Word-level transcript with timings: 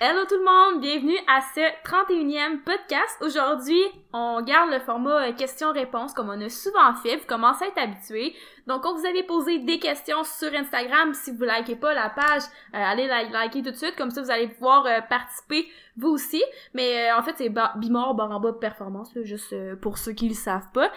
Hello 0.00 0.24
tout 0.28 0.36
le 0.36 0.44
monde, 0.44 0.80
bienvenue 0.80 1.18
à 1.28 1.40
ce 1.54 1.60
31e 1.84 2.64
podcast. 2.64 3.16
Aujourd'hui, 3.20 3.80
on 4.12 4.42
garde 4.42 4.70
le 4.70 4.80
format 4.80 5.28
euh, 5.28 5.32
questions-réponses 5.32 6.12
comme 6.14 6.28
on 6.28 6.40
a 6.40 6.48
souvent 6.48 6.92
fait, 6.94 7.18
vous 7.18 7.26
commencez 7.26 7.66
à 7.66 7.68
être 7.68 7.78
habitués. 7.78 8.34
Donc, 8.66 8.84
on 8.84 8.94
vous 8.94 9.06
avez 9.06 9.22
posé 9.22 9.58
des 9.58 9.78
questions 9.78 10.24
sur 10.24 10.52
Instagram, 10.54 11.14
si 11.14 11.30
vous 11.30 11.44
likez 11.44 11.76
pas 11.76 11.94
la 11.94 12.10
page, 12.10 12.42
euh, 12.74 12.78
allez 12.78 13.06
la 13.06 13.24
liker 13.24 13.62
tout 13.62 13.70
de 13.70 13.76
suite, 13.76 13.96
comme 13.96 14.10
ça 14.10 14.22
vous 14.22 14.30
allez 14.30 14.48
pouvoir 14.48 14.86
euh, 14.86 15.00
participer 15.08 15.68
vous 15.96 16.08
aussi. 16.08 16.42
Mais 16.74 17.12
en 17.12 17.22
fait, 17.22 17.34
c'est 17.36 17.52
Bimor 17.76 18.14
Baramba 18.14 18.52
Performance, 18.52 19.14
là, 19.14 19.22
juste 19.24 19.54
pour 19.80 19.98
ceux 19.98 20.12
qui 20.12 20.28
le 20.28 20.34
savent 20.34 20.70
pas. 20.72 20.90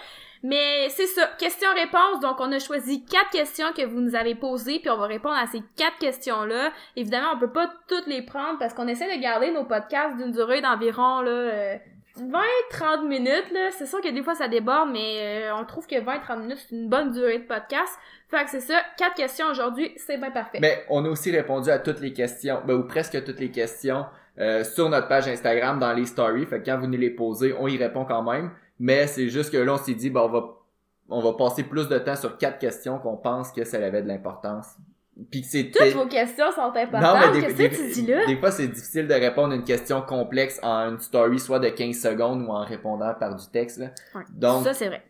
Mais 0.44 0.90
c'est 0.90 1.08
ça, 1.08 1.26
questions-réponses. 1.40 2.20
Donc, 2.22 2.40
on 2.40 2.52
a 2.52 2.60
choisi 2.60 3.06
quatre 3.06 3.30
questions 3.30 3.72
que 3.76 3.86
vous 3.86 4.02
nous 4.02 4.14
avez 4.14 4.36
posées, 4.36 4.80
puis 4.80 4.90
on 4.90 4.98
va 4.98 5.08
répondre 5.08 5.38
à 5.38 5.48
ces 5.48 5.62
quatre 5.78 5.98
questions-là. 6.00 6.72
Évidemment, 6.98 7.30
on 7.34 7.40
peut 7.40 7.52
pas 7.52 7.74
toutes 7.88 8.08
les 8.08 8.22
prendre 8.22 8.60
parce 8.60 8.74
qu'on 8.74 8.88
essaie 8.90 9.16
de 9.16 9.22
garder 9.22 9.52
nos 9.52 9.64
podcasts 9.64 10.18
d'une 10.18 10.32
durée 10.32 10.62
d'environ 10.62 11.22
là, 11.22 11.78
20-30 12.20 13.08
minutes. 13.08 13.52
là. 13.52 13.70
C'est 13.78 13.86
sûr 13.86 14.02
que 14.02 14.10
des 14.10 14.24
fois, 14.24 14.36
ça 14.36 14.48
déborde, 14.48 14.90
mais 14.92 15.46
euh, 15.48 15.56
on 15.56 15.66
trouve 15.66 15.88
que 15.88 15.96
20-30 15.96 16.40
minutes, 16.42 16.66
c'est 16.68 16.76
une 16.76 16.90
bonne 16.90 17.12
durée 17.12 17.40
de 17.40 17.46
podcast. 17.46 17.92
Fait 18.30 18.44
que 18.44 18.52
c'est 18.52 18.62
ça, 18.62 18.76
quatre 18.98 19.16
questions 19.16 19.48
aujourd'hui, 19.48 19.94
c'est 19.98 20.18
bien 20.18 20.32
parfait. 20.32 20.60
Mais 20.62 20.86
on 20.90 21.04
a 21.06 21.10
aussi 21.10 21.32
répondu 21.32 21.70
à 21.70 21.80
toutes 21.80 22.00
les 22.00 22.14
questions, 22.14 22.62
ben, 22.66 22.76
ou 22.76 22.84
presque 22.84 23.24
toutes 23.24 23.40
les 23.40 23.52
questions 23.52 24.06
euh, 24.40 24.64
sur 24.64 24.90
notre 24.90 25.08
page 25.08 25.28
Instagram 25.28 25.80
dans 25.80 25.94
les 25.94 26.06
stories. 26.06 26.46
Fait 26.46 26.60
que 26.60 26.66
quand 26.66 26.80
vous 26.80 26.88
nous 26.88 26.98
les 26.98 27.12
posez, 27.12 27.54
on 27.60 27.68
y 27.68 27.78
répond 27.78 28.06
quand 28.06 28.24
même. 28.24 28.52
Mais 28.80 29.08
c'est 29.08 29.30
juste 29.30 29.52
que 29.52 29.58
là, 29.58 29.74
on 29.74 29.78
s'est 29.78 29.94
dit, 29.94 30.10
ben, 30.10 30.22
on 30.22 30.30
va, 30.30 30.46
on 31.10 31.22
va 31.22 31.34
passer 31.34 31.64
plus 31.64 31.88
de 31.88 31.98
temps 31.98 32.16
sur 32.16 32.38
quatre 32.38 32.60
questions 32.60 33.00
qu'on 33.00 33.18
pense 33.18 33.52
que 33.52 33.64
ça 33.64 33.78
avait 33.78 34.02
de 34.02 34.08
l'importance. 34.08 34.76
Puis 35.30 35.44
c'est 35.44 35.72
Toutes 35.72 35.94
vos 35.94 36.08
questions 36.08 36.52
sont 36.52 36.76
importantes. 36.76 37.34
Qu'est-ce 37.40 37.56
que 37.56 37.76
tu 37.76 38.02
dis 38.02 38.12
là? 38.12 38.26
Des 38.26 38.38
fois, 38.38 38.52
c'est 38.52 38.68
difficile 38.68 39.08
de 39.08 39.14
répondre 39.14 39.54
à 39.54 39.56
une 39.56 39.64
question 39.64 40.02
complexe 40.02 40.60
en 40.64 40.90
une 40.90 41.00
story, 41.00 41.40
soit 41.40 41.60
de 41.60 41.70
15 41.70 41.96
secondes 41.96 42.46
ou 42.48 42.52
en 42.52 42.64
répondant 42.64 43.14
par 43.20 43.36
du 43.36 43.46
texte. 43.52 43.80
Là. 43.80 43.88
donc, 44.32 44.64
ça, 44.64 44.74
c'est 44.74 44.88
vrai. 44.88 45.04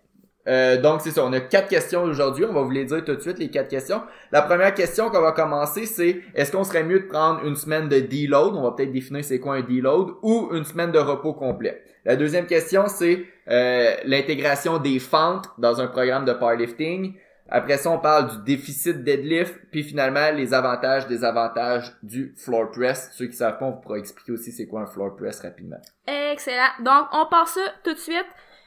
Euh, 0.48 0.82
donc, 0.82 1.00
c'est 1.02 1.12
ça. 1.12 1.24
On 1.26 1.32
a 1.32 1.40
quatre 1.40 1.70
questions 1.70 2.04
aujourd'hui. 2.04 2.44
On 2.44 2.54
va 2.54 2.62
vous 2.62 2.72
les 2.72 2.84
dire 2.84 3.04
tout 3.06 3.16
de 3.16 3.22
suite, 3.22 3.40
les 3.40 3.50
quatre 3.50 3.70
questions. 3.70 4.02
La 4.32 4.42
première 4.42 4.74
question 4.74 5.10
qu'on 5.10 5.22
va 5.22 5.32
commencer, 5.32 5.86
c'est 5.86 6.22
est-ce 6.36 6.52
qu'on 6.52 6.66
serait 6.66 6.84
mieux 6.84 7.00
de 7.00 7.06
prendre 7.06 7.46
une 7.46 7.56
semaine 7.56 7.88
de 7.88 8.00
deload? 8.00 8.56
On 8.56 8.64
va 8.64 8.72
peut-être 8.72 8.92
définir 8.92 9.24
c'est 9.24 9.40
quoi 9.40 9.56
un 9.56 9.62
deload 9.62 10.10
ou 10.22 10.50
une 10.52 10.66
semaine 10.66 10.92
de 10.92 11.00
repos 11.00 11.34
complet. 11.34 11.82
La 12.04 12.18
deuxième 12.18 12.46
question, 12.46 12.86
c'est 12.88 13.26
euh, 13.50 13.96
l'intégration 14.04 14.80
des 14.80 15.00
fentes 15.00 15.50
dans 15.58 15.80
un 15.80 15.88
programme 15.88 16.26
de 16.26 16.34
powerlifting. 16.34 17.14
Après 17.56 17.78
ça, 17.78 17.92
on 17.92 18.00
parle 18.00 18.32
du 18.32 18.56
déficit 18.56 19.04
deadlift, 19.04 19.56
puis 19.70 19.84
finalement 19.84 20.32
les 20.32 20.56
avantages, 20.56 21.06
des 21.06 21.24
avantages 21.24 21.94
du 22.02 22.34
floor 22.36 22.72
press. 22.72 23.12
Ceux 23.14 23.28
qui 23.28 23.34
savent 23.34 23.60
pas, 23.60 23.66
on 23.66 23.74
pourra 23.74 24.00
expliquer 24.00 24.32
aussi 24.32 24.52
c'est 24.52 24.66
quoi 24.66 24.82
un 24.82 24.88
floor 24.88 25.16
press 25.16 25.40
rapidement. 25.42 25.78
Excellent. 26.08 26.72
Donc, 26.80 27.10
on 27.12 27.28
passe 27.28 27.52
ça 27.52 27.62
tout 27.84 27.94
de 27.94 28.00
suite. 28.00 28.26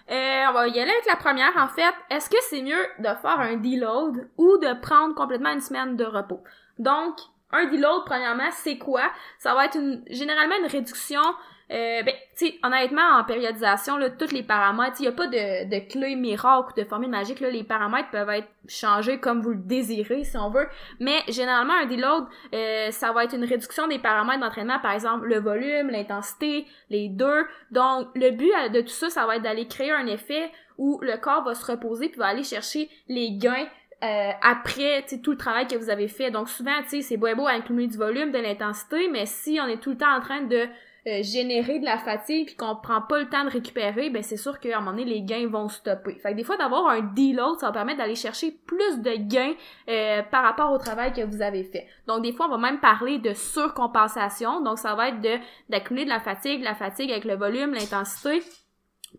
Euh, 0.09 0.45
on 0.49 0.53
va 0.53 0.69
y 0.69 0.79
aller 0.79 0.93
avec 0.93 1.07
la 1.09 1.17
première, 1.17 1.51
en 1.57 1.67
fait. 1.67 1.93
Est-ce 2.11 2.31
que 2.31 2.37
c'est 2.49 2.63
mieux 2.63 2.87
de 3.01 3.09
faire 3.09 3.41
un 3.41 3.57
deload 3.57 4.29
ou 4.37 4.57
de 4.59 4.81
prendre 4.81 5.17
complètement 5.17 5.53
une 5.53 5.61
semaine 5.61 5.97
de 5.97 6.05
repos? 6.05 6.45
Donc, 6.79 7.17
un 7.51 7.65
deload, 7.65 8.05
premièrement, 8.07 8.51
c'est 8.53 8.79
quoi? 8.79 9.11
Ça 9.41 9.53
va 9.55 9.65
être 9.65 9.77
une, 9.77 10.05
généralement 10.09 10.59
une 10.61 10.71
réduction 10.71 11.23
euh, 11.69 12.03
ben, 12.03 12.15
tu 12.39 12.47
sais, 12.47 12.55
honnêtement, 12.63 13.19
en 13.19 13.25
périodisation, 13.25 13.97
là, 13.97 14.11
tous 14.11 14.31
les 14.31 14.45
paramètres, 14.45 14.97
il 15.01 15.03
n'y 15.03 15.09
a 15.09 15.13
pas 15.13 15.27
de, 15.27 15.69
de 15.69 15.89
clé 15.89 16.15
miracle 16.15 16.71
ou 16.71 16.81
de 16.81 16.87
formule 16.87 17.11
magique, 17.11 17.41
là, 17.41 17.51
les 17.51 17.65
paramètres 17.65 18.11
peuvent 18.11 18.31
être 18.31 18.49
changés 18.69 19.19
comme 19.19 19.41
vous 19.41 19.51
le 19.51 19.63
désirez, 19.63 20.23
si 20.23 20.37
on 20.37 20.51
veut, 20.51 20.69
mais 21.01 21.19
généralement, 21.29 21.73
un 21.73 21.87
deload, 21.87 22.27
euh, 22.55 22.91
ça 22.93 23.11
va 23.13 23.25
être 23.25 23.35
une 23.35 23.45
réduction 23.45 23.89
des 23.89 23.99
paramètres 23.99 24.41
d'entraînement, 24.41 24.79
par 24.79 24.93
exemple, 24.93 25.27
le 25.27 25.41
volume, 25.41 25.91
l'intensité, 25.91 26.67
les 26.89 27.09
deux, 27.09 27.47
donc 27.73 28.09
le 28.15 28.31
but 28.31 28.53
euh, 28.53 28.69
de 28.69 28.81
tout 28.83 28.89
ça, 28.89 29.11
ça 29.11 29.27
va 29.27 29.37
être 29.37 29.43
d'aller 29.43 29.67
créer 29.67 29.91
un 29.91 30.07
effet 30.07 30.53
où 30.79 31.01
le 31.03 31.17
corps 31.17 31.43
va 31.43 31.55
se 31.55 31.67
reposer 31.67 32.09
puis 32.09 32.19
va 32.19 32.27
aller 32.27 32.45
chercher 32.45 32.89
les 33.09 33.33
gains 33.33 33.67
euh, 34.05 34.31
après 34.43 35.05
tout 35.23 35.31
le 35.31 35.37
travail 35.39 35.67
que 35.67 35.77
vous 35.77 35.89
avez 35.89 36.09
fait. 36.09 36.31
Donc 36.31 36.49
souvent, 36.49 36.77
c'est 36.87 37.17
beau 37.17 37.29
et 37.29 37.35
beau 37.35 37.47
inclure 37.47 37.89
du 37.89 37.97
volume, 37.97 38.31
de 38.31 38.39
l'intensité, 38.39 39.09
mais 39.11 39.25
si 39.25 39.59
on 39.63 39.67
est 39.67 39.79
tout 39.79 39.91
le 39.91 39.97
temps 39.97 40.15
en 40.15 40.21
train 40.21 40.43
de 40.43 40.67
euh, 41.07 41.23
générer 41.23 41.79
de 41.79 41.85
la 41.85 41.99
fatigue 41.99 42.47
puis 42.47 42.57
qu'on 42.57 42.75
prend 42.75 43.01
pas 43.01 43.21
le 43.21 43.29
temps 43.29 43.45
de 43.45 43.51
récupérer, 43.51 44.11
ben 44.11 44.23
c'est 44.23 44.37
sûr 44.37 44.59
qu'à 44.59 44.77
un 44.77 44.81
moment 44.81 44.91
donné, 44.91 45.05
les 45.05 45.23
gains 45.23 45.47
vont 45.47 45.69
stopper. 45.69 46.15
Fait 46.17 46.33
que 46.33 46.37
des 46.37 46.45
fois, 46.45 46.57
d'avoir 46.57 46.89
un 46.89 47.01
deload, 47.01 47.61
ça 47.61 47.67
va 47.67 47.73
permettre 47.73 47.99
d'aller 47.99 48.17
chercher 48.17 48.51
plus 48.67 49.01
de 49.01 49.15
gains 49.17 49.55
euh, 49.89 50.23
par 50.31 50.43
rapport 50.43 50.73
au 50.73 50.79
travail 50.79 51.13
que 51.13 51.23
vous 51.23 51.43
avez 51.43 51.65
fait. 51.65 51.87
Donc 52.09 52.23
des 52.23 52.33
fois, 52.33 52.47
on 52.47 52.51
va 52.51 52.59
même 52.59 52.81
parler 52.81 53.19
de 53.19 53.35
surcompensation. 53.35 54.63
Donc 54.63 54.79
ça 54.79 54.95
va 54.95 55.11
être 55.11 55.21
de 55.21 55.37
d'accumuler 55.69 56.07
de 56.07 56.11
la 56.11 56.21
fatigue, 56.21 56.63
la 56.63 56.75
fatigue 56.75 57.11
avec 57.11 57.25
le 57.25 57.37
volume, 57.37 57.73
l'intensité 57.73 58.43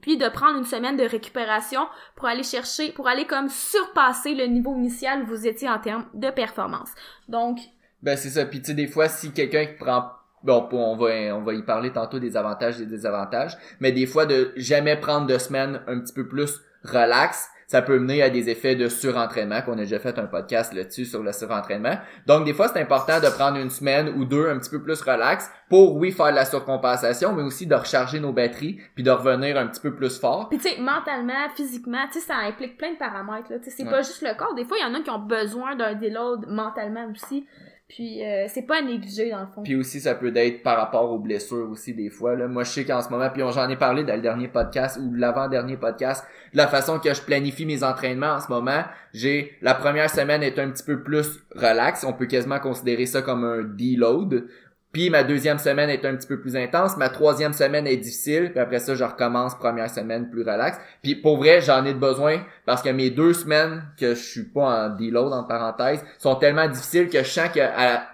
puis 0.02 0.18
de 0.18 0.28
prendre 0.30 0.59
une 0.59 0.66
semaine 0.66 0.98
de 0.98 1.04
récupération 1.04 1.88
pour 2.16 2.28
aller 2.28 2.44
chercher, 2.44 2.92
pour 2.92 3.08
aller 3.08 3.25
comme 3.25 3.50
surpasser 3.50 4.36
le 4.36 4.46
niveau 4.46 4.75
initial 4.75 5.24
où 5.24 5.28
vous 5.28 5.48
étiez 5.48 5.69
en 5.69 5.80
termes 5.80 6.06
de 6.14 6.30
performance. 6.30 6.90
Donc... 7.28 7.59
Ben 8.04 8.16
c'est 8.16 8.30
ça, 8.30 8.46
puis 8.46 8.59
tu 8.59 8.68
sais, 8.68 8.74
des 8.75 8.86
fois, 8.88 9.09
si 9.09 9.31
quelqu'un 9.31 9.66
prend 9.80 10.12
Bon, 10.47 10.66
on 10.72 10.96
va, 10.96 11.35
on 11.35 11.41
va 11.41 11.53
y 11.53 11.62
parler 11.62 11.91
tantôt 11.91 12.19
des 12.19 12.38
avantages 12.38 12.80
et 12.80 12.85
des 12.85 12.96
désavantages, 12.96 13.58
mais 13.81 13.91
des 13.91 14.06
fois 14.06 14.25
de 14.25 14.53
jamais 14.56 14.96
prendre 14.96 15.28
de 15.28 15.38
semaine 15.38 15.81
un 15.88 16.00
petit 16.00 16.13
peu 16.13 16.25
plus 16.25 16.62
relax, 16.85 17.50
ça 17.68 17.81
peut 17.81 18.00
mener 18.00 18.24
à 18.24 18.30
des 18.30 18.50
effets 18.50 18.78
de 18.78 18.88
surentraînement, 18.88 19.62
qu'on 19.62 19.74
a 19.74 19.81
déjà 19.81 20.00
fait 20.00 20.18
un 20.18 20.25
podcast 20.25 20.74
là-dessus 20.74 21.03
sur 21.03 21.22
le 21.22 21.34
surentraînement. 21.34 21.97
Donc 22.25 22.46
des 22.46 22.53
fois, 22.53 22.69
c'est 22.69 22.80
important 22.80 23.19
de 23.19 23.28
prendre 23.28 23.57
une 23.57 23.69
semaine 23.69 24.07
ou 24.16 24.24
deux 24.24 24.47
un 24.47 24.57
petit 24.57 24.69
peu 24.69 24.81
plus 24.81 25.02
relax 25.02 25.52
pour, 25.69 25.97
oui, 25.97 26.13
faire 26.13 26.30
de 26.30 26.36
la 26.36 26.46
surcompensation, 26.46 27.34
mais 27.34 27.44
aussi 27.44 27.68
de 27.68 27.75
recharger 27.75 28.22
nos 28.22 28.31
batteries 28.31 28.80
puis 28.96 29.03
de 29.03 29.12
revenir 29.12 29.57
un 29.57 29.68
petit 29.68 29.81
peu 29.81 29.94
plus 29.94 30.18
fort. 30.18 30.47
Puis 30.47 30.59
tu 30.59 30.69
sais, 30.69 30.80
mentalement, 30.80 31.50
physiquement, 31.57 32.07
tu 32.09 32.22
sais, 32.22 32.28
ça 32.28 32.36
implique 32.38 32.78
plein 32.78 32.94
de 32.94 32.97
paramètres. 32.97 33.52
Là. 33.52 33.57
C'est 33.62 33.84
pas 33.84 34.02
juste 34.02 34.22
le 34.22 34.34
corps. 34.38 34.56
Des 34.56 34.63
fois, 34.63 34.78
il 34.80 34.84
y 34.84 34.86
en 34.86 34.97
a 34.97 35.02
qui 35.02 35.09
ont 35.09 35.19
besoin 35.19 35.75
d'un 35.75 35.94
déload 35.94 36.47
mentalement 36.47 37.06
aussi. 37.12 37.46
Puis 37.88 38.25
euh, 38.25 38.48
c'est 38.50 38.64
pas 38.64 38.80
à 38.80 38.81
négliger 38.81 39.30
dans 39.30 39.40
le 39.40 39.48
fond. 39.48 39.64
Puis 39.64 39.75
aussi 39.75 40.02
ça 40.02 40.14
peut 40.14 40.36
être 40.36 40.62
par 40.62 40.78
rapport 40.78 41.09
aux 41.09 41.20
blessures 41.20 41.70
aussi 41.70 41.94
des 41.94 42.09
fois 42.09 42.36
là. 42.36 42.48
Moi 42.48 42.64
je 42.64 42.72
sais 42.72 42.86
qu'en 42.86 43.02
ce 43.02 43.09
moment 43.09 43.30
puis 43.30 43.42
j'en 43.50 43.70
ai 43.70 43.78
parlé 43.78 44.03
dans 44.03 44.16
le 44.16 44.22
dernier 44.22 44.50
podcast 44.50 45.00
ou 45.02 45.14
l'avant-dernier 45.14 45.78
podcast, 45.78 46.25
la 46.53 46.68
façon 46.68 47.00
que 47.00 47.14
je 47.14 47.22
planifie 47.22 47.66
mes 47.66 47.84
entraînements 47.84 48.34
en 48.34 48.40
ce 48.42 48.50
moment, 48.50 48.84
j'ai 49.14 49.58
la 49.62 49.74
première 49.74 50.09
semaine 50.09 50.44
est 50.44 50.59
un 50.59 50.70
petit 50.70 50.84
peu 50.84 51.02
plus 51.02 51.40
relax, 51.56 52.03
on 52.03 52.12
peut 52.12 52.25
quasiment 52.25 52.59
considérer 52.59 53.06
ça 53.06 53.22
comme 53.22 53.46
un 53.46 53.64
deload 53.64 54.48
puis 54.94 55.09
ma 55.09 55.24
deuxième 55.24 55.59
semaine 55.59 55.90
est 55.90 56.06
un 56.06 56.16
petit 56.16 56.28
peu 56.28 56.40
plus 56.40 56.56
intense. 56.56 56.98
Ma 56.98 57.09
troisième 57.09 57.53
semaine 57.53 57.86
est 57.86 57.98
difficile. 57.98 58.52
Puis 58.52 58.59
après 58.59 58.80
ça, 58.80 58.96
je 58.96 59.03
recommence 59.03 59.56
première 59.56 59.90
semaine 59.90 60.30
plus 60.30 60.42
relax. 60.42 60.78
Puis 61.03 61.16
pour 61.16 61.38
vrai, 61.38 61.62
j'en 61.62 61.86
ai 61.86 61.94
besoin 61.94 62.40
parce 62.66 62.81
que 62.81 62.90
mes 62.90 63.09
deux 63.09 63.34
semaines 63.34 63.84
que 64.00 64.16
je 64.16 64.22
suis 64.22 64.44
pas 64.44 64.88
en 64.88 64.90
deload 64.90 65.34
en 65.34 65.44
parenthèse 65.44 66.03
sont 66.18 66.36
tellement 66.36 66.68
difficiles 66.68 67.09
que 67.09 67.20
je 67.20 67.30
sens 67.30 67.50
que 67.50 67.59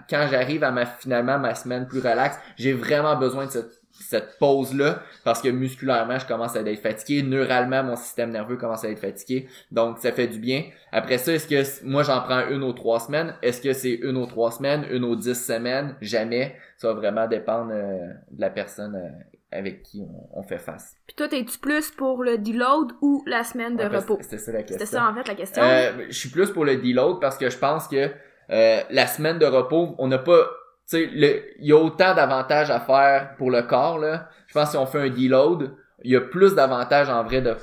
quand 0.09 0.27
j'arrive 0.29 0.63
à 0.63 0.71
ma 0.71 0.85
finalement 0.85 1.37
ma 1.37 1.55
semaine 1.55 1.87
plus 1.87 1.99
relax, 1.99 2.37
j'ai 2.57 2.73
vraiment 2.73 3.15
besoin 3.15 3.45
de 3.45 3.51
cette 3.51 3.82
cette 4.13 4.37
pause-là, 4.37 5.01
parce 5.23 5.41
que 5.41 5.49
musculairement, 5.49 6.19
je 6.19 6.27
commence 6.27 6.55
à 6.55 6.59
être 6.59 6.81
fatigué, 6.81 7.23
neuralement, 7.23 7.83
mon 7.83 7.95
système 7.95 8.29
nerveux 8.29 8.57
commence 8.57 8.83
à 8.83 8.89
être 8.89 8.99
fatigué, 8.99 9.47
donc 9.71 9.97
ça 9.97 10.11
fait 10.11 10.27
du 10.27 10.37
bien. 10.37 10.65
Après 10.91 11.17
ça, 11.17 11.33
est-ce 11.33 11.47
que 11.47 11.85
moi 11.85 12.03
j'en 12.03 12.21
prends 12.21 12.47
une 12.47 12.63
ou 12.63 12.73
trois 12.73 12.99
semaines? 12.99 13.33
Est-ce 13.41 13.59
que 13.59 13.73
c'est 13.73 13.93
une 13.93 14.17
ou 14.17 14.27
trois 14.27 14.51
semaines, 14.51 14.85
une 14.91 15.03
ou 15.03 15.15
dix 15.15 15.33
semaines? 15.33 15.95
Jamais. 15.99 16.55
Ça 16.77 16.89
va 16.89 16.93
vraiment 16.93 17.27
dépendre 17.27 17.71
euh, 17.71 18.07
de 18.29 18.41
la 18.41 18.51
personne 18.51 18.95
euh, 18.95 19.09
avec 19.51 19.81
qui 19.81 20.03
on, 20.33 20.43
fait 20.43 20.59
face. 20.59 20.95
Puis 21.07 21.15
toi, 21.15 21.27
es-tu 21.31 21.57
plus 21.57 21.89
pour 21.89 22.23
le 22.23 22.37
deload 22.37 22.91
ou 23.01 23.23
la 23.25 23.43
semaine 23.43 23.75
de 23.75 23.83
repos? 23.83 24.19
C'était 24.21 24.37
ça 24.37 24.51
la 24.51 24.59
question. 24.59 24.77
C'était 24.77 24.97
ça 24.97 25.09
en 25.09 25.15
fait 25.15 25.27
la 25.27 25.35
question. 25.35 25.63
Euh, 25.63 25.91
je 26.09 26.13
suis 26.13 26.29
plus 26.29 26.51
pour 26.51 26.65
le 26.65 26.77
deload 26.77 27.19
parce 27.19 27.37
que 27.37 27.49
je 27.49 27.57
pense 27.57 27.87
que 27.87 28.11
la 28.49 29.07
semaine 29.07 29.39
de 29.39 29.47
repos, 29.47 29.95
on 29.97 30.07
n'a 30.07 30.19
pas 30.19 30.47
tu 30.89 30.97
sais, 30.97 31.53
il 31.59 31.65
y 31.65 31.71
a 31.71 31.77
autant 31.77 32.13
d'avantages 32.13 32.69
à 32.69 32.79
faire 32.79 33.35
pour 33.37 33.51
le 33.51 33.63
corps, 33.63 33.99
là. 33.99 34.29
Je 34.47 34.53
pense 34.53 34.65
que 34.65 34.71
si 34.71 34.77
on 34.77 34.85
fait 34.85 35.01
un 35.01 35.09
deload, 35.09 35.75
il 36.03 36.11
y 36.11 36.15
a 36.15 36.21
plus 36.21 36.55
d'avantages 36.55 37.09
en 37.09 37.23
vrai 37.23 37.41
de, 37.41 37.55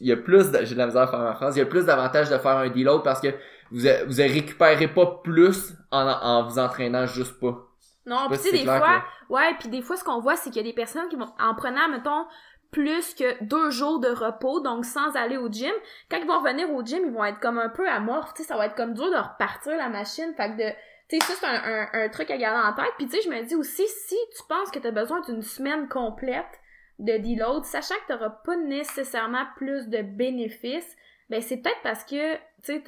il 0.00 0.08
y 0.08 0.12
a 0.12 0.16
plus 0.16 0.50
de, 0.50 0.64
j'ai 0.64 0.74
de 0.74 0.78
la 0.78 0.86
misère 0.86 1.02
à 1.02 1.06
faire 1.08 1.20
ma 1.20 1.34
phrase, 1.34 1.56
il 1.56 1.60
y 1.60 1.62
a 1.62 1.66
plus 1.66 1.86
d'avantages 1.86 2.30
de 2.30 2.38
faire 2.38 2.56
un 2.56 2.68
deload 2.68 3.02
parce 3.02 3.20
que 3.20 3.28
vous, 3.70 3.86
vous 4.06 4.16
récupérez 4.16 4.88
pas 4.88 5.20
plus 5.22 5.74
en, 5.90 6.06
en 6.06 6.48
vous 6.48 6.58
entraînant 6.58 7.06
juste 7.06 7.38
pas. 7.40 7.68
Non, 8.06 8.28
pis 8.28 8.38
tu 8.38 8.48
sais, 8.48 8.52
des 8.52 8.64
fois, 8.64 9.04
ouais, 9.28 9.54
puis 9.60 9.68
des 9.68 9.82
fois, 9.82 9.96
ce 9.96 10.04
qu'on 10.04 10.20
voit, 10.20 10.36
c'est 10.36 10.50
qu'il 10.50 10.62
y 10.62 10.64
a 10.64 10.68
des 10.68 10.74
personnes 10.74 11.08
qui 11.08 11.16
vont, 11.16 11.32
en 11.38 11.54
prenant, 11.54 11.88
mettons, 11.88 12.26
plus 12.72 13.14
que 13.14 13.44
deux 13.44 13.70
jours 13.70 14.00
de 14.00 14.08
repos, 14.08 14.60
donc 14.60 14.84
sans 14.84 15.14
aller 15.14 15.36
au 15.36 15.48
gym, 15.48 15.72
quand 16.10 16.16
ils 16.16 16.26
vont 16.26 16.38
revenir 16.38 16.70
au 16.70 16.82
gym, 16.82 17.02
ils 17.04 17.12
vont 17.12 17.24
être 17.24 17.38
comme 17.38 17.58
un 17.58 17.68
peu 17.68 17.88
amorphes, 17.88 18.34
tu 18.34 18.42
sais, 18.42 18.48
ça 18.48 18.56
va 18.56 18.66
être 18.66 18.74
comme 18.74 18.94
dur 18.94 19.10
de 19.10 19.16
repartir 19.16 19.76
la 19.76 19.88
machine, 19.88 20.32
fait 20.36 20.52
que 20.52 20.56
de, 20.56 20.74
tu 21.18 21.26
c'est 21.26 21.46
un, 21.46 21.88
un, 21.92 22.08
truc 22.08 22.30
à 22.30 22.36
garder 22.36 22.66
en 22.66 22.72
tête. 22.74 22.92
Puis, 22.96 23.06
tu 23.06 23.16
sais, 23.16 23.22
je 23.22 23.28
me 23.28 23.42
dis 23.42 23.54
aussi, 23.54 23.86
si 23.86 24.16
tu 24.36 24.42
penses 24.48 24.70
que 24.70 24.78
tu 24.78 24.86
as 24.86 24.90
besoin 24.90 25.20
d'une 25.22 25.42
semaine 25.42 25.88
complète 25.88 26.60
de 26.98 27.16
deload, 27.18 27.64
sachant 27.64 27.94
que 27.96 28.06
tu 28.06 28.12
n'auras 28.12 28.30
pas 28.30 28.56
nécessairement 28.56 29.44
plus 29.56 29.88
de 29.88 30.02
bénéfices, 30.02 30.96
ben 31.28 31.40
c'est 31.40 31.58
peut-être 31.58 31.82
parce 31.82 32.04
que, 32.04 32.34
tu 32.62 32.82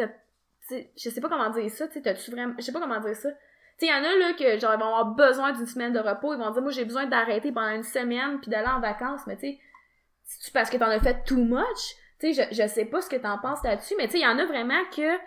sais, 0.68 0.92
je 0.96 1.10
sais 1.10 1.20
pas 1.20 1.28
comment 1.28 1.50
dire 1.50 1.70
ça, 1.70 1.86
tu 1.88 1.94
sais, 1.94 2.02
t'as-tu 2.02 2.30
vraiment, 2.30 2.54
je 2.58 2.64
sais 2.64 2.72
pas 2.72 2.80
comment 2.80 3.00
dire 3.00 3.16
ça. 3.16 3.30
Tu 3.78 3.86
sais, 3.86 3.86
il 3.86 3.88
y 3.88 3.92
en 3.92 4.04
a, 4.04 4.16
là, 4.16 4.32
que, 4.34 4.58
genre, 4.58 4.74
ils 4.74 4.80
vont 4.80 4.86
avoir 4.86 5.06
besoin 5.06 5.52
d'une 5.52 5.66
semaine 5.66 5.92
de 5.92 5.98
repos. 5.98 6.34
Ils 6.34 6.38
vont 6.38 6.50
dire, 6.50 6.62
moi, 6.62 6.70
j'ai 6.70 6.84
besoin 6.84 7.06
d'arrêter 7.06 7.50
pendant 7.50 7.74
une 7.74 7.82
semaine 7.82 8.38
puis 8.40 8.50
d'aller 8.50 8.68
en 8.68 8.80
vacances. 8.80 9.22
Mais, 9.26 9.36
tu 9.36 9.48
sais, 9.48 9.58
c'est 10.22 10.52
parce 10.52 10.70
que 10.70 10.76
t'en 10.76 10.86
as 10.86 11.00
fait 11.00 11.24
too 11.24 11.36
much? 11.36 11.96
Tu 12.20 12.32
sais, 12.32 12.48
je, 12.52 12.62
je 12.62 12.68
sais 12.68 12.84
pas 12.84 13.00
ce 13.00 13.10
que 13.10 13.16
t'en 13.16 13.38
penses 13.38 13.64
là-dessus, 13.64 13.94
mais 13.98 14.06
tu 14.06 14.12
sais, 14.12 14.18
il 14.18 14.22
y 14.22 14.26
en 14.26 14.38
a 14.38 14.44
vraiment 14.44 14.82
que 14.96 15.18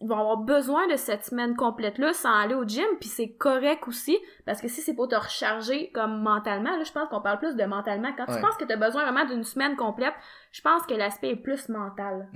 ils 0.00 0.08
vont 0.08 0.18
avoir 0.18 0.36
besoin 0.38 0.86
de 0.88 0.96
cette 0.96 1.24
semaine 1.24 1.54
complète-là 1.56 2.12
sans 2.12 2.32
aller 2.34 2.54
au 2.54 2.64
gym, 2.64 2.84
puis 3.00 3.08
c'est 3.08 3.30
correct 3.30 3.86
aussi, 3.88 4.18
parce 4.44 4.60
que 4.60 4.68
si 4.68 4.80
c'est 4.80 4.94
pour 4.94 5.08
te 5.08 5.14
recharger 5.16 5.90
comme 5.94 6.22
mentalement, 6.22 6.76
là, 6.76 6.82
je 6.84 6.92
pense 6.92 7.08
qu'on 7.08 7.20
parle 7.20 7.38
plus 7.38 7.56
de 7.56 7.64
mentalement. 7.64 8.08
Quand 8.16 8.26
tu 8.26 8.32
Ouais. 8.32 8.40
penses 8.40 8.56
que 8.56 8.64
tu 8.64 8.72
as 8.72 8.76
besoin 8.76 9.02
vraiment 9.04 9.24
d'une 9.26 9.44
semaine 9.44 9.76
complète, 9.76 10.14
je 10.52 10.60
pense 10.62 10.82
que 10.86 10.94
l'aspect 10.94 11.30
est 11.30 11.36
plus 11.36 11.68
mental. 11.68 12.28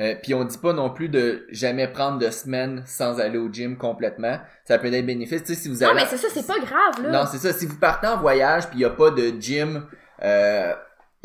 Euh, 0.00 0.14
puis 0.22 0.34
on 0.34 0.44
dit 0.44 0.58
pas 0.58 0.72
non 0.72 0.90
plus 0.90 1.08
de 1.08 1.46
jamais 1.50 1.88
prendre 1.88 2.18
de 2.18 2.30
semaine 2.30 2.82
sans 2.86 3.20
aller 3.20 3.38
au 3.38 3.52
gym 3.52 3.76
complètement. 3.76 4.38
Ça 4.64 4.78
peut 4.78 4.92
être 4.92 5.06
bénéfice. 5.06 5.42
Tu 5.42 5.54
sais, 5.54 5.60
si 5.60 5.68
vous 5.68 5.80
Non, 5.84 5.90
allez... 5.90 6.00
mais 6.00 6.06
c'est 6.06 6.16
ça, 6.16 6.28
c'est 6.30 6.46
pas 6.46 6.58
grave, 6.58 7.02
là. 7.02 7.10
Non, 7.10 7.26
c'est 7.30 7.38
ça. 7.38 7.52
Si 7.52 7.66
vous 7.66 7.78
partez 7.78 8.06
en 8.06 8.16
voyage 8.18 8.68
puis 8.68 8.78
il 8.78 8.82
y 8.82 8.84
a 8.84 8.90
pas 8.90 9.10
de 9.10 9.28
gym, 9.40 9.86
euh, 10.22 10.74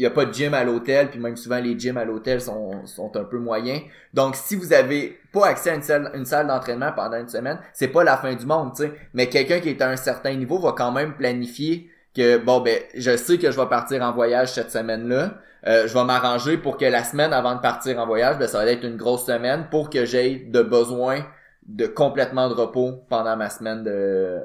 il 0.03 0.07
y 0.07 0.07
a 0.07 0.11
pas 0.11 0.25
de 0.25 0.33
gym 0.33 0.53
à 0.53 0.65
l'hôtel, 0.65 1.09
puis 1.09 1.17
même 1.17 1.38
souvent 1.38 1.59
les 1.59 1.79
gyms 1.79 1.95
à 1.95 2.03
l'hôtel 2.03 2.41
sont, 2.41 2.85
sont 2.85 3.15
un 3.15 3.23
peu 3.23 3.38
moyens. 3.39 3.83
Donc 4.13 4.35
si 4.35 4.57
vous 4.57 4.73
avez 4.73 5.17
pas 5.31 5.47
accès 5.47 5.69
à 5.69 5.75
une 5.75 5.81
salle, 5.81 6.11
une 6.13 6.25
salle 6.25 6.47
d'entraînement 6.47 6.91
pendant 6.91 7.15
une 7.17 7.29
semaine, 7.29 7.57
c'est 7.71 7.88
pas 7.88 8.03
la 8.03 8.17
fin 8.17 8.33
du 8.35 8.45
monde, 8.45 8.73
tu 8.75 8.83
sais. 8.83 8.91
Mais 9.13 9.29
quelqu'un 9.29 9.61
qui 9.61 9.69
est 9.69 9.81
à 9.81 9.88
un 9.88 9.95
certain 9.95 10.33
niveau 10.35 10.59
va 10.59 10.73
quand 10.73 10.91
même 10.91 11.13
planifier 11.15 11.89
que 12.13 12.38
bon 12.38 12.59
ben 12.59 12.79
je 12.95 13.15
sais 13.15 13.38
que 13.38 13.50
je 13.50 13.57
vais 13.57 13.67
partir 13.67 14.01
en 14.01 14.11
voyage 14.11 14.51
cette 14.51 14.71
semaine-là. 14.71 15.35
Euh, 15.67 15.88
je 15.88 15.94
vais 15.94 16.03
m'arranger 16.03 16.57
pour 16.57 16.75
que 16.75 16.83
la 16.83 17.05
semaine 17.05 17.31
avant 17.31 17.55
de 17.55 17.61
partir 17.61 17.97
en 17.97 18.05
voyage, 18.05 18.38
ben, 18.38 18.47
ça 18.50 18.57
va 18.57 18.69
être 18.69 18.83
une 18.83 18.97
grosse 18.97 19.25
semaine 19.25 19.67
pour 19.71 19.89
que 19.89 20.03
j'aie 20.03 20.35
de 20.35 20.61
besoin 20.61 21.25
de 21.65 21.88
complètement 21.88 22.50
de 22.50 22.53
repos 22.55 23.05
pendant 23.09 23.38
ma 23.38 23.50
semaine 23.50 23.85
de 23.85 24.41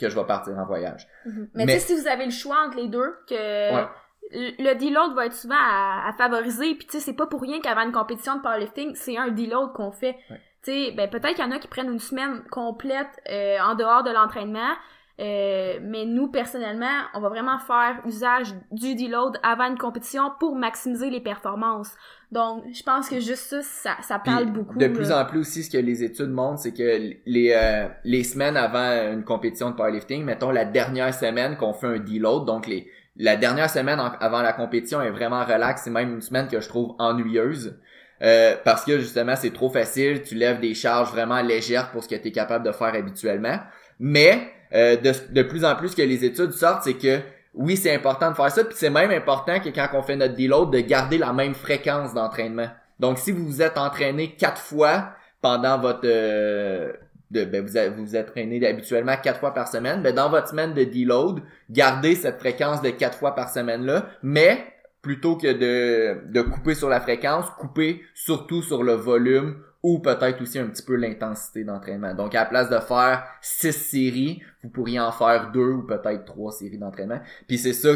que 0.00 0.08
je 0.08 0.18
vais 0.18 0.24
partir 0.24 0.58
en 0.58 0.64
voyage. 0.64 1.06
Mhm. 1.26 1.48
Mais, 1.54 1.66
Mais- 1.66 1.74
tu 1.74 1.80
sais, 1.80 1.86
si 1.94 2.00
vous 2.00 2.08
avez 2.08 2.24
le 2.24 2.30
choix 2.30 2.56
entre 2.66 2.78
les 2.78 2.88
deux, 2.88 3.14
que 3.28 3.74
Ouais. 3.74 3.84
Le 4.32 4.74
deload 4.74 5.14
va 5.14 5.26
être 5.26 5.34
souvent 5.34 5.54
à, 5.54 6.08
à 6.08 6.12
favoriser, 6.12 6.74
puis 6.74 6.86
tu 6.86 6.92
sais, 6.92 7.00
c'est 7.00 7.12
pas 7.12 7.26
pour 7.26 7.42
rien 7.42 7.60
qu'avant 7.60 7.82
une 7.82 7.92
compétition 7.92 8.36
de 8.36 8.40
powerlifting, 8.40 8.94
c'est 8.94 9.16
un 9.16 9.28
deload 9.28 9.72
qu'on 9.72 9.92
fait. 9.92 10.16
Ouais. 10.30 10.40
Tu 10.64 10.70
sais, 10.70 10.92
ben 10.92 11.10
peut-être 11.10 11.34
qu'il 11.34 11.44
y 11.44 11.48
en 11.48 11.50
a 11.50 11.58
qui 11.58 11.68
prennent 11.68 11.92
une 11.92 11.98
semaine 11.98 12.42
complète 12.50 13.20
euh, 13.30 13.58
en 13.60 13.74
dehors 13.74 14.02
de 14.02 14.10
l'entraînement, 14.10 14.72
euh, 15.20 15.78
mais 15.82 16.06
nous, 16.06 16.28
personnellement, 16.28 17.02
on 17.14 17.20
va 17.20 17.28
vraiment 17.28 17.58
faire 17.58 18.00
usage 18.06 18.54
du 18.70 18.94
deload 18.94 19.38
avant 19.42 19.68
une 19.68 19.78
compétition 19.78 20.32
pour 20.40 20.56
maximiser 20.56 21.10
les 21.10 21.20
performances. 21.20 21.94
Donc, 22.32 22.64
je 22.72 22.82
pense 22.82 23.10
que 23.10 23.20
juste 23.20 23.42
ça, 23.42 23.62
ça, 23.62 23.96
ça 24.00 24.18
Puis, 24.18 24.32
parle 24.32 24.46
beaucoup. 24.46 24.78
De 24.78 24.86
là. 24.86 24.92
plus 24.92 25.12
en 25.12 25.24
plus 25.26 25.40
aussi, 25.40 25.64
ce 25.64 25.70
que 25.70 25.76
les 25.76 26.02
études 26.02 26.30
montrent, 26.30 26.60
c'est 26.60 26.72
que 26.72 27.14
les 27.26 27.52
euh, 27.54 27.88
les 28.04 28.24
semaines 28.24 28.56
avant 28.56 29.12
une 29.12 29.22
compétition 29.22 29.70
de 29.70 29.76
powerlifting, 29.76 30.24
mettons 30.24 30.50
la 30.50 30.64
dernière 30.64 31.12
semaine 31.12 31.56
qu'on 31.56 31.74
fait 31.74 31.88
un 31.88 31.98
deload, 31.98 32.46
donc 32.46 32.66
les 32.66 32.88
la 33.16 33.36
dernière 33.36 33.70
semaine 33.70 34.00
avant 34.20 34.42
la 34.42 34.52
compétition 34.52 35.02
est 35.02 35.10
vraiment 35.10 35.44
relax, 35.44 35.82
c'est 35.84 35.90
même 35.90 36.14
une 36.14 36.22
semaine 36.22 36.48
que 36.48 36.60
je 36.60 36.68
trouve 36.68 36.94
ennuyeuse. 36.98 37.78
euh, 38.22 38.54
parce 38.64 38.84
que 38.84 38.98
justement 39.00 39.34
c'est 39.36 39.52
trop 39.52 39.68
facile, 39.68 40.22
tu 40.22 40.34
lèves 40.34 40.60
des 40.60 40.74
charges 40.74 41.10
vraiment 41.10 41.42
légères 41.42 41.90
pour 41.90 42.04
ce 42.04 42.08
que 42.08 42.14
tu 42.14 42.28
es 42.28 42.32
capable 42.32 42.64
de 42.64 42.72
faire 42.72 42.94
habituellement. 42.94 43.58
Mais 43.98 44.48
euh, 44.74 44.96
de, 44.96 45.42
plus 45.42 45.64
en 45.64 45.74
plus 45.76 45.94
que 45.94 46.02
les 46.02 46.24
études 46.24 46.52
sortent, 46.52 46.84
c'est 46.84 46.94
que 46.94 47.20
oui, 47.54 47.76
c'est 47.76 47.94
important 47.94 48.30
de 48.30 48.36
faire 48.36 48.50
ça, 48.50 48.64
puis 48.64 48.74
c'est 48.76 48.90
même 48.90 49.10
important 49.10 49.60
que 49.60 49.68
quand 49.68 49.88
on 49.92 50.02
fait 50.02 50.16
notre 50.16 50.34
deload, 50.34 50.72
de 50.72 50.80
garder 50.80 51.18
la 51.18 51.32
même 51.32 51.54
fréquence 51.54 52.14
d'entraînement. 52.14 52.68
Donc, 52.98 53.18
si 53.18 53.30
vous 53.32 53.44
vous 53.44 53.60
êtes 53.60 53.76
entraîné 53.76 54.34
quatre 54.36 54.60
fois 54.60 55.10
pendant 55.42 55.78
votre... 55.78 56.00
euh, 56.04 56.92
de, 57.32 57.44
ben, 57.44 57.64
vous, 57.64 58.04
vous 58.04 58.16
entraîné 58.16 58.64
habituellement 58.66 59.16
quatre 59.22 59.40
fois 59.40 59.54
par 59.54 59.68
semaine, 59.68 60.02
ben, 60.02 60.14
dans 60.14 60.30
votre 60.30 60.48
semaine 60.48 60.74
de 60.74 60.84
deload, 60.84 61.40
gardez 61.70 62.14
cette 62.14 62.38
fréquence 62.38 62.82
de 62.82 62.90
quatre 62.90 63.18
fois 63.18 63.34
par 63.34 63.50
semaine-là, 63.50 64.06
mais 64.22 64.64
plutôt 65.00 65.36
que 65.36 65.52
de, 65.52 66.30
de 66.32 66.42
couper 66.42 66.74
sur 66.74 66.88
la 66.88 67.00
fréquence, 67.00 67.46
coupez 67.58 68.02
surtout 68.14 68.62
sur 68.62 68.82
le 68.82 68.92
volume 68.92 69.56
ou 69.82 69.98
peut-être 69.98 70.40
aussi 70.40 70.58
un 70.58 70.68
petit 70.68 70.84
peu 70.84 70.94
l'intensité 70.94 71.64
d'entraînement. 71.64 72.14
Donc, 72.14 72.34
à 72.36 72.40
la 72.40 72.46
place 72.46 72.70
de 72.70 72.78
faire 72.78 73.24
six 73.40 73.72
séries, 73.72 74.40
vous 74.62 74.70
pourriez 74.70 75.00
en 75.00 75.10
faire 75.10 75.50
deux 75.52 75.72
ou 75.72 75.82
peut-être 75.82 76.24
trois 76.24 76.52
séries 76.52 76.78
d'entraînement. 76.78 77.20
Puis 77.48 77.58
c'est 77.58 77.72
ça 77.72 77.90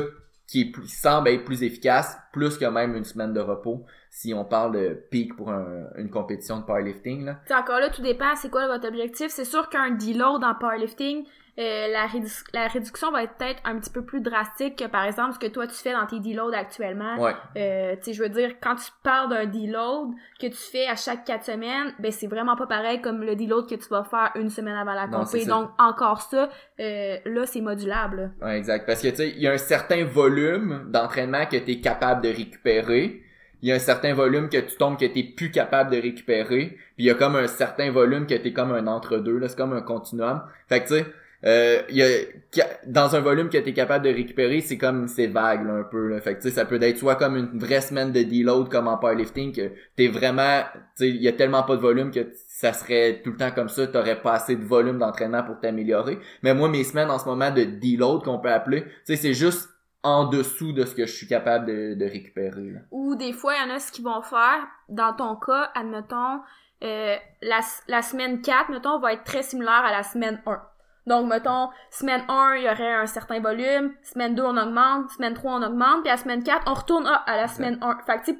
qui, 0.46 0.60
est 0.62 0.70
plus- 0.70 0.86
semble 0.88 1.28
être 1.28 1.44
plus 1.44 1.62
efficace, 1.62 2.16
plus 2.32 2.56
que 2.56 2.64
même 2.66 2.94
une 2.94 3.04
semaine 3.04 3.32
de 3.32 3.40
repos, 3.40 3.84
si 4.10 4.32
on 4.32 4.44
parle 4.44 4.72
de 4.76 4.94
peak 5.10 5.36
pour 5.36 5.50
un- 5.50 5.86
une 5.96 6.08
compétition 6.10 6.58
de 6.58 6.62
powerlifting. 6.64 7.24
Là. 7.24 7.40
Encore 7.50 7.80
là, 7.80 7.90
tout 7.90 8.02
dépend 8.02 8.34
c'est 8.36 8.50
quoi 8.50 8.66
votre 8.68 8.86
objectif. 8.86 9.28
C'est 9.30 9.44
sûr 9.44 9.68
qu'un 9.68 9.90
deload 9.90 10.44
en 10.44 10.54
powerlifting, 10.54 11.24
euh, 11.58 11.88
la, 11.88 12.06
rédu- 12.06 12.44
la 12.52 12.66
réduction 12.68 13.10
va 13.10 13.22
être 13.22 13.34
peut-être 13.34 13.60
un 13.64 13.78
petit 13.78 13.90
peu 13.90 14.04
plus 14.04 14.20
drastique 14.20 14.76
que 14.76 14.86
par 14.86 15.04
exemple 15.04 15.32
ce 15.34 15.38
que 15.38 15.46
toi 15.46 15.66
tu 15.66 15.74
fais 15.74 15.92
dans 15.92 16.04
tes 16.06 16.20
deloads 16.20 16.52
actuellement. 16.54 17.16
Ouais, 17.18 17.32
Euh, 17.56 17.96
tu 17.96 18.02
sais, 18.04 18.12
je 18.12 18.22
veux 18.22 18.28
dire, 18.28 18.56
quand 18.60 18.74
tu 18.76 18.90
parles 19.02 19.30
d'un 19.30 19.46
deload 19.46 20.10
que 20.38 20.46
tu 20.48 20.52
fais 20.72 20.86
à 20.86 20.96
chaque 20.96 21.24
quatre 21.24 21.44
semaines, 21.44 21.94
ben 21.98 22.12
c'est 22.12 22.26
vraiment 22.26 22.56
pas 22.56 22.66
pareil 22.66 23.00
comme 23.00 23.22
le 23.22 23.34
deload 23.36 23.68
que 23.68 23.74
tu 23.74 23.88
vas 23.88 24.04
faire 24.04 24.32
une 24.34 24.50
semaine 24.50 24.74
avant 24.76 24.92
la 24.92 25.06
compé. 25.08 25.38
Donc 25.46 25.70
encore 25.78 26.20
ça, 26.22 26.50
euh, 26.80 27.16
là 27.24 27.46
c'est 27.46 27.60
modulable. 27.62 28.32
ouais, 28.42 28.58
exact. 28.58 28.84
Parce 28.86 29.00
que 29.00 29.08
tu 29.08 29.16
sais, 29.16 29.30
il 29.30 29.40
y 29.40 29.46
a 29.48 29.52
un 29.52 29.58
certain 29.58 30.04
volume 30.04 30.84
d'entraînement 30.90 31.46
que 31.46 31.56
tu 31.56 31.72
es 31.72 31.80
capable 31.80 32.22
de 32.22 32.28
récupérer. 32.28 33.22
Il 33.62 33.70
y 33.70 33.72
a 33.72 33.76
un 33.76 33.78
certain 33.80 34.12
volume 34.12 34.50
que 34.50 34.58
tu 34.58 34.76
tombes 34.76 34.98
que 34.98 35.06
tu 35.06 35.24
plus 35.34 35.50
capable 35.50 35.90
de 35.90 35.96
récupérer. 36.00 36.66
Puis 36.76 36.78
il 36.98 37.06
y 37.06 37.10
a 37.10 37.14
comme 37.14 37.36
un 37.36 37.46
certain 37.46 37.90
volume 37.90 38.26
que 38.26 38.34
tu 38.34 38.48
es 38.48 38.52
comme 38.52 38.72
un 38.72 38.86
entre-deux. 38.86 39.38
là 39.38 39.48
C'est 39.48 39.56
comme 39.56 39.72
un 39.72 39.80
continuum. 39.80 40.42
Fait 40.68 40.82
que 40.82 40.88
tu 40.88 40.94
sais, 40.94 41.06
euh, 41.44 41.82
y 41.90 42.02
a, 42.02 42.64
dans 42.86 43.14
un 43.14 43.20
volume 43.20 43.48
que 43.48 43.58
tu 43.58 43.68
es 43.68 43.72
capable 43.72 44.04
de 44.04 44.10
récupérer, 44.10 44.60
c'est 44.60 44.78
comme 44.78 45.06
c'est 45.08 45.26
vague 45.26 45.66
là, 45.66 45.74
un 45.74 45.82
peu. 45.84 46.08
Là. 46.08 46.20
Fait 46.20 46.36
que 46.36 46.50
ça 46.50 46.64
peut 46.64 46.82
être 46.82 46.98
soit 46.98 47.16
comme 47.16 47.36
une 47.36 47.58
vraie 47.58 47.80
semaine 47.80 48.12
de 48.12 48.22
deload 48.22 48.68
comme 48.68 48.88
en 48.88 48.96
powerlifting 48.96 49.52
que 49.54 49.72
t'es 49.96 50.08
vraiment, 50.08 50.62
il 51.00 51.16
y 51.16 51.28
a 51.28 51.32
tellement 51.32 51.62
pas 51.62 51.76
de 51.76 51.80
volume 51.80 52.10
que 52.10 52.26
ça 52.48 52.72
serait 52.72 53.20
tout 53.22 53.32
le 53.32 53.36
temps 53.36 53.50
comme 53.50 53.68
ça, 53.68 53.86
t'aurais 53.86 54.20
pas 54.20 54.32
assez 54.34 54.56
de 54.56 54.64
volume 54.64 54.98
d'entraînement 54.98 55.42
pour 55.42 55.60
t'améliorer. 55.60 56.18
Mais 56.42 56.54
moi, 56.54 56.68
mes 56.68 56.84
semaines 56.84 57.10
en 57.10 57.18
ce 57.18 57.26
moment 57.26 57.50
de 57.50 57.64
deload 57.64 58.22
qu'on 58.22 58.38
peut 58.38 58.52
appeler, 58.52 58.84
c'est 59.04 59.34
juste 59.34 59.68
en 60.02 60.24
dessous 60.24 60.72
de 60.72 60.84
ce 60.84 60.94
que 60.94 61.04
je 61.04 61.12
suis 61.12 61.26
capable 61.26 61.66
de, 61.66 61.94
de 61.94 62.04
récupérer. 62.04 62.70
là. 62.70 62.80
Ou 62.92 63.16
des 63.16 63.32
fois, 63.32 63.54
il 63.56 63.68
y 63.68 63.72
en 63.72 63.74
a 63.74 63.80
ce 63.80 63.90
qu'ils 63.90 64.04
vont 64.04 64.22
faire. 64.22 64.66
Dans 64.88 65.12
ton 65.12 65.34
cas, 65.34 65.70
admettons, 65.74 66.40
euh, 66.84 67.16
la, 67.42 67.60
la 67.88 68.02
semaine 68.02 68.40
4, 68.40 68.70
mettons, 68.70 69.00
va 69.00 69.14
être 69.14 69.24
très 69.24 69.42
similaire 69.42 69.84
à 69.84 69.90
la 69.90 70.04
semaine 70.04 70.40
1. 70.46 70.62
Donc, 71.06 71.28
mettons, 71.28 71.68
semaine 71.90 72.22
1, 72.28 72.54
il 72.56 72.64
y 72.64 72.68
aurait 72.68 72.94
un 72.94 73.06
certain 73.06 73.40
volume. 73.40 73.92
Semaine 74.02 74.34
2, 74.34 74.42
on 74.42 74.56
augmente. 74.56 75.10
Semaine 75.10 75.34
3, 75.34 75.52
on 75.60 75.62
augmente. 75.62 76.02
Puis 76.02 76.10
à 76.10 76.16
semaine 76.16 76.42
4, 76.42 76.64
on 76.66 76.74
retourne 76.74 77.06
à 77.06 77.36
la 77.36 77.46
semaine 77.48 77.78
1. 77.80 77.98
Fait 78.04 78.18
que, 78.18 78.24
tu 78.24 78.32
sais, 78.32 78.38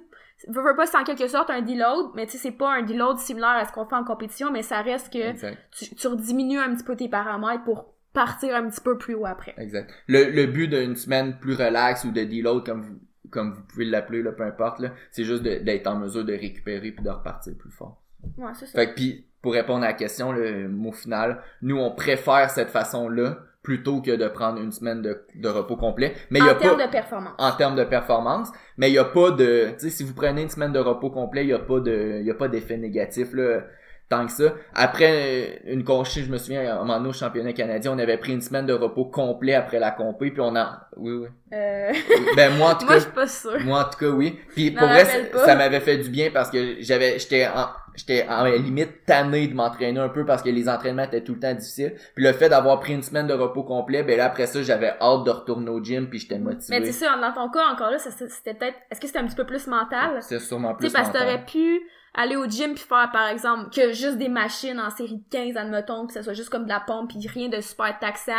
veux, 0.49 0.63
veux 0.63 0.77
pas, 0.77 0.87
c'est 0.87 0.97
en 0.97 1.05
quelque 1.05 1.29
sorte 1.29 1.49
un 1.51 1.63
deload, 1.63 2.11
mais 2.15 2.27
tu 2.27 2.33
sais, 2.33 2.39
c'est 2.39 2.57
pas 2.57 2.75
un 2.75 2.83
deload 2.83 3.19
similaire 3.19 3.51
à 3.51 3.65
ce 3.65 3.73
qu'on 3.73 3.87
fait 3.87 3.95
en 3.95 4.05
compétition, 4.05 4.51
mais 4.51 4.63
ça 4.63 4.83
reste 4.83 5.13
que 5.13 5.19
Exact. 5.19 5.59
tu, 5.71 5.95
tu 5.95 6.07
rediminues 6.09 6.59
un 6.59 6.75
petit 6.75 6.85
peu 6.85 6.97
tes 6.97 7.09
paramètres 7.09 7.65
pour 7.65 7.95
partir 8.13 8.57
un 8.57 8.69
petit 8.69 8.81
peu 8.81 8.99
plus 8.99 9.15
haut 9.15 9.27
après. 9.27 9.55
Exact. 9.59 9.93
Le, 10.09 10.31
le 10.31 10.47
but 10.47 10.69
d'une 10.69 10.97
semaine 10.97 11.39
plus 11.39 11.55
relax 11.55 12.05
ou 12.05 12.11
de 12.11 12.25
deload, 12.25 12.67
comme 12.67 12.83
vous, 12.83 12.99
comme 13.31 13.53
vous 13.53 13.63
pouvez 13.63 13.85
l'appeler, 13.85 14.23
là, 14.23 14.33
peu 14.33 14.45
importe, 14.45 14.81
là, 14.81 14.91
c'est 15.11 15.25
juste 15.25 15.43
d'être 15.43 15.87
en 15.87 15.97
mesure 15.97 16.25
de 16.25 16.33
récupérer 16.33 16.93
puis 16.93 17.05
de 17.05 17.11
repartir 17.11 17.55
plus 17.59 17.71
fort. 17.71 18.03
Ouais, 18.39 18.53
c'est 18.55 18.67
ça. 18.67 18.73
Fait 18.73 18.89
que 18.91 18.95
puis 18.95 19.27
pour 19.47 19.55
répondre 19.55 19.85
à 19.85 19.87
la 19.87 19.93
question, 19.93 20.33
le 20.33 20.67
mot 20.67 20.91
final, 20.91 21.41
nous 21.63 21.79
on 21.79 21.93
préfère 21.93 22.51
cette 22.51 22.69
façon-là 22.69 23.37
plutôt 23.63 24.01
que 24.03 24.11
de 24.11 24.27
prendre 24.27 24.61
une 24.61 24.73
semaine 24.73 25.03
de, 25.03 25.23
de 25.37 25.49
repos 25.49 25.77
complet. 25.77 26.15
Mais 26.31 26.43
en 26.43 26.49
a 26.49 26.55
termes 26.57 26.83
de 26.83 26.91
performance. 26.91 27.33
en 27.39 27.53
termes 27.53 27.77
de 27.77 27.85
performance, 27.85 28.49
mais 28.77 28.91
il 28.91 28.95
y 28.95 28.99
a 28.99 29.05
pas 29.05 29.31
de, 29.31 29.69
tu 29.79 29.85
sais, 29.85 29.91
si 29.91 30.03
vous 30.03 30.15
prenez 30.15 30.43
une 30.43 30.49
semaine 30.49 30.73
de 30.73 30.81
repos 30.81 31.11
complet, 31.11 31.45
il 31.45 31.51
y 31.51 31.53
a 31.53 31.61
pas 31.61 31.79
de, 31.79 32.19
il 32.19 32.27
y 32.27 32.31
a 32.33 32.35
pas 32.35 32.49
d'effet 32.49 32.77
négatif 32.77 33.35
là, 33.35 33.61
tant 34.09 34.27
que 34.27 34.33
ça. 34.33 34.55
Après 34.75 35.61
une 35.65 35.83
conchée, 35.85 36.23
je 36.23 36.31
me 36.31 36.39
souviens, 36.39 36.61
à 36.71 36.75
un 36.75 36.79
moment 36.79 36.99
donné 36.99 37.09
au 37.09 37.13
championnat 37.13 37.53
canadien, 37.53 37.93
on 37.93 37.99
avait 37.99 38.19
pris 38.19 38.33
une 38.33 38.41
semaine 38.41 38.67
de 38.67 38.73
repos 38.73 39.07
complet 39.07 39.55
après 39.55 39.79
la 39.81 39.91
compé, 39.91 40.31
puis 40.31 40.41
on 40.41 40.55
a, 40.55 40.89
oui 40.97 41.13
oui. 41.13 41.29
Euh... 41.53 41.93
Ben 42.37 42.57
moi 42.57 42.71
en 42.71 42.75
tout 42.79 42.87
Moi, 42.87 42.95
cas, 42.95 42.99
je 43.01 43.05
suis 43.05 43.13
pas 43.13 43.27
sûre. 43.27 43.61
moi, 43.65 43.81
en 43.81 43.85
tout 43.91 43.99
cas, 43.99 44.09
oui. 44.09 44.39
Puis 44.55 44.71
pour 44.71 44.87
vrai, 44.87 45.05
ça, 45.35 45.55
m'avait 45.57 45.81
fait 45.81 45.99
du 45.99 46.09
bien 46.11 46.31
parce 46.33 46.51
que 46.51 46.77
j'avais, 46.81 47.19
j'étais 47.19 47.47
en, 47.47 47.67
j'étais 47.97 48.27
en 48.29 48.45
limite 48.45 49.05
tanné 49.07 49.49
de 49.49 49.55
m'entraîner 49.55 49.99
un 50.01 50.09
peu 50.09 50.25
parce 50.25 50.43
que 50.43 50.51
les 50.51 50.69
entraînements 50.69 51.05
étaient 51.05 51.23
tout 51.25 51.35
le 51.35 51.41
temps 51.41 51.55
difficiles. 51.55 51.95
Puis 52.15 52.25
le 52.25 52.33
fait 52.33 52.49
d'avoir 52.49 52.79
pris 52.81 52.95
une 52.95 53.03
semaine 53.03 53.27
de 53.27 53.35
repos 53.35 53.65
complet, 53.65 54.03
ben 54.03 54.17
là, 54.17 54.27
après 54.27 54.47
ça, 54.47 54.63
j'avais 54.63 54.95
hâte 55.01 55.25
de 55.25 55.31
retourner 55.31 55.71
au 55.71 55.83
gym 55.83 56.09
puis 56.09 56.19
j'étais 56.21 56.39
motivé. 56.39 56.79
Mais 56.79 56.87
tu 56.87 56.93
sais, 56.93 57.07
dans 57.07 57.33
ton 57.33 57.49
cas, 57.51 57.67
encore 57.73 57.91
là, 57.91 57.99
c'était 57.99 58.55
peut-être. 58.55 58.77
Est-ce 58.91 59.01
que 59.01 59.07
c'était 59.07 59.19
un 59.21 59.27
petit 59.27 59.37
peu 59.37 59.47
plus 59.47 59.67
mental? 59.67 60.19
C'est 60.21 60.39
sûrement 60.41 60.73
Tu 60.73 60.79
plus 60.79 60.89
sais, 60.89 60.95
parce 60.95 61.09
que 61.11 61.19
t'aurais 61.19 61.45
pu 61.45 61.81
aller 62.17 62.35
au 62.37 62.47
gym 62.47 62.75
puis 62.75 62.85
faire, 62.85 63.11
par 63.13 63.29
exemple, 63.29 63.71
que 63.75 63.93
juste 63.93 64.17
des 64.19 64.29
machines 64.29 64.81
en 64.81 64.91
série 64.91 65.19
de 65.19 65.31
15, 65.31 65.57
admettons, 65.57 66.07
que 66.07 66.13
ça 66.13 66.23
soit 66.23 66.33
juste 66.35 66.49
comme 66.51 66.65
de 66.65 66.69
la 66.71 66.81
pompe 66.81 67.11
puis 67.11 67.27
rien 67.29 67.49
de 67.49 67.61
super 67.61 67.99
taxant. 67.99 68.33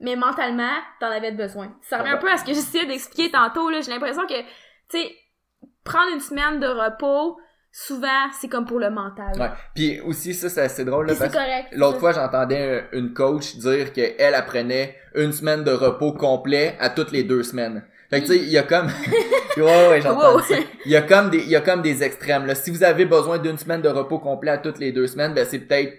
Mais 0.00 0.16
mentalement, 0.16 0.72
t'en 1.00 1.06
avais 1.10 1.32
besoin. 1.32 1.74
Ça 1.82 1.98
revient 1.98 2.10
un 2.10 2.16
peu 2.18 2.30
à 2.30 2.36
ce 2.36 2.44
que 2.44 2.52
j'essayais 2.52 2.86
d'expliquer 2.86 3.30
tantôt, 3.30 3.70
là. 3.70 3.80
J'ai 3.80 3.92
l'impression 3.92 4.26
que, 4.26 4.34
tu 4.40 4.98
sais, 4.98 5.12
prendre 5.84 6.12
une 6.12 6.20
semaine 6.20 6.58
de 6.58 6.66
repos, 6.66 7.38
souvent, 7.70 8.28
c'est 8.38 8.48
comme 8.48 8.66
pour 8.66 8.80
le 8.80 8.90
mental. 8.90 9.32
Ouais. 9.38 9.50
Puis 9.74 10.00
aussi, 10.00 10.34
ça, 10.34 10.48
c'est 10.50 10.60
assez 10.62 10.84
drôle, 10.84 11.06
là, 11.06 11.14
parce 11.16 11.30
que 11.32 11.36
correct. 11.38 11.68
l'autre 11.72 11.98
fois, 12.00 12.12
j'entendais 12.12 12.88
un- 12.92 12.98
une 12.98 13.14
coach 13.14 13.54
dire 13.56 13.92
qu'elle, 13.92 14.14
elle 14.18 14.44
prenait 14.44 14.96
une 15.14 15.32
semaine 15.32 15.62
de 15.64 15.70
repos 15.72 16.12
complet 16.12 16.76
à 16.80 16.90
toutes 16.90 17.12
les 17.12 17.22
deux 17.22 17.42
semaines. 17.44 17.86
Fait 18.12 18.20
que, 18.20 18.26
tu 18.26 18.32
sais, 18.32 18.38
il 18.38 18.50
y 18.50 18.58
a 18.58 18.62
comme... 18.62 18.86
ouais, 19.56 19.88
ouais, 19.88 20.00
j'entends 20.00 20.34
Wow. 20.34 20.40
ça. 20.40 20.54
Il 20.84 20.92
y 20.92 20.96
a 20.96 21.02
comme 21.02 21.30
des, 21.30 21.38
il 21.38 21.48
y 21.48 21.56
a 21.56 21.60
comme 21.60 21.82
des 21.82 22.02
extrêmes, 22.02 22.46
là. 22.46 22.54
Si 22.54 22.70
vous 22.70 22.82
avez 22.84 23.06
besoin 23.06 23.38
d'une 23.38 23.58
semaine 23.58 23.80
de 23.82 23.88
repos 23.88 24.18
complet 24.18 24.50
à 24.50 24.58
toutes 24.58 24.78
les 24.78 24.92
deux 24.92 25.06
semaines, 25.06 25.32
ben, 25.34 25.46
c'est 25.48 25.60
peut-être 25.60 25.94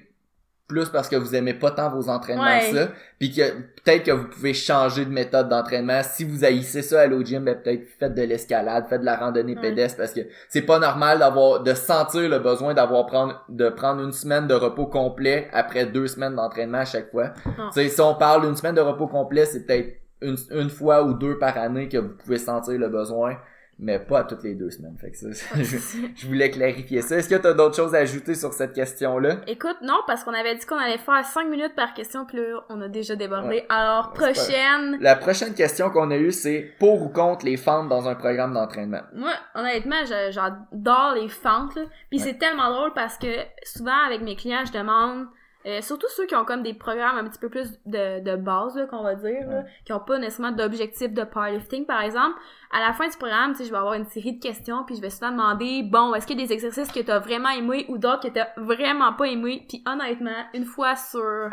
plus 0.67 0.87
parce 0.89 1.09
que 1.09 1.15
vous 1.17 1.35
aimez 1.35 1.53
pas 1.53 1.71
tant 1.71 1.89
vos 1.89 2.09
entraînements 2.09 2.43
Ouais. 2.45 2.69
que 2.71 2.77
ça, 2.77 2.87
puis 3.19 3.31
que 3.33 3.41
peut-être 3.51 4.03
que 4.05 4.11
vous 4.11 4.27
pouvez 4.29 4.53
changer 4.53 5.03
de 5.05 5.09
méthode 5.11 5.49
d'entraînement. 5.49 6.01
Si 6.03 6.23
vous 6.23 6.45
haïssez 6.45 6.81
ça 6.81 7.01
aller 7.01 7.15
au 7.15 7.21
gym, 7.23 7.43
ben 7.43 7.55
peut-être 7.61 7.83
faites 7.99 8.15
de 8.15 8.21
l'escalade, 8.23 8.85
faites 8.89 9.01
de 9.01 9.05
la 9.05 9.17
randonnée 9.17 9.55
Ouais. 9.55 9.61
pédestre 9.61 9.97
parce 9.97 10.13
que 10.13 10.21
c'est 10.47 10.61
pas 10.61 10.79
normal 10.79 11.19
d'avoir 11.19 11.61
de 11.61 11.73
sentir 11.73 12.29
le 12.29 12.39
besoin 12.39 12.73
d'avoir 12.73 13.05
prendre 13.07 13.43
de 13.49 13.69
prendre 13.69 14.01
une 14.03 14.13
semaine 14.13 14.47
de 14.47 14.53
repos 14.53 14.85
complet 14.87 15.49
après 15.51 15.85
deux 15.85 16.07
semaines 16.07 16.35
d'entraînement 16.35 16.79
à 16.79 16.85
chaque 16.85 17.11
fois. 17.11 17.33
Si 17.73 17.99
on 18.01 18.15
parle 18.15 18.43
d'une 18.45 18.55
semaine 18.55 18.75
de 18.75 18.81
repos 18.81 19.07
complet, 19.07 19.45
c'est 19.45 19.65
peut-être 19.67 19.97
une, 20.23 20.37
une 20.51 20.69
fois 20.69 21.03
ou 21.03 21.13
deux 21.13 21.37
par 21.37 21.57
année 21.57 21.87
que 21.89 21.97
vous 21.97 22.09
pouvez 22.09 22.37
sentir 22.37 22.79
le 22.79 22.89
besoin, 22.89 23.37
mais 23.79 23.97
pas 23.99 24.19
à 24.19 24.23
toutes 24.23 24.43
les 24.43 24.53
deux 24.53 24.69
semaines. 24.69 24.95
Fait 25.01 25.09
que 25.11 25.17
ça, 25.17 25.27
je, 25.55 25.77
je 26.15 26.27
voulais 26.27 26.51
clarifier 26.51 27.01
ça. 27.01 27.17
Est-ce 27.17 27.27
que 27.27 27.35
tu 27.35 27.47
as 27.47 27.53
d'autres 27.53 27.75
choses 27.75 27.95
à 27.95 27.99
ajouter 27.99 28.35
sur 28.35 28.53
cette 28.53 28.73
question-là? 28.73 29.37
Écoute, 29.47 29.77
non, 29.81 29.99
parce 30.05 30.23
qu'on 30.23 30.33
avait 30.33 30.55
dit 30.55 30.65
qu'on 30.65 30.77
allait 30.77 30.99
faire 30.99 31.25
5 31.25 31.49
minutes 31.49 31.73
par 31.75 31.93
question, 31.95 32.23
puis 32.25 32.37
là, 32.37 32.63
on 32.69 32.79
a 32.81 32.87
déjà 32.87 33.15
débordé. 33.15 33.47
Ouais. 33.47 33.65
Alors, 33.69 34.13
prochaine. 34.13 34.97
La 35.01 35.15
prochaine 35.15 35.55
question 35.55 35.89
qu'on 35.89 36.11
a 36.11 36.17
eue, 36.17 36.31
c'est 36.31 36.71
pour 36.79 37.01
ou 37.01 37.09
contre 37.09 37.45
les 37.45 37.57
fentes 37.57 37.89
dans 37.89 38.07
un 38.07 38.13
programme 38.15 38.53
d'entraînement? 38.53 39.01
Moi, 39.13 39.31
honnêtement, 39.55 40.03
j'adore 40.29 41.15
les 41.15 41.27
fentes, 41.29 41.75
là. 41.75 41.81
Puis 42.11 42.19
Ouais. 42.19 42.25
c'est 42.25 42.37
tellement 42.37 42.69
drôle 42.71 42.93
parce 42.93 43.17
que 43.17 43.27
souvent, 43.63 44.05
avec 44.05 44.21
mes 44.21 44.35
clients, 44.35 44.63
je 44.65 44.71
demande... 44.71 45.25
euh, 45.65 45.81
surtout 45.81 46.07
ceux 46.09 46.25
qui 46.25 46.35
ont 46.35 46.45
comme 46.45 46.61
des 46.63 46.73
programmes 46.73 47.17
un 47.17 47.23
petit 47.29 47.39
peu 47.39 47.49
plus 47.49 47.79
de, 47.85 48.19
de 48.21 48.35
base, 48.35 48.79
qu'on 48.89 49.01
va 49.03 49.15
dire, 49.15 49.47
là, 49.47 49.57
Ouais. 49.59 49.65
qui 49.85 49.93
ont 49.93 49.99
pas 49.99 50.17
nécessairement 50.17 50.55
d'objectif 50.55 51.13
de 51.13 51.23
powerlifting, 51.23 51.85
par 51.85 52.01
exemple. 52.01 52.37
À 52.71 52.79
la 52.79 52.91
fin 52.93 53.07
du 53.07 53.17
programme, 53.17 53.53
tu 53.55 53.63
je 53.63 53.69
vais 53.71 53.77
avoir 53.77 53.93
une 53.93 54.05
série 54.05 54.33
de 54.37 54.41
questions, 54.41 54.83
puis 54.85 54.95
je 54.95 55.01
vais 55.01 55.09
souvent 55.09 55.31
demander, 55.31 55.83
bon, 55.83 56.13
est-ce 56.15 56.25
qu'il 56.27 56.39
y 56.39 56.43
a 56.43 56.45
des 56.47 56.53
exercices 56.53 56.91
que 56.91 56.99
t'as 56.99 57.19
vraiment 57.19 57.49
aimé 57.49 57.85
ou 57.89 57.97
d'autres 57.97 58.27
que 58.27 58.33
t'as 58.33 58.47
vraiment 58.57 59.13
pas 59.13 59.25
aimé? 59.27 59.65
Puis 59.69 59.83
honnêtement, 59.85 60.45
une 60.53 60.65
fois 60.65 60.95
sur... 60.95 61.49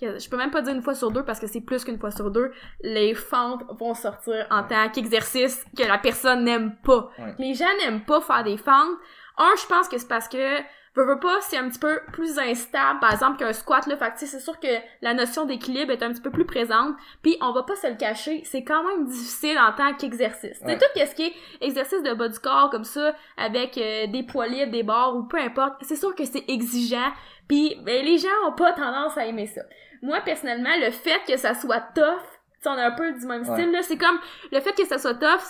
Je 0.00 0.28
peux 0.28 0.36
même 0.36 0.50
pas 0.50 0.62
dire 0.62 0.74
une 0.74 0.82
fois 0.82 0.94
sur 0.96 1.12
deux 1.12 1.24
parce 1.24 1.38
que 1.38 1.46
c'est 1.46 1.60
plus 1.60 1.84
qu'une 1.84 1.98
fois 1.98 2.10
sur 2.10 2.32
deux, 2.32 2.50
les 2.82 3.14
fentes 3.14 3.62
vont 3.78 3.94
sortir 3.94 4.46
en 4.50 4.64
tant 4.64 4.88
qu'exercice 4.88 5.64
que 5.78 5.84
la 5.84 5.96
personne 5.96 6.42
n'aime 6.42 6.74
pas. 6.82 7.08
Ouais. 7.20 7.36
Les 7.38 7.54
gens 7.54 7.68
n'aiment 7.80 8.04
pas 8.04 8.20
faire 8.20 8.42
des 8.42 8.56
fentes. 8.56 8.98
Un, 9.38 9.50
je 9.60 9.66
pense 9.68 9.88
que 9.88 9.98
c'est 9.98 10.08
parce 10.08 10.26
que 10.28 10.58
veux, 10.94 11.04
veux 11.04 11.18
pas, 11.18 11.40
c'est 11.42 11.56
un 11.56 11.68
petit 11.68 11.78
peu 11.78 12.00
plus 12.12 12.38
instable, 12.38 13.00
par 13.00 13.12
exemple, 13.12 13.38
qu'un 13.38 13.52
squat, 13.52 13.86
là. 13.86 13.96
Fait 13.96 14.12
que, 14.12 14.26
c'est 14.26 14.40
sûr 14.40 14.58
que 14.60 14.68
la 15.00 15.14
notion 15.14 15.44
d'équilibre 15.44 15.92
est 15.92 16.02
un 16.02 16.12
petit 16.12 16.20
peu 16.20 16.30
plus 16.30 16.44
présente. 16.44 16.94
Puis, 17.22 17.36
on 17.40 17.52
va 17.52 17.62
pas 17.62 17.76
se 17.76 17.86
le 17.86 17.96
cacher, 17.96 18.42
c'est 18.44 18.62
quand 18.64 18.82
même 18.84 19.06
difficile 19.06 19.58
en 19.58 19.72
tant 19.72 19.94
qu'exercice. 19.94 20.60
Ouais. 20.62 20.78
C'est 20.78 20.78
tout 20.78 21.06
ce 21.10 21.14
qui 21.14 21.22
est 21.24 21.32
exercice 21.60 22.02
de 22.02 22.12
bas 22.14 22.28
du 22.28 22.38
corps, 22.38 22.70
comme 22.70 22.84
ça, 22.84 23.14
avec 23.36 23.78
euh, 23.78 24.06
des 24.08 24.22
poids 24.22 24.46
libres, 24.46 24.70
des 24.72 24.82
barres, 24.82 25.16
ou 25.16 25.24
peu 25.24 25.38
importe. 25.38 25.74
C'est 25.82 25.96
sûr 25.96 26.14
que 26.14 26.24
c'est 26.24 26.44
exigeant. 26.48 27.10
Puis, 27.48 27.76
ben, 27.84 28.04
les 28.04 28.18
gens 28.18 28.28
ont 28.46 28.52
pas 28.52 28.72
tendance 28.72 29.16
à 29.16 29.26
aimer 29.26 29.46
ça. 29.46 29.62
Moi, 30.02 30.20
personnellement, 30.20 30.74
le 30.80 30.90
fait 30.90 31.20
que 31.26 31.36
ça 31.36 31.54
soit 31.54 31.80
tough, 31.94 32.20
on 32.66 32.76
est 32.76 32.82
un 32.82 32.92
peu 32.92 33.12
du 33.12 33.26
même 33.26 33.42
Ouais. 33.48 33.56
style, 33.58 33.72
là. 33.72 33.82
C'est 33.82 33.96
comme, 33.98 34.18
le 34.50 34.60
fait 34.60 34.72
que 34.72 34.84
ça 34.86 34.98
soit 34.98 35.14
tough, 35.14 35.40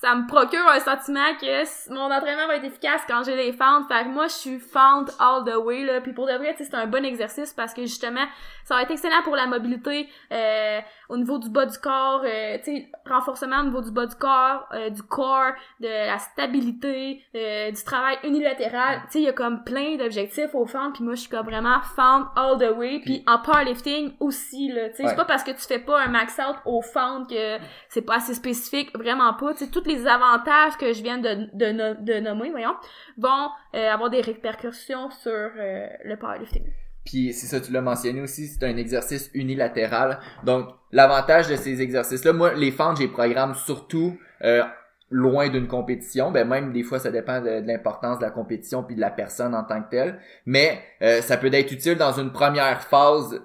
ça 0.00 0.14
me 0.14 0.26
procure 0.26 0.66
un 0.68 0.78
sentiment 0.80 1.34
que 1.40 1.92
mon 1.92 2.10
entraînement 2.12 2.46
va 2.46 2.56
être 2.56 2.64
efficace 2.64 3.00
quand 3.08 3.22
j'ai 3.24 3.34
des 3.36 3.52
fentes. 3.52 3.88
Fait 3.88 4.04
que 4.04 4.08
moi, 4.08 4.26
je 4.26 4.34
suis 4.34 4.58
fente 4.58 5.10
all 5.18 5.44
the 5.44 5.56
way, 5.56 5.84
là. 5.84 6.00
Puis 6.00 6.12
pour 6.12 6.26
de 6.26 6.32
vrai, 6.34 6.54
c'est 6.58 6.74
un 6.74 6.86
bon 6.86 7.04
exercice 7.04 7.52
parce 7.54 7.72
que 7.72 7.82
justement, 7.82 8.24
ça 8.64 8.74
va 8.74 8.82
être 8.82 8.90
excellent 8.90 9.22
pour 9.24 9.36
la 9.36 9.46
mobilité, 9.46 10.08
euh, 10.32 10.80
au 11.08 11.16
niveau 11.16 11.38
du 11.38 11.48
bas 11.48 11.66
du 11.66 11.78
corps, 11.78 12.22
euh, 12.24 12.58
tu 12.58 12.64
sais, 12.76 12.90
renforcement 13.08 13.60
au 13.60 13.64
niveau 13.64 13.80
du 13.80 13.90
bas 13.90 14.06
du 14.06 14.16
corps, 14.16 14.66
euh, 14.74 14.90
du 14.90 15.02
corps, 15.02 15.52
de 15.80 15.88
la 15.88 16.18
stabilité, 16.18 17.22
euh, 17.34 17.70
du 17.70 17.82
travail 17.84 18.18
unilatéral. 18.24 19.00
Tu 19.06 19.12
sais, 19.12 19.18
il 19.20 19.24
y 19.24 19.28
a 19.28 19.32
comme 19.32 19.64
plein 19.64 19.96
d'objectifs 19.96 20.54
aux 20.54 20.66
fentes. 20.66 20.94
Puis 20.94 21.04
moi, 21.04 21.14
je 21.14 21.20
suis 21.20 21.30
comme 21.30 21.46
vraiment 21.46 21.80
fente 21.94 22.26
all 22.36 22.58
the 22.58 22.76
way. 22.76 23.00
Puis 23.04 23.22
en 23.26 23.38
powerlifting 23.38 24.14
aussi, 24.20 24.68
là. 24.72 24.90
Tu 24.90 24.96
sais, 24.96 25.02
Ouais. 25.04 25.08
c'est 25.10 25.16
pas 25.16 25.24
parce 25.24 25.44
que 25.44 25.52
tu 25.52 25.60
fais 25.66 25.78
pas 25.78 26.00
un 26.02 26.08
max 26.08 26.38
out 26.38 26.56
aux 26.66 26.82
fentes 26.82 27.30
que 27.30 27.58
c'est 27.88 28.02
pas 28.02 28.16
assez 28.16 28.34
spécifique, 28.34 28.90
vraiment 28.98 29.32
pas. 29.34 29.52
Tu 29.54 29.64
sais, 29.64 29.70
tous 29.70 29.84
les 29.86 29.95
avantages 30.04 30.76
que 30.76 30.92
je 30.92 31.02
viens 31.02 31.18
de, 31.18 31.48
de, 31.54 31.72
no- 31.72 31.94
de 32.00 32.20
nommer, 32.20 32.50
voyons, 32.50 32.74
vont 33.16 33.48
euh, 33.74 33.88
avoir 33.90 34.10
des 34.10 34.20
répercussions 34.20 35.10
sur 35.10 35.30
euh, 35.32 35.86
le 36.04 36.16
powerlifting. 36.16 36.64
Puis 37.04 37.32
c'est 37.32 37.46
ça, 37.46 37.60
tu 37.60 37.70
l'as 37.72 37.80
mentionné 37.82 38.20
aussi, 38.20 38.48
c'est 38.48 38.64
un 38.66 38.76
exercice 38.76 39.30
unilatéral. 39.32 40.18
Donc, 40.42 40.68
l'avantage 40.90 41.46
de 41.48 41.54
ces 41.54 41.80
exercices-là, 41.80 42.32
moi, 42.32 42.52
les 42.54 42.72
fentes, 42.72 42.96
j'ai 42.98 43.06
programme 43.06 43.54
surtout 43.54 44.18
euh, 44.42 44.64
loin 45.10 45.48
d'une 45.48 45.68
compétition. 45.68 46.32
Ben 46.32 46.46
même 46.48 46.72
des 46.72 46.82
fois, 46.82 46.98
ça 46.98 47.12
dépend 47.12 47.40
de, 47.40 47.64
l'importance 47.64 48.18
de 48.18 48.24
la 48.24 48.30
compétition 48.30 48.82
puis 48.82 48.96
de 48.96 49.00
la 49.00 49.10
personne 49.10 49.54
en 49.54 49.62
tant 49.62 49.80
que 49.84 49.90
telle. 49.90 50.18
Mais 50.46 50.80
euh, 51.00 51.20
ça 51.22 51.36
peut 51.36 51.48
être 51.54 51.70
utile 51.70 51.94
dans 51.96 52.12
une 52.18 52.32
première 52.32 52.82
phase, 52.82 53.40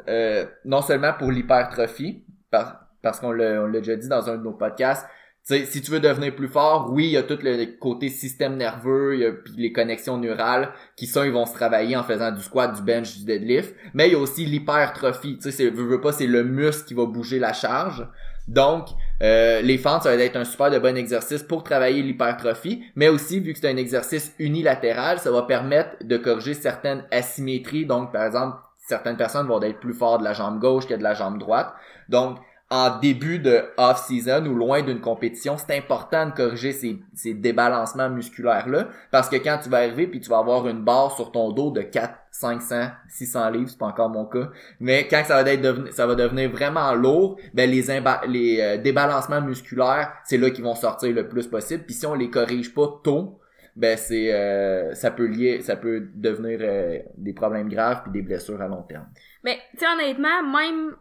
non 0.66 0.82
seulement 0.82 1.14
pour 1.14 1.32
l'hypertrophie, 1.32 2.26
par- 2.50 2.88
parce 3.04 3.20
qu'on 3.20 3.32
l'a 3.32 3.62
on 3.62 3.68
l'a 3.68 3.80
déjà 3.80 3.96
dit 3.96 4.08
dans 4.10 4.28
un 4.30 4.38
de 4.38 4.44
nos 4.44 4.54
podcasts. 4.54 5.08
Si 5.44 5.82
tu 5.82 5.92
veux 5.92 6.00
devenir 6.00 6.36
plus 6.36 6.48
fort, 6.48 6.92
oui, 6.92 7.06
il 7.06 7.12
y 7.12 7.18
a 7.18 7.24
tout 7.24 7.40
le 7.42 7.66
côté 7.80 8.10
système 8.10 8.58
nerveux, 8.58 9.16
il 9.16 9.22
y 9.22 9.26
a 9.26 9.32
puis 9.32 9.54
les 9.58 9.74
connexions 9.74 10.18
neurales 10.18 10.72
qui 10.96 11.08
ça 11.08 11.26
ils 11.26 11.32
vont 11.32 11.48
se 11.48 11.54
travailler 11.54 11.98
en 11.98 12.04
faisant 12.04 12.32
du 12.32 12.42
squat, 12.44 12.76
du 12.76 12.84
bench, 12.84 13.18
du 13.18 13.26
deadlift, 13.26 13.76
mais 13.96 14.08
il 14.08 14.14
y 14.14 14.16
a 14.16 14.20
aussi 14.20 14.46
l'hypertrophie, 14.46 15.38
tu 15.38 15.44
sais 15.44 15.52
c'est 15.52 15.70
veux, 15.70 15.84
veux 15.84 16.00
pas 16.00 16.12
c'est 16.12 16.28
le 16.28 16.44
muscle 16.44 16.86
qui 16.88 16.94
va 16.94 17.06
bouger 17.06 17.40
la 17.40 17.54
charge. 17.54 18.08
Donc 18.48 18.90
euh, 19.24 19.62
les 19.62 19.80
fentes 19.80 20.04
ça 20.04 20.16
va 20.16 20.24
être 20.24 20.36
un 20.36 20.46
super 20.46 20.70
de 20.70 20.78
bon 20.78 20.96
exercice 20.96 21.42
pour 21.42 21.64
travailler 21.64 22.04
l'hypertrophie, 22.04 22.84
mais 22.96 23.10
aussi 23.10 23.40
vu 23.40 23.54
que 23.54 23.60
c'est 23.60 23.70
un 23.70 23.78
exercice 23.78 24.34
unilatéral, 24.38 25.18
ça 25.18 25.32
va 25.32 25.42
permettre 25.42 25.96
de 26.02 26.18
corriger 26.18 26.54
certaines 26.54 27.04
asymétries. 27.12 27.86
Donc 27.88 28.12
par 28.12 28.26
exemple, 28.26 28.58
certaines 28.78 29.18
personnes 29.18 29.48
vont 29.48 29.62
être 29.62 29.80
plus 29.80 29.94
fortes 29.94 30.20
de 30.20 30.26
la 30.26 30.34
jambe 30.34 30.60
gauche 30.60 30.86
que 30.86 30.94
de 30.94 31.04
la 31.04 31.16
jambe 31.16 31.40
droite. 31.40 31.74
Donc 32.10 32.38
en 32.72 33.00
début 33.00 33.38
de 33.38 33.66
off-season 33.76 34.46
ou 34.46 34.56
loin 34.56 34.82
d'une 34.82 35.02
compétition, 35.02 35.58
c'est 35.58 35.78
important 35.78 36.28
de 36.28 36.32
corriger 36.32 36.72
ces, 36.72 37.00
ces 37.14 37.34
débalancements 37.34 38.10
musculaires-là 38.10 38.88
parce 39.12 39.28
que 39.28 39.36
quand 39.36 39.60
tu 39.62 39.68
vas 39.68 39.80
arriver 39.80 40.08
puis 40.08 40.22
tu 40.22 40.30
vas 40.30 40.38
avoir 40.38 40.66
une 40.70 40.82
barre 40.82 41.14
sur 41.14 41.34
ton 41.34 41.52
dos 41.52 41.70
de 41.70 41.82
4, 41.82 42.14
500, 42.32 42.88
600 43.10 43.50
livres, 43.50 43.70
c'est 43.70 43.78
pas 43.78 43.88
encore 43.88 44.10
mon 44.10 44.26
cas, 44.26 44.50
mais 44.80 45.06
quand 45.10 45.22
ça 45.26 45.44
va, 45.44 45.52
être 45.52 45.92
ça 45.92 46.08
va 46.08 46.16
devenir 46.16 46.50
vraiment 46.50 46.94
lourd, 46.94 47.38
ben 47.54 47.70
les, 47.70 47.84
les 48.30 48.62
euh, 48.62 48.78
débalancements 48.78 49.42
musculaires, 49.42 50.14
c'est 50.24 50.38
là 50.38 50.50
qu'ils 50.50 50.64
vont 50.64 50.76
sortir 50.76 51.14
le 51.14 51.28
plus 51.28 51.48
possible. 51.48 51.84
Puis 51.84 51.96
si 51.96 52.06
on 52.06 52.16
les 52.16 52.30
corrige 52.30 52.74
pas 52.74 52.88
tôt, 53.04 53.42
ben 53.76 53.98
c'est 53.98 54.34
euh, 54.34 54.94
ça 54.94 55.12
peut 55.12 55.26
lier, 55.26 55.62
ça 55.62 55.76
peut 55.76 56.08
devenir 56.16 56.60
euh, 56.62 57.00
des 57.18 57.34
problèmes 57.34 57.68
graves 57.68 58.04
puis 58.04 58.14
des 58.14 58.22
blessures 58.22 58.62
à 58.62 58.70
long 58.70 58.84
terme. 58.84 59.08
Mais, 59.44 59.60
tu 59.78 59.86
honnêtement, 59.86 60.42
même 60.44 60.96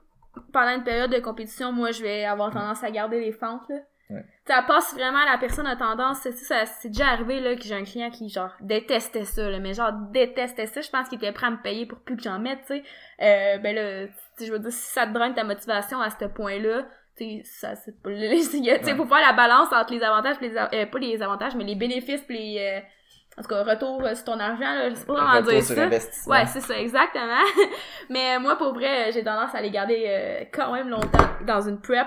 pendant 0.53 0.75
une 0.77 0.85
période 0.85 1.11
de 1.11 1.19
compétition, 1.19 1.73
moi, 1.73 1.91
je 1.93 2.03
vais 2.03 2.25
avoir 2.25 2.51
tendance 2.51 2.83
à 2.85 2.91
garder 2.91 3.21
les 3.21 3.33
fentes, 3.33 3.69
là. 3.69 3.77
Ouais. 4.11 4.25
À 4.49 4.63
part 4.63 4.83
si 4.83 4.97
vraiment 4.97 5.25
la 5.25 5.39
personne 5.39 5.69
a 5.69 5.77
tendance, 5.77 6.19
c'est 6.23 6.33
ça, 6.33 6.67
c'est 6.67 6.89
déjà 6.89 7.09
arrivé, 7.11 7.39
là, 7.41 7.55
que 7.55 7.63
j'ai 7.63 7.77
un 7.77 7.85
client 7.85 8.11
qui, 8.11 8.29
genre, 8.29 8.51
détestait 8.61 9.25
ça, 9.25 9.49
là, 9.49 9.61
mais 9.61 9.73
genre, 9.73 9.93
détestait 10.11 10.67
ça. 10.67 10.81
Je 10.81 10.91
pense 10.91 11.09
qu'il 11.09 11.19
était 11.19 11.31
prêt 11.31 11.47
à 11.47 11.51
me 11.51 11.63
payer 11.63 11.87
pour 11.87 12.01
plus 12.01 12.17
que 12.17 12.23
j'en 12.23 12.41
mette, 12.41 12.59
tu 12.67 12.75
sais. 12.75 12.83
Euh, 13.23 13.59
ben 13.59 13.75
là, 13.77 14.09
je 14.45 14.51
veux 14.51 14.59
dire, 14.59 14.73
si 14.73 14.93
ça 14.93 15.07
te 15.07 15.13
draine 15.13 15.35
ta 15.35 15.45
motivation 15.45 16.01
à 16.01 16.11
ce 16.11 16.25
point-là, 16.25 16.83
tu 17.17 17.25
sais, 17.25 17.43
ça, 17.45 17.77
c'est 17.77 18.03
pas, 18.03 18.11
tu 18.19 18.43
sais, 18.43 18.59
Ouais. 18.59 18.95
faut 18.97 19.07
faire 19.07 19.25
la 19.25 19.33
balance 19.33 19.73
entre 19.73 19.93
les 19.93 20.03
avantages 20.03 20.41
les, 20.41 20.57
euh, 20.57 20.87
pas 20.87 20.99
les 20.99 21.23
avantages, 21.23 21.55
mais 21.55 21.65
les 21.65 21.77
bénéfices 21.77 22.23
pis 22.23 22.33
les, 22.33 22.59
euh, 22.59 22.87
en 23.39 23.43
tout 23.43 23.49
cas, 23.49 23.63
retour 23.65 24.03
euh, 24.05 24.15
sur 24.15 24.25
ton 24.25 24.39
argent, 24.41 24.61
là, 24.75 24.91
je 24.91 24.95
sais 24.97 25.07
pas 25.07 25.15
comment 25.15 25.31
Retour 25.33 25.51
dire 25.53 25.65
sur 25.65 25.75
ça. 25.77 25.83
investissement. 25.85 26.35
Ouais, 26.35 26.47
c'est 26.47 26.61
ça, 26.61 26.79
exactement. 26.79 27.43
Mais 28.11 28.39
moi, 28.39 28.57
pour 28.57 28.75
vrai, 28.75 29.09
euh, 29.09 29.13
j'ai 29.13 29.23
tendance 29.25 29.55
à 29.55 29.61
les 29.63 29.71
garder 29.71 30.05
euh, 30.07 30.45
quand 30.53 30.73
même 30.73 30.89
longtemps 30.89 31.29
dans 31.47 31.61
une 31.61 31.81
prep. 31.81 32.07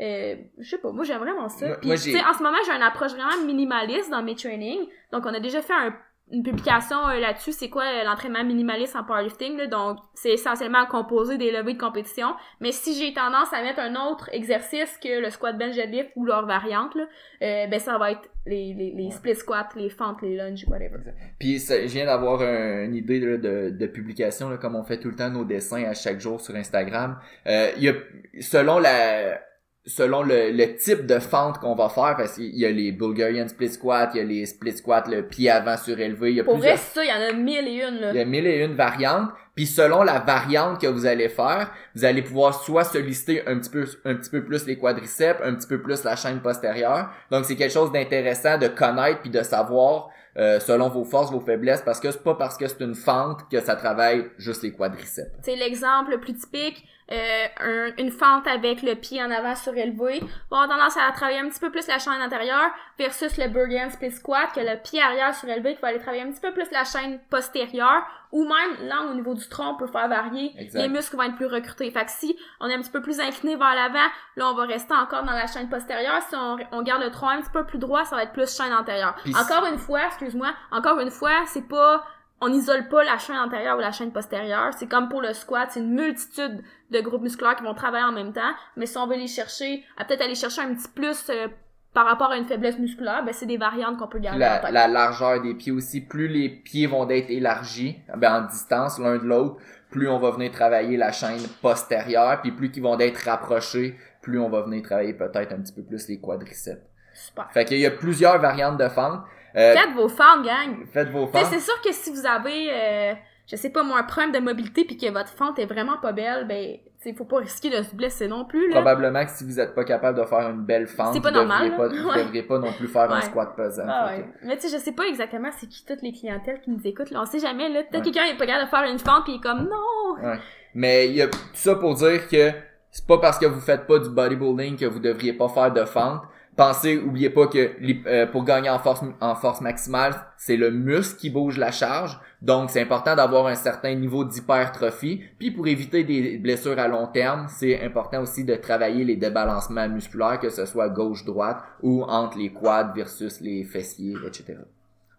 Euh, 0.00 0.34
je 0.58 0.68
sais 0.70 0.78
pas, 0.78 0.90
moi 0.90 1.04
j'aime 1.04 1.18
vraiment 1.20 1.48
ça. 1.48 1.66
Moi- 1.66 1.76
Puis, 1.76 1.88
moi, 1.88 1.96
en 2.28 2.34
ce 2.34 2.42
moment, 2.42 2.58
j'ai 2.66 2.72
une 2.72 2.82
approche 2.82 3.12
vraiment 3.12 3.44
minimaliste 3.46 4.10
dans 4.10 4.22
mes 4.22 4.34
trainings. 4.34 4.88
Donc, 5.12 5.24
on 5.26 5.32
a 5.34 5.40
déjà 5.40 5.62
fait 5.62 5.72
un- 5.74 5.94
une 6.32 6.42
publication 6.42 6.96
euh, 7.08 7.20
là-dessus, 7.20 7.52
c'est 7.52 7.68
quoi 7.68 7.84
euh, 7.84 8.02
l'entraînement 8.04 8.42
minimaliste 8.42 8.96
en 8.96 9.04
powerlifting. 9.04 9.56
Là? 9.58 9.66
Donc, 9.66 9.98
c'est 10.14 10.30
essentiellement 10.30 10.86
composé 10.86 11.36
des 11.36 11.50
levées 11.52 11.74
de 11.74 11.78
compétition. 11.78 12.28
Mais 12.60 12.72
si 12.72 12.94
j'ai 12.98 13.12
tendance 13.12 13.52
à 13.52 13.62
mettre 13.62 13.78
un 13.80 13.94
autre 13.94 14.30
exercice 14.32 14.96
que 15.02 15.20
le 15.20 15.28
squat 15.30 15.56
bench 15.56 15.74
deadlift 15.76 16.10
ou 16.16 16.24
leur 16.24 16.46
variante, 16.46 16.94
là, 16.94 17.04
euh, 17.42 17.66
ben 17.66 17.78
ça 17.78 17.98
va 17.98 18.12
être 18.12 18.28
les, 18.46 18.72
les, 18.74 18.92
les 18.96 19.10
split 19.10 19.34
squats, 19.36 19.68
les 19.76 19.90
fentes, 19.90 20.22
les 20.22 20.34
lunges, 20.36 20.64
whatever. 20.66 20.98
Puis 21.38 21.60
ça- 21.60 21.82
je 21.82 21.92
viens 21.92 22.06
d'avoir 22.06 22.40
un- 22.40 22.84
une 22.84 22.94
idée 22.94 23.20
là, 23.20 23.36
de, 23.36 23.70
de 23.70 23.86
publication, 23.86 24.48
là, 24.48 24.56
comme 24.56 24.76
on 24.76 24.82
fait 24.82 24.98
tout 24.98 25.10
le 25.10 25.16
temps 25.16 25.30
nos 25.30 25.44
dessins 25.44 25.84
à 25.84 25.92
chaque 25.94 26.20
jour 26.20 26.40
sur 26.40 26.54
Instagram. 26.56 27.18
Euh, 27.46 27.70
il 27.76 27.82
y 27.84 27.88
a, 27.90 27.94
selon 28.40 28.78
la 28.78 29.40
selon 29.86 30.22
le, 30.22 30.50
le 30.50 30.76
type 30.76 31.06
de 31.06 31.18
fente 31.18 31.58
qu'on 31.58 31.74
va 31.74 31.88
faire, 31.88 32.14
parce 32.16 32.34
qu'il 32.34 32.56
y 32.56 32.64
a 32.64 32.70
les 32.70 32.90
Bulgarian 32.92 33.46
split 33.48 33.68
squat, 33.68 34.10
il 34.14 34.18
y 34.18 34.20
a 34.20 34.24
les 34.24 34.46
split 34.46 34.76
squat, 34.76 35.06
le 35.08 35.26
pied 35.26 35.50
avant 35.50 35.76
surélevé, 35.76 36.30
il 36.30 36.36
y 36.36 36.40
a 36.40 36.44
Pour 36.44 36.56
vrai, 36.56 36.74
plusieurs 36.74 36.78
ça, 36.78 37.04
il 37.04 37.08
y 37.08 37.12
en 37.12 37.28
a 37.28 37.32
mille 37.32 37.68
et 37.68 37.86
une, 37.86 38.00
là. 38.00 38.10
il 38.12 38.16
y 38.16 38.20
a 38.20 38.24
mille 38.24 38.46
et 38.46 38.64
une 38.64 38.74
variantes. 38.74 39.30
Puis 39.54 39.66
selon 39.66 40.02
la 40.02 40.18
variante 40.18 40.80
que 40.80 40.86
vous 40.86 41.06
allez 41.06 41.28
faire, 41.28 41.70
vous 41.94 42.04
allez 42.04 42.22
pouvoir 42.22 42.60
soit 42.60 42.84
solliciter 42.84 43.46
un 43.46 43.58
petit 43.58 43.70
peu 43.70 43.86
un 44.04 44.14
petit 44.14 44.30
peu 44.30 44.44
plus 44.44 44.66
les 44.66 44.76
quadriceps, 44.76 45.40
un 45.44 45.54
petit 45.54 45.68
peu 45.68 45.80
plus 45.80 46.02
la 46.02 46.16
chaîne 46.16 46.40
postérieure. 46.40 47.10
Donc 47.30 47.44
c'est 47.44 47.54
quelque 47.54 47.72
chose 47.72 47.92
d'intéressant 47.92 48.58
de 48.58 48.66
connaître 48.66 49.20
puis 49.20 49.30
de 49.30 49.42
savoir 49.42 50.08
euh, 50.36 50.58
selon 50.58 50.88
vos 50.88 51.04
forces, 51.04 51.30
vos 51.30 51.38
faiblesses, 51.38 51.82
parce 51.82 52.00
que 52.00 52.10
c'est 52.10 52.24
pas 52.24 52.34
parce 52.34 52.56
que 52.56 52.66
c'est 52.66 52.80
une 52.80 52.96
fente 52.96 53.48
que 53.48 53.60
ça 53.60 53.76
travaille 53.76 54.24
juste 54.38 54.64
les 54.64 54.72
quadriceps. 54.72 55.30
C'est 55.42 55.54
l'exemple 55.54 56.10
le 56.10 56.18
plus 56.18 56.34
typique. 56.34 56.84
Euh, 57.12 57.46
un- 57.60 57.92
une 57.98 58.10
fente 58.10 58.46
avec 58.46 58.82
le 58.82 58.94
pied 58.94 59.22
en 59.22 59.30
avant 59.30 59.54
surélevé. 59.54 60.20
Va 60.50 60.62
avoir 60.62 60.68
tendance 60.68 60.96
à 60.96 61.12
travailler 61.12 61.38
un 61.40 61.50
petit 61.50 61.60
peu 61.60 61.70
plus 61.70 61.86
la 61.86 61.98
chaîne 61.98 62.14
antérieure 62.22 62.70
versus 62.98 63.36
le 63.36 63.48
Burgen 63.48 63.90
Split 63.90 64.12
Squat 64.12 64.48
que 64.54 64.60
le 64.60 64.80
pied 64.82 65.02
arrière 65.02 65.34
surélevé 65.34 65.74
qui 65.74 65.82
va 65.82 65.88
aller 65.88 65.98
travailler 65.98 66.22
un 66.22 66.30
petit 66.30 66.40
peu 66.40 66.52
plus 66.54 66.70
la 66.72 66.84
chaîne 66.84 67.20
postérieure 67.28 68.04
ou 68.32 68.44
même 68.44 68.88
là 68.88 69.02
au 69.10 69.14
niveau 69.14 69.34
du 69.34 69.46
tronc 69.50 69.72
on 69.74 69.76
peut 69.76 69.86
faire 69.86 70.08
varier 70.08 70.52
Exact. 70.58 70.80
les 70.80 70.88
muscles 70.88 71.16
vont 71.16 71.24
être 71.24 71.36
plus 71.36 71.46
recrutés. 71.46 71.90
Fait 71.90 72.06
que 72.06 72.10
si 72.10 72.38
on 72.60 72.68
est 72.70 72.74
un 72.74 72.80
petit 72.80 72.90
peu 72.90 73.02
plus 73.02 73.20
incliné 73.20 73.54
vers 73.56 73.74
l'avant 73.74 74.08
là 74.36 74.48
on 74.48 74.54
va 74.54 74.64
rester 74.64 74.94
encore 74.94 75.24
dans 75.24 75.32
la 75.32 75.46
chaîne 75.46 75.68
postérieure. 75.68 76.22
Si 76.30 76.34
on, 76.34 76.56
on 76.72 76.82
garde 76.82 77.02
le 77.02 77.10
tronc 77.10 77.28
un 77.28 77.42
petit 77.42 77.50
peu 77.52 77.66
plus 77.66 77.78
droit 77.78 78.04
ça 78.06 78.16
va 78.16 78.22
être 78.22 78.32
plus 78.32 78.56
chaîne 78.56 78.72
antérieure. 78.72 79.14
Encore 79.38 79.66
une 79.66 79.78
fois 79.78 80.06
excuse-moi 80.06 80.48
encore 80.72 80.98
une 81.00 81.10
fois 81.10 81.42
c'est 81.46 81.68
pas 81.68 82.02
on 82.44 82.50
n'isole 82.50 82.88
pas 82.88 83.02
la 83.04 83.16
chaîne 83.16 83.38
antérieure 83.38 83.78
ou 83.78 83.80
la 83.80 83.92
chaîne 83.92 84.12
postérieure. 84.12 84.70
C'est 84.78 84.86
comme 84.86 85.08
pour 85.08 85.22
le 85.22 85.32
squat, 85.32 85.68
c'est 85.70 85.80
une 85.80 85.94
multitude 85.94 86.62
de 86.90 87.00
groupes 87.00 87.22
musculaires 87.22 87.56
qui 87.56 87.64
vont 87.64 87.74
travailler 87.74 88.04
en 88.04 88.12
même 88.12 88.32
temps. 88.32 88.52
Mais 88.76 88.86
si 88.86 88.98
on 88.98 89.06
veut 89.06 89.16
les 89.16 89.28
chercher, 89.28 89.82
à 89.96 90.04
peut-être 90.04 90.22
aller 90.22 90.34
chercher 90.34 90.60
un 90.60 90.74
petit 90.74 90.88
plus 90.88 91.30
euh, 91.30 91.48
par 91.94 92.04
rapport 92.04 92.30
à 92.32 92.36
une 92.36 92.44
faiblesse 92.44 92.78
musculaire, 92.78 93.24
ben 93.24 93.32
c'est 93.32 93.46
des 93.46 93.56
variantes 93.56 93.96
qu'on 93.96 94.08
peut 94.08 94.18
garder 94.18 94.40
la, 94.40 94.70
la 94.70 94.88
largeur 94.88 95.40
des 95.40 95.54
pieds 95.54 95.72
aussi, 95.72 96.02
plus 96.02 96.28
les 96.28 96.50
pieds 96.50 96.86
vont 96.86 97.08
être 97.08 97.30
élargis, 97.30 97.98
ben 98.16 98.42
en 98.42 98.46
distance 98.46 98.98
l'un 98.98 99.16
de 99.16 99.24
l'autre, 99.24 99.56
plus 99.90 100.08
on 100.08 100.18
va 100.18 100.32
venir 100.32 100.50
travailler 100.50 100.96
la 100.96 101.12
chaîne 101.12 101.40
postérieure, 101.62 102.42
puis 102.42 102.52
plus 102.52 102.70
qu'ils 102.70 102.82
vont 102.82 102.98
être 102.98 103.18
rapprochés, 103.24 103.96
plus 104.20 104.38
on 104.38 104.50
va 104.50 104.62
venir 104.62 104.82
travailler 104.82 105.14
peut-être 105.14 105.52
un 105.52 105.60
petit 105.60 105.72
peu 105.72 105.82
plus 105.82 106.08
les 106.08 106.20
quadriceps. 106.20 106.82
Super. 107.14 107.48
Fait 107.52 107.64
qu'il 107.64 107.78
y 107.78 107.86
a 107.86 107.92
plusieurs 107.92 108.40
variantes 108.40 108.76
de 108.76 108.88
fentes. 108.88 109.22
Euh, 109.56 109.74
Faites 109.74 109.94
vos 109.94 110.08
fentes, 110.08 110.44
gang! 110.44 110.84
faites 110.92 111.10
vos 111.10 111.26
fentes. 111.28 111.46
c'est 111.46 111.60
sûr 111.60 111.80
que 111.80 111.92
si 111.92 112.10
vous 112.10 112.26
avez, 112.26 112.70
euh, 112.72 113.14
je 113.46 113.56
sais 113.56 113.70
pas 113.70 113.82
moi, 113.84 113.98
un 113.98 114.02
problème 114.02 114.32
de 114.32 114.38
mobilité 114.40 114.84
puis 114.84 114.96
que 114.96 115.10
votre 115.12 115.28
fente 115.30 115.58
est 115.58 115.66
vraiment 115.66 115.98
pas 115.98 116.12
belle, 116.12 116.46
ben, 116.48 116.76
sais, 116.98 117.12
faut 117.12 117.24
pas 117.24 117.36
risquer 117.38 117.68
de 117.70 117.82
se 117.82 117.94
blesser 117.94 118.26
non 118.26 118.46
plus, 118.46 118.66
là. 118.70 118.76
Probablement 118.76 119.24
que 119.24 119.30
si 119.30 119.44
vous 119.44 119.60
êtes 119.60 119.74
pas 119.74 119.84
capable 119.84 120.18
de 120.18 120.24
faire 120.24 120.48
une 120.50 120.64
belle 120.64 120.86
fente, 120.88 121.22
pas 121.22 121.28
vous 121.30 121.34
normal, 121.36 121.70
devriez 121.70 121.76
pas, 121.76 121.88
vous 122.02 122.08
Ouais. 122.08 122.24
devriez 122.24 122.42
pas 122.42 122.58
non 122.58 122.72
plus 122.72 122.88
faire 122.88 123.12
un 123.12 123.20
squat 123.20 123.54
pesant. 123.54 123.84
Ah 123.86 124.08
ouais. 124.08 124.22
que- 124.22 124.46
Mais 124.46 124.56
tu 124.56 124.68
sais, 124.68 124.76
je 124.76 124.82
sais 124.82 124.92
pas 124.92 125.04
exactement 125.04 125.50
c'est 125.58 125.66
qui 125.68 125.84
toutes 125.84 126.02
les 126.02 126.12
clientèles 126.12 126.60
qui 126.60 126.70
nous 126.70 126.80
écoutent, 126.84 127.10
là. 127.10 127.20
On 127.22 127.26
sait 127.26 127.38
jamais, 127.38 127.68
là. 127.68 127.82
Peut-être 127.84 128.04
quelqu'un 128.04 128.24
est 128.24 128.36
pas 128.38 128.46
capable 128.46 128.64
de 128.64 128.70
faire 128.70 128.90
une 128.90 128.98
fente 128.98 129.24
puis 129.24 129.34
il 129.34 129.36
est 129.36 129.40
comme, 129.40 129.68
non! 129.68 130.32
Mais 130.74 131.06
il 131.08 131.14
y 131.14 131.22
a 131.22 131.28
tout 131.28 131.38
ça 131.52 131.74
pour 131.76 131.94
dire 131.94 132.26
que 132.28 132.50
c'est 132.90 133.06
pas 133.06 133.18
parce 133.18 133.38
que 133.38 133.46
vous 133.46 133.60
faites 133.60 133.86
pas 133.86 133.98
du 133.98 134.08
bodybuilding 134.08 134.76
que 134.78 134.86
vous 134.86 134.98
devriez 134.98 135.32
pas 135.34 135.48
faire 135.48 135.72
de 135.72 135.84
fente. 135.84 136.22
Pensez, 136.56 136.98
oubliez 136.98 137.30
pas 137.30 137.48
que 137.48 137.72
euh, 138.06 138.26
pour 138.26 138.44
gagner 138.44 138.70
en 138.70 138.78
force 138.78 139.00
en 139.20 139.34
force 139.34 139.60
maximale, 139.60 140.14
c'est 140.36 140.56
le 140.56 140.70
muscle 140.70 141.18
qui 141.18 141.30
bouge 141.30 141.58
la 141.58 141.72
charge. 141.72 142.20
Donc 142.42 142.70
c'est 142.70 142.80
important 142.80 143.16
d'avoir 143.16 143.46
un 143.46 143.56
certain 143.56 143.94
niveau 143.94 144.24
d'hypertrophie. 144.24 145.22
Puis 145.38 145.50
pour 145.50 145.66
éviter 145.66 146.04
des 146.04 146.36
blessures 146.38 146.78
à 146.78 146.86
long 146.86 147.08
terme, 147.08 147.46
c'est 147.48 147.82
important 147.82 148.22
aussi 148.22 148.44
de 148.44 148.54
travailler 148.54 149.04
les 149.04 149.16
débalancements 149.16 149.88
musculaires, 149.88 150.38
que 150.38 150.50
ce 150.50 150.64
soit 150.64 150.88
gauche-droite 150.90 151.58
ou 151.82 152.04
entre 152.04 152.38
les 152.38 152.52
quads 152.52 152.92
versus 152.94 153.40
les 153.40 153.64
fessiers, 153.64 154.14
etc. 154.24 154.58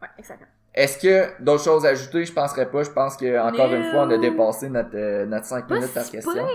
Ouais, 0.01 0.07
exactement. 0.17 0.49
Est-ce 0.75 0.97
que 0.97 1.41
d'autres 1.41 1.63
choses 1.63 1.85
à 1.85 1.89
ajouter? 1.89 2.25
Je 2.25 2.33
penserais 2.33 2.69
pas. 2.69 2.83
Je 2.83 2.91
pense 2.91 3.15
que 3.15 3.39
encore 3.39 3.73
une 3.73 3.91
fois, 3.91 4.03
on 4.03 4.11
a 4.11 4.17
dépassé 4.17 4.69
notre, 4.69 4.95
euh, 4.95 5.25
notre 5.25 5.45
5 5.45 5.67
Pas 5.67 5.75
minutes 5.75 5.93
par 5.93 6.09
question. 6.09 6.45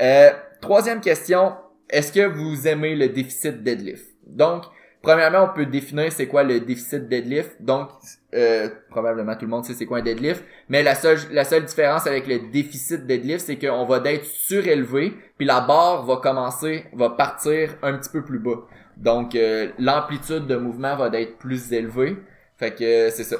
Euh, 0.00 0.30
troisième 0.60 1.00
question, 1.00 1.54
est-ce 1.90 2.12
que 2.12 2.26
vous 2.26 2.66
aimez 2.66 2.94
le 2.94 3.08
déficit 3.08 3.62
deadlift? 3.62 4.06
Donc, 4.26 4.64
premièrement, 5.02 5.48
on 5.50 5.54
peut 5.54 5.66
définir 5.66 6.12
c'est 6.12 6.26
quoi 6.26 6.42
le 6.42 6.60
déficit 6.60 7.08
deadlift. 7.08 7.60
Donc, 7.60 7.88
euh, 8.34 8.68
probablement 8.90 9.34
tout 9.34 9.46
le 9.46 9.50
monde 9.50 9.64
sait 9.64 9.74
c'est 9.74 9.86
quoi 9.86 9.98
un 9.98 10.02
deadlift, 10.02 10.44
mais 10.68 10.82
la 10.82 10.94
seule, 10.94 11.18
la 11.32 11.44
seule 11.44 11.64
différence 11.64 12.06
avec 12.06 12.26
le 12.26 12.50
déficit 12.50 13.06
deadlift, 13.06 13.46
c'est 13.46 13.58
qu'on 13.58 13.86
va 13.86 14.00
d'être 14.00 14.24
surélevé, 14.24 15.14
puis 15.38 15.46
la 15.46 15.60
barre 15.60 16.04
va 16.04 16.16
commencer, 16.16 16.84
va 16.92 17.10
partir 17.10 17.76
un 17.82 17.94
petit 17.94 18.10
peu 18.10 18.22
plus 18.22 18.38
bas. 18.38 18.66
Donc, 18.98 19.34
euh, 19.34 19.70
l'amplitude 19.78 20.46
de 20.46 20.56
mouvement 20.56 20.96
va 20.96 21.08
d'être 21.08 21.38
plus 21.38 21.72
élevée. 21.72 22.16
Fait 22.58 22.74
que 22.74 22.84
euh, 22.84 23.10
c'est 23.10 23.24
ça. 23.24 23.36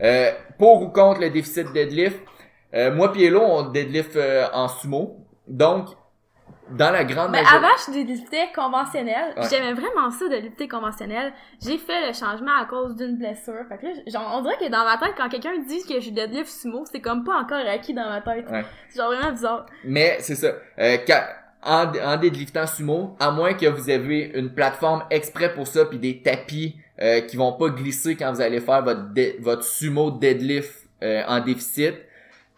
Euh, 0.00 0.30
pour 0.58 0.82
ou 0.82 0.88
contre 0.88 1.20
le 1.20 1.30
déficit 1.30 1.72
deadlift, 1.72 2.18
euh, 2.72 2.94
moi 2.94 3.12
Hello, 3.16 3.42
on 3.42 3.70
deadlift 3.70 4.18
en 4.52 4.68
sumo. 4.68 5.26
Donc, 5.48 5.88
dans 6.70 6.90
la 6.90 7.04
grande 7.04 7.32
Ben, 7.32 7.42
majorité... 7.42 7.56
avant, 7.66 7.74
je 7.86 7.98
liftais 8.12 8.48
conventionnel. 8.54 9.34
Ouais. 9.36 9.42
J'aimais 9.50 9.72
vraiment 9.74 10.10
ça 10.10 10.28
de 10.28 10.36
lifter 10.36 10.68
conventionnel. 10.68 11.32
J'ai 11.64 11.78
fait 11.78 12.06
le 12.06 12.12
changement 12.12 12.56
à 12.60 12.64
cause 12.66 12.96
d'une 12.96 13.16
blessure. 13.16 13.64
Fait 13.68 13.78
que 13.78 13.86
là, 13.86 13.92
genre, 14.06 14.34
on 14.38 14.42
dirait 14.42 14.56
que 14.58 14.70
dans 14.70 14.84
ma 14.84 14.96
tête, 14.98 15.14
quand 15.16 15.28
quelqu'un 15.28 15.58
dit 15.66 15.82
que 15.88 16.00
je 16.00 16.10
deadlift 16.10 16.48
sumo, 16.50 16.84
c'est 16.90 17.00
comme 17.00 17.24
pas 17.24 17.34
encore 17.36 17.60
acquis 17.68 17.94
dans 17.94 18.08
ma 18.08 18.20
tête. 18.20 18.48
Ouais. 18.50 18.64
C'est 18.88 18.98
genre 19.00 19.12
vraiment 19.12 19.32
bizarre. 19.32 19.66
Mais 19.84 20.16
c'est 20.20 20.34
ça. 20.36 20.52
Euh, 20.78 20.96
quand- 21.06 21.24
en, 21.62 21.92
en 21.94 22.16
deadliftant 22.16 22.66
sumo, 22.66 23.16
à 23.20 23.30
moins 23.30 23.52
que 23.52 23.66
vous 23.66 23.90
avez 23.90 24.30
une 24.34 24.54
plateforme 24.54 25.04
exprès 25.10 25.52
pour 25.52 25.66
ça, 25.66 25.84
puis 25.84 25.98
des 25.98 26.22
tapis 26.22 26.76
euh, 27.02 27.20
qui 27.20 27.36
vont 27.36 27.52
pas 27.52 27.68
glisser 27.68 28.16
quand 28.16 28.32
vous 28.32 28.40
allez 28.40 28.60
faire 28.60 28.82
votre, 28.82 29.02
votre 29.40 29.64
sumo 29.64 30.10
deadlift 30.10 30.88
euh, 31.02 31.22
en 31.28 31.40
déficit, 31.40 31.94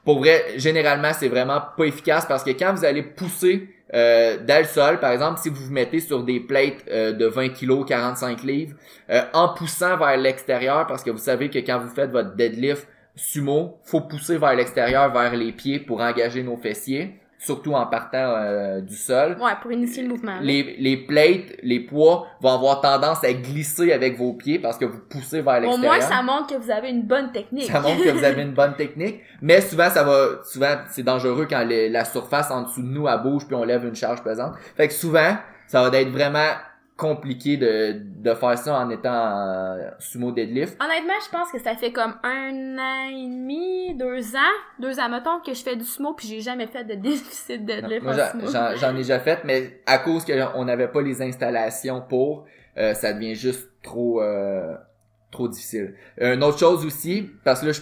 pour 0.05 0.19
vrai, 0.19 0.45
généralement, 0.57 1.13
c'est 1.13 1.29
vraiment 1.29 1.61
pas 1.77 1.85
efficace 1.85 2.27
parce 2.27 2.43
que 2.45 2.51
quand 2.51 2.75
vous 2.75 2.85
allez 2.85 3.03
pousser 3.03 3.69
euh, 3.95 4.39
dans 4.39 4.59
le 4.59 4.67
sol, 4.67 5.01
par 5.01 5.13
exemple, 5.13 5.39
si 5.41 5.51
vous 5.51 5.65
vous 5.67 5.73
mettez 5.73 6.01
sur 6.01 6.23
des 6.23 6.41
plates 6.41 6.85
euh, 6.91 7.13
de 7.13 7.27
20 7.27 7.51
kg, 7.51 7.85
45 7.85 8.43
livres, 8.43 8.75
euh, 9.11 9.23
en 9.35 9.51
poussant 9.51 9.97
vers 9.97 10.17
l'extérieur, 10.17 10.87
parce 10.87 11.03
que 11.03 11.11
vous 11.11 11.19
savez 11.19 11.51
que 11.51 11.59
quand 11.59 11.79
vous 11.79 11.95
faites 11.95 12.11
votre 12.11 12.35
deadlift 12.35 12.89
sumo, 13.15 13.79
faut 13.85 14.01
pousser 14.01 14.39
vers 14.39 14.55
l'extérieur, 14.55 15.13
vers 15.13 15.35
les 15.37 15.53
pieds 15.53 15.79
pour 15.79 16.01
engager 16.01 16.43
nos 16.43 16.57
fessiers, 16.57 17.17
surtout 17.45 17.73
en 17.75 17.87
partant 17.87 18.35
euh, 18.37 18.81
du 18.81 18.95
sol. 18.97 19.37
Ouais, 19.41 19.53
pour 19.61 19.73
initier 19.73 20.03
le 20.03 20.09
mouvement. 20.11 20.37
Les, 20.41 20.77
les 20.79 20.97
plates, 20.97 21.57
les 21.63 21.81
poids 21.81 22.27
vont 22.41 22.51
avoir 22.55 22.81
tendance 22.81 23.25
à 23.25 23.33
glisser 23.33 23.93
avec 23.93 24.17
vos 24.17 24.33
pieds 24.35 24.59
parce 24.59 24.79
que 24.79 24.85
vous 24.85 25.01
poussez 25.11 25.41
vers 25.43 25.59
Au 25.59 25.61
l'extérieur. 25.61 25.93
moins, 25.93 26.01
ça 26.01 26.23
montre 26.23 26.55
que 26.55 26.61
vous 26.61 26.71
avez 26.71 26.91
une 26.91 27.03
bonne 27.03 27.33
technique. 27.33 27.65
Ça 27.71 27.81
montre 27.81 28.03
que 28.05 28.11
vous 28.11 28.25
avez 28.25 28.43
une 28.43 28.53
bonne 28.55 28.75
technique, 28.75 29.21
mais 29.41 29.61
souvent 29.61 29.91
ça 29.91 30.05
va, 30.05 30.27
souvent 30.45 30.75
c'est 30.91 31.03
dangereux 31.03 31.47
quand 31.51 31.65
les- 31.65 31.89
la 31.89 32.05
surface 32.05 32.51
en 32.51 32.63
dessous 32.63 32.83
de 32.83 32.87
nous 32.89 33.09
elle 33.09 33.21
bouge 33.23 33.47
puis 33.47 33.55
on 33.57 33.65
lève 33.65 33.85
une 33.85 33.97
charge 33.97 34.23
pesante. 34.23 34.55
Fait 34.77 34.87
que 34.89 34.95
souvent 34.95 35.37
ça 35.67 35.89
va 35.89 35.99
être 35.99 36.11
vraiment 36.11 36.47
compliqué 37.03 37.57
de, 37.57 37.97
de 38.01 38.35
faire 38.35 38.57
ça 38.57 38.79
en 38.79 38.89
étant 38.91 39.13
euh, 39.13 39.91
sumo 39.99 40.31
deadlift. 40.31 40.79
Honnêtement, 40.83 41.19
je 41.25 41.31
pense 41.37 41.51
que 41.51 41.59
ça 41.59 41.75
fait 41.75 41.91
comme 41.93 42.15
un 42.23 42.79
an 42.79 43.09
et 43.11 43.27
demi, 43.27 43.95
deux 43.97 44.37
ans, 44.37 44.55
deux 44.79 44.99
ans, 45.01 45.09
mettons, 45.09 45.41
que 45.41 45.53
je 45.53 45.63
fais 45.63 45.75
du 45.77 45.85
sumo 45.85 46.15
puis 46.15 46.29
j'ai 46.29 46.41
jamais 46.41 46.69
fait 46.69 46.85
de 46.85 46.95
déficit 47.09 47.61
de 47.65 47.67
deadlift 47.67 48.03
Moi 48.05 48.13
en 48.15 48.17
j'en- 48.17 48.31
sumo. 48.31 48.47
j'en 48.53 48.77
j'en 48.77 48.95
ai 48.95 48.99
déjà 48.99 49.19
fait, 49.19 49.41
mais 49.45 49.81
à 49.87 49.99
cause 49.99 50.25
qu'on 50.25 50.65
n'avait 50.65 50.89
pas 50.89 51.03
les 51.03 51.21
installations 51.21 52.01
pour, 52.09 52.47
euh, 52.79 52.95
ça 52.95 53.13
devient 53.13 53.35
juste 53.35 53.69
trop 53.83 54.23
euh, 54.23 54.75
trop 55.33 55.49
difficile. 55.49 55.95
Une 56.19 56.45
autre 56.45 56.59
chose 56.61 56.87
aussi, 56.87 57.29
parce 57.45 57.61
que 57.63 57.67
là 57.67 57.73
je 57.73 57.81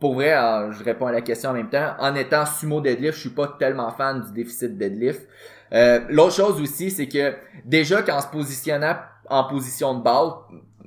pour 0.00 0.14
vrai, 0.14 0.32
euh, 0.32 0.70
je 0.70 0.84
réponds 0.84 1.08
à 1.08 1.12
la 1.12 1.22
question 1.22 1.50
en 1.50 1.54
même 1.54 1.70
temps. 1.70 1.94
En 1.98 2.14
étant 2.14 2.46
sumo 2.46 2.80
deadlift, 2.80 3.14
je 3.16 3.20
suis 3.20 3.30
pas 3.30 3.56
tellement 3.58 3.90
fan 3.90 4.22
du 4.22 4.32
déficit 4.32 4.78
deadlift. 4.78 5.26
Euh, 5.72 6.00
L'autre 6.08 6.34
chose 6.34 6.60
aussi, 6.60 6.90
c'est 6.90 7.08
que 7.08 7.34
déjà 7.64 8.02
qu'en 8.02 8.20
se 8.20 8.26
positionnant 8.28 8.96
en 9.28 9.44
position 9.44 9.94
de 9.94 10.02
balle, 10.02 10.30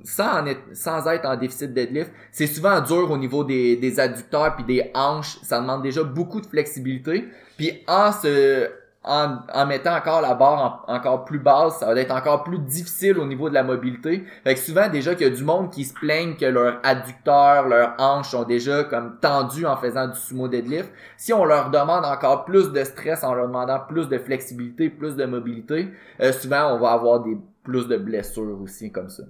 sans, 0.04 0.44
être, 0.46 0.60
sans 0.72 1.06
en 1.06 1.36
déficit 1.36 1.72
deadlift, 1.72 2.10
c'est 2.32 2.46
souvent 2.46 2.80
dur 2.80 3.10
au 3.10 3.16
niveau 3.16 3.44
des, 3.44 3.76
des 3.76 4.00
adducteurs 4.00 4.56
puis 4.56 4.64
des 4.64 4.90
hanches. 4.94 5.38
Ça 5.42 5.60
demande 5.60 5.82
déjà 5.82 6.02
beaucoup 6.02 6.40
de 6.40 6.46
flexibilité. 6.46 7.28
Puis 7.56 7.84
en 7.86 8.10
se 8.10 8.68
en, 9.04 9.38
en 9.52 9.66
mettant 9.66 9.96
encore 9.96 10.20
la 10.20 10.34
barre 10.34 10.84
en- 10.88 10.92
encore 10.94 11.24
plus 11.24 11.38
basse, 11.40 11.78
ça 11.80 11.86
va 11.86 12.00
être 12.00 12.14
encore 12.14 12.44
plus 12.44 12.58
difficile 12.58 13.18
au 13.18 13.26
niveau 13.26 13.48
de 13.48 13.54
la 13.54 13.62
mobilité. 13.64 14.24
Fait 14.44 14.54
que 14.54 14.60
souvent 14.60 14.88
déjà 14.88 15.14
qu'il 15.14 15.26
y 15.26 15.30
a 15.30 15.34
du 15.34 15.42
monde 15.44 15.70
qui 15.70 15.84
se 15.84 15.92
plaignent 15.94 16.36
que 16.36 16.44
leurs 16.44 16.78
adducteurs, 16.84 17.66
leurs 17.68 17.94
hanches 17.98 18.30
sont 18.30 18.44
déjà 18.44 18.84
comme 18.84 19.18
tendus 19.20 19.66
en 19.66 19.76
faisant 19.76 20.06
du 20.08 20.18
sumo 20.18 20.46
deadlift. 20.48 20.90
Si 21.16 21.32
on 21.32 21.44
leur 21.44 21.70
demande 21.70 22.04
encore 22.04 22.44
plus 22.44 22.72
de 22.72 22.84
stress 22.84 23.24
en 23.24 23.34
leur 23.34 23.46
demandant 23.48 23.80
plus 23.80 24.08
de 24.08 24.18
flexibilité, 24.18 24.88
plus 24.88 25.16
de 25.16 25.24
mobilité, 25.24 25.88
euh, 26.20 26.32
souvent 26.32 26.74
on 26.74 26.78
va 26.78 26.92
avoir 26.92 27.20
des 27.20 27.36
plus 27.64 27.88
de 27.88 27.96
blessures 27.96 28.60
aussi 28.60 28.90
comme 28.92 29.08
ça. 29.10 29.24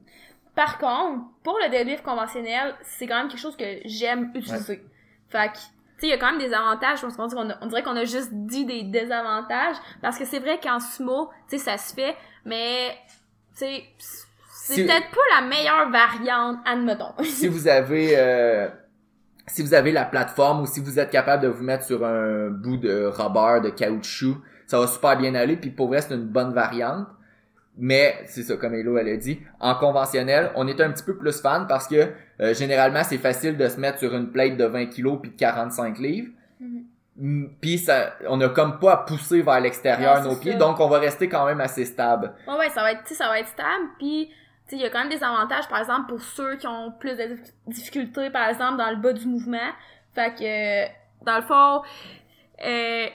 Par 0.55 0.77
contre, 0.79 1.23
pour 1.43 1.59
le 1.65 1.71
deadlift 1.71 2.03
conventionnel, 2.05 2.75
c'est 2.83 3.07
quand 3.07 3.17
même 3.17 3.29
quelque 3.29 3.41
chose 3.41 3.57
que 3.57 3.65
j'aime 3.87 4.31
utiliser. 4.35 4.83
Fait 5.31 5.49
que, 5.49 5.59
sais, 6.03 6.07
il 6.09 6.11
y 6.11 6.13
a 6.13 6.19
quand 6.19 6.31
même 6.31 6.39
des 6.41 6.53
avantages. 6.55 7.01
Je 7.01 7.07
pense 7.15 7.35
qu'on 7.35 7.49
on 7.61 7.67
dirait 7.67 7.83
qu'on 7.83 7.97
a 7.97 8.05
juste 8.05 8.31
dit 8.33 8.65
des 8.65 8.83
désavantages. 8.83 9.77
Parce 10.01 10.19
que 10.19 10.25
c'est 10.25 10.39
vrai 10.39 10.61
qu'en 10.63 10.79
sumo, 10.81 11.31
tu 11.49 11.59
sais, 11.59 11.65
ça 11.65 11.79
se 11.79 11.95
fait, 11.95 12.15
mais, 12.45 12.97
tu 13.53 13.59
sais, 13.65 13.85
c'est 13.99 14.75
Si- 14.75 14.85
peut-être 14.85 15.11
pas 15.11 15.41
la 15.41 15.47
meilleure 15.47 15.91
variante, 15.91 16.59
admettons. 16.65 17.13
si 17.25 17.49
vous 17.49 17.67
avez 17.67 18.13
euh, 18.17 18.69
si 19.49 19.63
vous 19.63 19.75
avez 19.75 19.91
la 19.93 20.05
plateforme 20.05 20.63
ou 20.63 20.67
si 20.67 20.81
vous 20.81 20.99
êtes 21.01 21.11
capable 21.11 21.43
de 21.43 21.49
vous 21.49 21.65
mettre 21.65 21.85
sur 21.85 22.05
un 22.07 22.49
bout 22.49 22.77
de 22.77 23.07
rubber, 23.07 23.61
de 23.61 23.71
caoutchouc, 23.71 24.37
ça 24.67 24.79
va 24.79 24.87
super 24.87 25.17
bien 25.19 25.35
aller. 25.35 25.57
Puis 25.57 25.71
pour 25.71 25.89
vrai, 25.89 26.01
c'est 26.01 26.15
une 26.15 26.29
bonne 26.29 26.53
variante. 26.55 27.09
Mais 27.79 28.23
c'est 28.27 28.43
ça, 28.43 28.57
comme 28.57 28.75
Elo 28.75 28.99
elle 28.99 29.09
a 29.09 29.17
dit, 29.17 29.41
en 29.59 29.75
conventionnel, 29.75 30.51
on 30.57 30.69
est 30.69 30.81
un 30.81 30.91
petit 30.93 31.05
peu 31.05 31.17
plus 31.17 31.41
fan 31.41 31.67
parce 31.67 31.89
que 31.89 32.13
euh, 32.41 32.53
généralement 32.55 33.03
c'est 33.03 33.17
facile 33.19 33.57
de 33.57 33.67
se 33.69 33.81
mettre 33.81 33.99
sur 33.99 34.15
une 34.15 34.31
plate 34.31 34.57
de 34.59 34.65
20 34.65 34.87
kilos 34.87 35.19
puis 35.23 35.31
de 35.31 35.37
45 35.37 35.99
livres. 35.99 36.29
Mhm. 36.61 36.85
Mm, 37.17 37.47
Puis 37.61 37.79
ça, 37.79 38.15
on 38.29 38.41
a 38.41 38.49
comme 38.51 38.79
pas 38.79 38.93
à 38.93 38.97
pousser 38.99 39.43
vers 39.43 39.61
l'extérieur 39.61 40.23
nos 40.23 40.37
pieds, 40.37 40.53
ça. 40.53 40.59
donc 40.59 40.81
on 40.81 40.89
va 40.89 40.99
rester 40.99 41.29
quand 41.29 41.47
même 41.47 41.61
assez 41.61 41.85
stable. 41.85 42.33
Ouais, 42.47 42.57
ouais, 42.59 42.69
ça 42.71 42.83
va 42.83 42.93
être, 42.93 43.03
tu 43.05 43.09
sais, 43.09 43.15
ça 43.15 43.29
va 43.29 43.39
être 43.41 43.49
stable, 43.49 43.85
puis 43.99 44.29
tu 44.69 44.71
sais, 44.71 44.77
il 44.77 44.83
y 44.83 44.87
a 44.87 44.91
quand 44.91 45.01
même 45.01 45.11
des 45.11 45.23
avantages, 45.25 45.69
par 45.69 45.79
exemple, 45.81 46.09
pour 46.09 46.23
ceux 46.23 46.57
qui 46.57 46.67
ont 46.67 46.91
plus 46.99 47.17
de 47.17 47.23
dif- 47.23 47.53
difficultés, 47.67 48.31
par 48.31 48.49
exemple, 48.49 48.79
dans 48.79 48.91
le 48.91 48.97
bas 48.97 49.13
du 49.13 49.27
mouvement. 49.27 49.59
Fait 50.15 50.35
que, 50.35 50.43
euh, 50.45 50.89
dans 51.27 51.37
le 51.37 51.43
fond, 51.43 51.83
euh, 52.65 53.07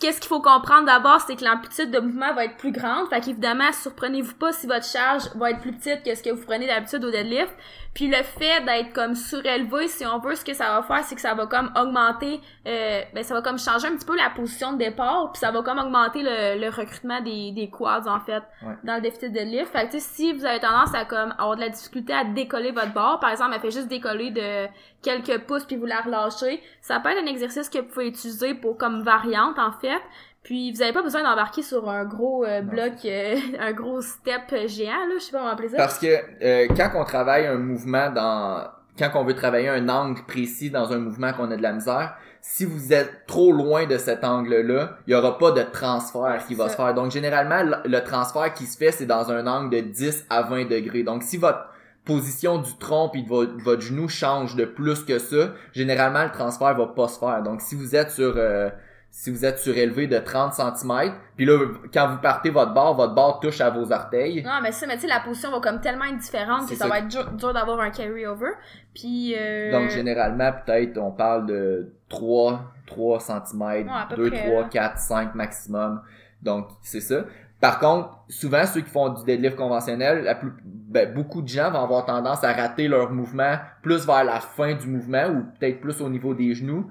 qu'est-ce 0.00 0.20
qu'il 0.20 0.28
faut 0.28 0.40
comprendre 0.40 0.86
d'abord, 0.86 1.20
c'est 1.20 1.36
que 1.36 1.44
l'amplitude 1.44 1.90
de 1.90 1.98
mouvement 1.98 2.32
va 2.34 2.44
être 2.44 2.56
plus 2.56 2.72
grande. 2.72 3.08
Fait 3.08 3.20
qu'évidemment, 3.20 3.72
surprenez-vous 3.72 4.34
pas 4.34 4.52
si 4.52 4.66
votre 4.66 4.86
charge 4.86 5.22
va 5.36 5.50
être 5.50 5.60
plus 5.60 5.72
petite 5.72 6.02
que 6.04 6.14
ce 6.14 6.22
que 6.22 6.30
vous 6.30 6.44
prenez 6.44 6.66
d'habitude 6.66 7.04
au 7.04 7.10
deadlift. 7.10 7.52
Puis 7.94 8.08
le 8.08 8.22
fait 8.24 8.60
d'être 8.64 8.92
comme 8.92 9.14
surélevé, 9.14 9.86
si 9.86 10.04
on 10.04 10.18
veut, 10.18 10.34
ce 10.34 10.44
que 10.44 10.52
ça 10.52 10.64
va 10.72 10.82
faire, 10.82 11.04
c'est 11.04 11.14
que 11.14 11.20
ça 11.20 11.34
va 11.34 11.46
comme 11.46 11.70
augmenter, 11.76 12.40
euh, 12.66 13.02
ben 13.14 13.22
ça 13.22 13.34
va 13.34 13.42
comme 13.42 13.58
changer 13.58 13.86
un 13.86 13.96
petit 13.96 14.06
peu 14.06 14.16
la 14.16 14.30
position 14.30 14.72
de 14.72 14.78
départ, 14.78 15.30
puis 15.32 15.38
ça 15.38 15.52
va 15.52 15.62
comme 15.62 15.78
augmenter 15.78 16.22
le, 16.24 16.60
le 16.60 16.68
recrutement 16.70 17.20
des, 17.20 17.52
des 17.52 17.70
quads 17.70 18.08
en 18.08 18.18
fait 18.20 18.42
Ouais. 18.64 18.74
dans 18.82 18.96
le 18.96 19.00
déficit 19.00 19.32
de 19.32 19.40
lift. 19.40 19.70
Fait 19.72 19.86
que 19.86 19.92
tu 19.92 20.00
sais, 20.00 20.06
si 20.14 20.32
vous 20.32 20.44
avez 20.44 20.58
tendance 20.58 20.92
à 20.94 21.04
comme 21.04 21.34
avoir 21.38 21.54
de 21.54 21.60
la 21.60 21.68
difficulté 21.68 22.12
à 22.12 22.24
décoller 22.24 22.72
votre 22.72 22.92
barre, 22.92 23.20
par 23.20 23.30
exemple, 23.30 23.52
elle 23.54 23.60
fait 23.60 23.70
juste 23.70 23.88
décoller 23.88 24.30
de 24.30 24.66
quelques 25.04 25.42
pouces 25.42 25.64
puis 25.64 25.76
vous 25.76 25.86
la 25.86 26.00
relâchez, 26.00 26.60
ça 26.80 26.98
peut 26.98 27.10
être 27.10 27.22
un 27.22 27.26
exercice 27.26 27.68
que 27.68 27.78
vous 27.78 27.84
pouvez 27.84 28.08
utiliser 28.08 28.54
pour 28.54 28.76
comme 28.76 29.02
variante 29.02 29.58
en 29.58 29.72
fait. 29.72 30.00
Puis 30.42 30.72
vous 30.72 30.82
avez 30.82 30.92
pas 30.92 31.02
besoin 31.02 31.22
d'embarquer 31.22 31.62
sur 31.62 31.88
un 31.88 32.04
gros 32.04 32.44
euh, 32.44 32.60
bloc, 32.60 32.92
euh, 33.04 33.36
un 33.58 33.72
gros 33.72 34.00
step 34.00 34.42
euh, 34.52 34.68
géant 34.68 35.06
là, 35.08 35.14
je 35.18 35.24
sais 35.24 35.32
pas 35.32 35.38
comment 35.38 35.50
appeler 35.50 35.68
ça. 35.68 35.76
Parce 35.76 35.98
que 35.98 36.06
euh, 36.42 36.66
quand 36.76 36.90
on 36.94 37.04
travaille 37.04 37.46
un 37.46 37.56
mouvement 37.56 38.10
dans 38.10 38.68
quand 38.98 39.10
on 39.14 39.24
veut 39.24 39.34
travailler 39.34 39.68
un 39.68 39.88
angle 39.88 40.22
précis 40.24 40.70
dans 40.70 40.92
un 40.92 40.98
mouvement 40.98 41.32
qu'on 41.32 41.50
a 41.50 41.56
de 41.56 41.62
la 41.62 41.72
misère, 41.72 42.14
si 42.40 42.64
vous 42.64 42.92
êtes 42.92 43.26
trop 43.26 43.50
loin 43.50 43.86
de 43.86 43.98
cet 43.98 44.22
angle-là, 44.22 44.98
il 45.08 45.12
y 45.12 45.16
aura 45.16 45.36
pas 45.36 45.50
de 45.50 45.62
transfert 45.62 46.44
qui 46.46 46.54
va 46.54 46.68
se 46.68 46.76
faire. 46.76 46.94
Donc 46.94 47.10
généralement 47.10 47.62
le, 47.62 47.90
le 47.90 48.04
transfert 48.04 48.52
qui 48.54 48.66
se 48.66 48.76
fait 48.76 48.92
c'est 48.92 49.06
dans 49.06 49.32
un 49.32 49.46
angle 49.46 49.70
de 49.70 49.80
10 49.80 50.26
à 50.30 50.42
20 50.42 50.68
degrés. 50.68 51.02
Donc 51.02 51.22
si 51.22 51.38
votre 51.38 51.66
position 52.04 52.58
du 52.58 52.76
tronc 52.76 53.12
et 53.14 53.22
de 53.22 53.28
votre, 53.28 53.56
votre 53.62 53.82
genou 53.82 54.08
change 54.08 54.56
de 54.56 54.64
plus 54.64 55.04
que 55.04 55.18
ça, 55.18 55.52
généralement 55.72 56.24
le 56.24 56.30
transfert 56.30 56.74
va 56.74 56.86
pas 56.86 57.08
se 57.08 57.18
faire. 57.18 57.42
Donc 57.42 57.60
si 57.60 57.74
vous 57.74 57.96
êtes 57.96 58.10
sur 58.10 58.34
euh, 58.36 58.68
si 59.10 59.30
vous 59.30 59.44
êtes 59.44 59.58
surélevé 59.60 60.08
de 60.08 60.18
30 60.18 60.54
cm, 60.54 61.12
puis 61.36 61.46
là 61.46 61.58
quand 61.92 62.08
vous 62.08 62.18
partez 62.18 62.50
votre 62.50 62.74
barre, 62.74 62.94
votre 62.94 63.14
barre 63.14 63.38
touche 63.40 63.60
à 63.60 63.70
vos 63.70 63.92
orteils. 63.92 64.42
Non, 64.42 64.60
mais 64.62 64.72
ça, 64.72 64.86
mais 64.86 64.96
tu 64.96 65.02
sais, 65.02 65.06
la 65.06 65.20
position 65.20 65.50
va 65.50 65.60
comme 65.60 65.80
tellement 65.80 66.04
être 66.06 66.18
différente 66.18 66.68
que 66.68 66.74
ça, 66.74 66.84
ça. 66.84 66.88
va 66.88 66.98
être 66.98 67.08
dur, 67.08 67.30
dur 67.32 67.54
d'avoir 67.54 67.80
un 67.80 67.90
carry-over. 67.90 68.50
Puis, 68.92 69.34
euh... 69.38 69.70
Donc, 69.70 69.90
généralement, 69.90 70.52
peut-être, 70.52 70.98
on 70.98 71.12
parle 71.12 71.46
de 71.46 71.92
3, 72.08 72.72
3 72.86 73.20
cm, 73.20 73.90
peu 74.10 74.16
2, 74.16 74.30
près, 74.30 74.46
3, 74.48 74.62
là. 74.62 74.68
4, 74.68 74.98
5 74.98 75.34
maximum. 75.36 76.02
Donc, 76.42 76.68
c'est 76.82 77.00
ça. 77.00 77.24
Par 77.64 77.78
contre, 77.78 78.10
souvent, 78.28 78.66
ceux 78.66 78.82
qui 78.82 78.90
font 78.90 79.08
du 79.08 79.24
deadlift 79.24 79.56
conventionnel, 79.56 80.22
la 80.22 80.34
plus, 80.34 80.52
ben, 80.66 81.10
beaucoup 81.14 81.40
de 81.40 81.48
gens 81.48 81.70
vont 81.70 81.82
avoir 81.82 82.04
tendance 82.04 82.44
à 82.44 82.52
rater 82.52 82.88
leur 82.88 83.10
mouvement 83.10 83.56
plus 83.80 84.04
vers 84.04 84.22
la 84.22 84.40
fin 84.40 84.74
du 84.74 84.86
mouvement 84.86 85.28
ou 85.28 85.44
peut-être 85.58 85.80
plus 85.80 86.02
au 86.02 86.10
niveau 86.10 86.34
des 86.34 86.54
genoux. 86.54 86.90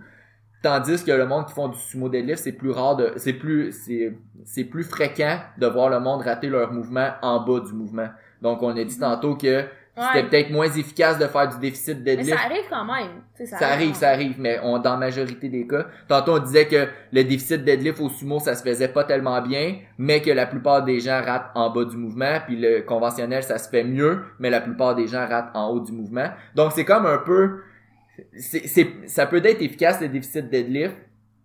Tandis 0.63 1.03
que 1.03 1.12
le 1.12 1.27
monde 1.27 1.45
qui 1.45 1.53
font 1.53 1.67
du 1.67 1.77
sumo 1.77 2.09
deadlift, 2.09 2.41
c'est 2.41 2.53
plus 2.53 2.71
rare 2.71 2.95
de, 2.95 3.13
c'est 3.17 3.33
plus, 3.33 3.71
c'est, 3.71 4.17
c'est 4.45 4.63
plus 4.63 4.83
fréquent 4.83 5.38
de 5.59 5.67
voir 5.67 5.89
le 5.89 5.99
monde 5.99 6.23
rater 6.23 6.49
leur 6.49 6.73
mouvement 6.73 7.12
en 7.21 7.45
bas 7.45 7.59
du 7.59 7.73
mouvement. 7.73 8.07
Donc, 8.41 8.63
on 8.63 8.75
a 8.75 8.83
dit 8.83 8.97
tantôt 8.97 9.36
que 9.36 9.65
c'était 9.95 10.27
peut-être 10.27 10.49
moins 10.49 10.65
efficace 10.65 11.19
de 11.19 11.27
faire 11.27 11.47
du 11.49 11.60
déficit 11.60 11.99
Mais 11.99 12.15
deadlift 12.15 12.38
ça 12.38 12.45
arrive 12.45 12.65
quand 12.67 12.86
même. 12.86 13.21
sais, 13.36 13.45
ça 13.45 13.67
arrive, 13.67 13.93
ça 13.93 14.10
arrive, 14.10 14.36
mais 14.39 14.60
on, 14.63 14.79
dans 14.79 14.93
la 14.93 14.97
majorité 14.97 15.49
des 15.49 15.67
cas. 15.67 15.86
Tantôt, 16.08 16.34
on 16.34 16.39
disait 16.39 16.67
que 16.67 16.88
le 17.12 17.23
déficit 17.23 17.63
deadlift 17.63 17.99
au 17.99 18.10
sumo, 18.10 18.39
ça 18.39 18.56
se 18.56 18.63
faisait 18.63 18.88
pas 18.88 19.03
tellement 19.03 19.39
bien, 19.41 19.77
mais 19.99 20.21
que 20.21 20.32
la 20.32 20.47
plupart 20.47 20.84
des 20.84 20.99
gens 20.99 21.21
ratent 21.23 21.51
en 21.53 21.69
bas 21.69 21.86
du 21.86 21.95
mouvement, 21.95 22.39
puis 22.45 22.56
le 22.56 22.82
conventionnel, 22.82 23.43
ça 23.43 23.60
se 23.60 23.69
fait 23.69 23.84
mieux, 23.84 24.23
mais 24.39 24.49
la 24.49 24.62
plupart 24.62 24.95
des 24.95 25.06
gens 25.06 25.27
ratent 25.27 25.51
en 25.53 25.69
haut 25.69 25.79
du 25.79 25.91
mouvement. 25.91 26.29
Donc, 26.56 26.71
c'est 26.71 26.86
comme 26.86 27.06
un 27.06 27.19
peu... 27.19 27.62
c'est 28.36 28.67
c'est 28.67 28.88
ça 29.06 29.27
peut 29.27 29.45
être 29.45 29.62
efficace, 29.62 30.01
le 30.01 30.08
déficit 30.08 30.49
deadlift, 30.49 30.95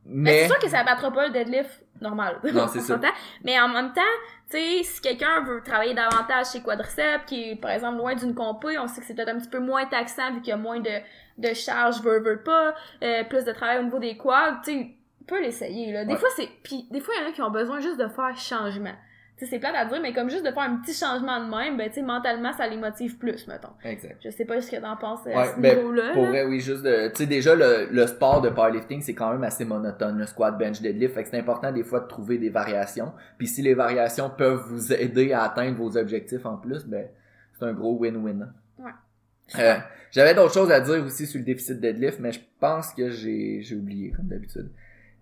Mais 0.06 0.30
mais... 0.30 0.40
c'est 0.42 0.46
sûr 0.48 0.58
que 0.58 0.70
ça 0.70 0.84
battra 0.84 1.10
pas 1.10 1.26
le 1.26 1.34
deadlift 1.34 1.84
normal. 2.00 2.38
Non, 2.54 2.66
c'est 2.66 2.80
ça. 2.80 2.98
Mais 3.44 3.60
en 3.60 3.68
même 3.68 3.92
temps, 3.92 4.00
sais, 4.56 4.82
si 4.82 5.00
quelqu'un 5.00 5.40
veut 5.42 5.62
travailler 5.62 5.94
davantage 5.94 6.46
ses 6.46 6.62
quadriceps, 6.62 7.24
qui 7.26 7.50
est 7.50 7.56
par 7.56 7.70
exemple 7.72 7.98
loin 7.98 8.14
d'une 8.14 8.34
compé, 8.34 8.78
on 8.78 8.86
sait 8.88 9.00
que 9.00 9.06
c'est 9.06 9.14
peut-être 9.14 9.28
un 9.28 9.38
petit 9.38 9.48
peu 9.50 9.58
moins 9.60 9.84
taxant 9.86 10.32
vu 10.32 10.40
qu'il 10.40 10.50
y 10.50 10.52
a 10.52 10.56
moins 10.56 10.80
de, 10.80 10.90
de 11.38 11.54
charge, 11.54 12.00
veut, 12.02 12.20
veut 12.20 12.42
pas, 12.42 12.74
euh, 13.02 13.24
plus 13.24 13.44
de 13.44 13.52
travail 13.52 13.78
au 13.78 13.82
niveau 13.82 13.98
des 13.98 14.16
quads, 14.16 14.60
tu 14.64 14.72
sais, 14.72 14.90
peut 15.26 15.40
l'essayer, 15.42 15.92
là. 15.92 16.04
Des 16.04 16.12
Ouais. 16.14 16.18
fois, 16.18 16.28
c'est, 16.36 16.48
puis 16.62 16.86
des 16.90 17.00
fois, 17.00 17.14
il 17.16 17.22
y 17.22 17.26
en 17.26 17.28
a 17.28 17.32
qui 17.32 17.42
ont 17.42 17.50
besoin 17.50 17.80
juste 17.80 17.98
de 17.98 18.08
faire 18.08 18.34
changement. 18.36 18.94
C'est 19.46 19.58
plate 19.58 19.74
à 19.76 19.84
dire, 19.84 20.00
mais 20.02 20.12
comme 20.12 20.28
juste 20.28 20.44
de 20.44 20.50
faire 20.50 20.62
un 20.64 20.76
petit 20.78 20.92
changement 20.94 21.44
de 21.44 21.50
même, 21.50 21.76
ben, 21.76 21.88
tu 21.88 21.94
sais, 21.96 22.02
mentalement, 22.02 22.52
ça 22.52 22.66
les 22.66 22.76
motive 22.76 23.18
plus, 23.18 23.46
mettons. 23.46 23.68
Exact. 23.84 24.16
Je 24.24 24.30
sais 24.30 24.44
pas 24.44 24.60
ce 24.60 24.70
que 24.70 24.76
t'en 24.80 24.96
penses 24.96 25.20
euh, 25.26 25.32
à 25.34 25.38
Ouais, 25.42 25.52
ce 25.54 25.60
ben, 25.60 25.76
niveau-là. 25.78 26.12
Pour 26.12 26.24
là. 26.24 26.28
vrai, 26.30 26.44
oui, 26.44 26.60
juste 26.60 26.82
de, 26.82 27.08
tu 27.08 27.16
sais, 27.16 27.26
déjà, 27.26 27.54
le, 27.54 27.88
le 27.90 28.06
sport 28.06 28.40
de 28.40 28.48
powerlifting, 28.50 29.00
c'est 29.00 29.14
quand 29.14 29.30
même 29.32 29.44
assez 29.44 29.64
monotone, 29.64 30.18
le 30.18 30.26
squat, 30.26 30.58
bench, 30.58 30.80
deadlift. 30.80 31.14
Fait 31.14 31.22
que 31.22 31.28
c'est 31.28 31.38
important, 31.38 31.70
des 31.72 31.84
fois, 31.84 32.00
de 32.00 32.06
trouver 32.08 32.38
des 32.38 32.50
variations. 32.50 33.12
Puis 33.38 33.46
si 33.46 33.62
les 33.62 33.74
variations 33.74 34.28
peuvent 34.30 34.64
vous 34.68 34.92
aider 34.92 35.32
à 35.32 35.44
atteindre 35.44 35.76
vos 35.76 35.96
objectifs 35.96 36.44
en 36.44 36.56
plus, 36.56 36.84
ben, 36.86 37.06
c'est 37.58 37.64
un 37.64 37.72
gros 37.72 37.96
win-win. 37.98 38.48
Ouais. 38.78 38.90
Euh, 39.58 39.76
J'avais 40.10 40.34
d'autres 40.34 40.54
choses 40.54 40.70
à 40.70 40.80
dire 40.80 41.04
aussi 41.04 41.26
sur 41.26 41.38
le 41.38 41.44
déficit 41.44 41.80
deadlift, 41.80 42.18
mais 42.20 42.32
je 42.32 42.40
pense 42.60 42.92
que 42.92 43.08
j'ai, 43.10 43.60
j'ai 43.62 43.76
oublié, 43.76 44.10
comme 44.10 44.26
d'habitude. 44.26 44.70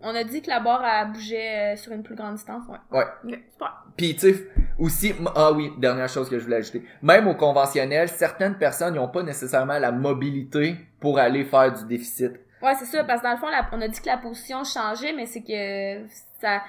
On 0.00 0.14
a 0.14 0.24
dit 0.24 0.42
que 0.42 0.48
la 0.50 0.60
barre, 0.60 0.84
elle 0.84 1.12
bougeait 1.12 1.72
euh, 1.72 1.76
sur 1.76 1.92
une 1.92 2.02
plus 2.02 2.14
grande 2.14 2.34
distance, 2.34 2.64
ouais. 2.68 2.98
Ouais. 2.98 3.06
Super. 3.50 3.84
Puis, 3.96 4.14
tu 4.14 4.32
sais, 4.34 4.48
aussi, 4.78 5.14
ah 5.34 5.52
oui, 5.52 5.72
dernière 5.78 6.08
chose 6.08 6.28
que 6.28 6.38
je 6.38 6.44
voulais 6.44 6.56
ajouter. 6.56 6.82
Même 7.02 7.26
au 7.28 7.34
conventionnel, 7.34 8.08
certaines 8.08 8.58
personnes 8.58 8.94
n'ont 8.94 9.08
pas 9.08 9.22
nécessairement 9.22 9.78
la 9.78 9.92
mobilité 9.92 10.76
pour 11.00 11.18
aller 11.18 11.44
faire 11.44 11.72
du 11.72 11.84
déficit. 11.86 12.32
Ouais, 12.62 12.74
c'est 12.78 12.84
ça, 12.84 13.04
parce 13.04 13.20
que 13.20 13.26
dans 13.26 13.32
le 13.32 13.38
fond, 13.38 13.48
la- 13.48 13.66
on 13.72 13.80
a 13.80 13.88
dit 13.88 14.00
que 14.00 14.06
la 14.06 14.18
position 14.18 14.64
changeait, 14.64 15.12
mais 15.14 15.24
c'est 15.26 15.42
que 15.42 16.06
ça, 16.40 16.60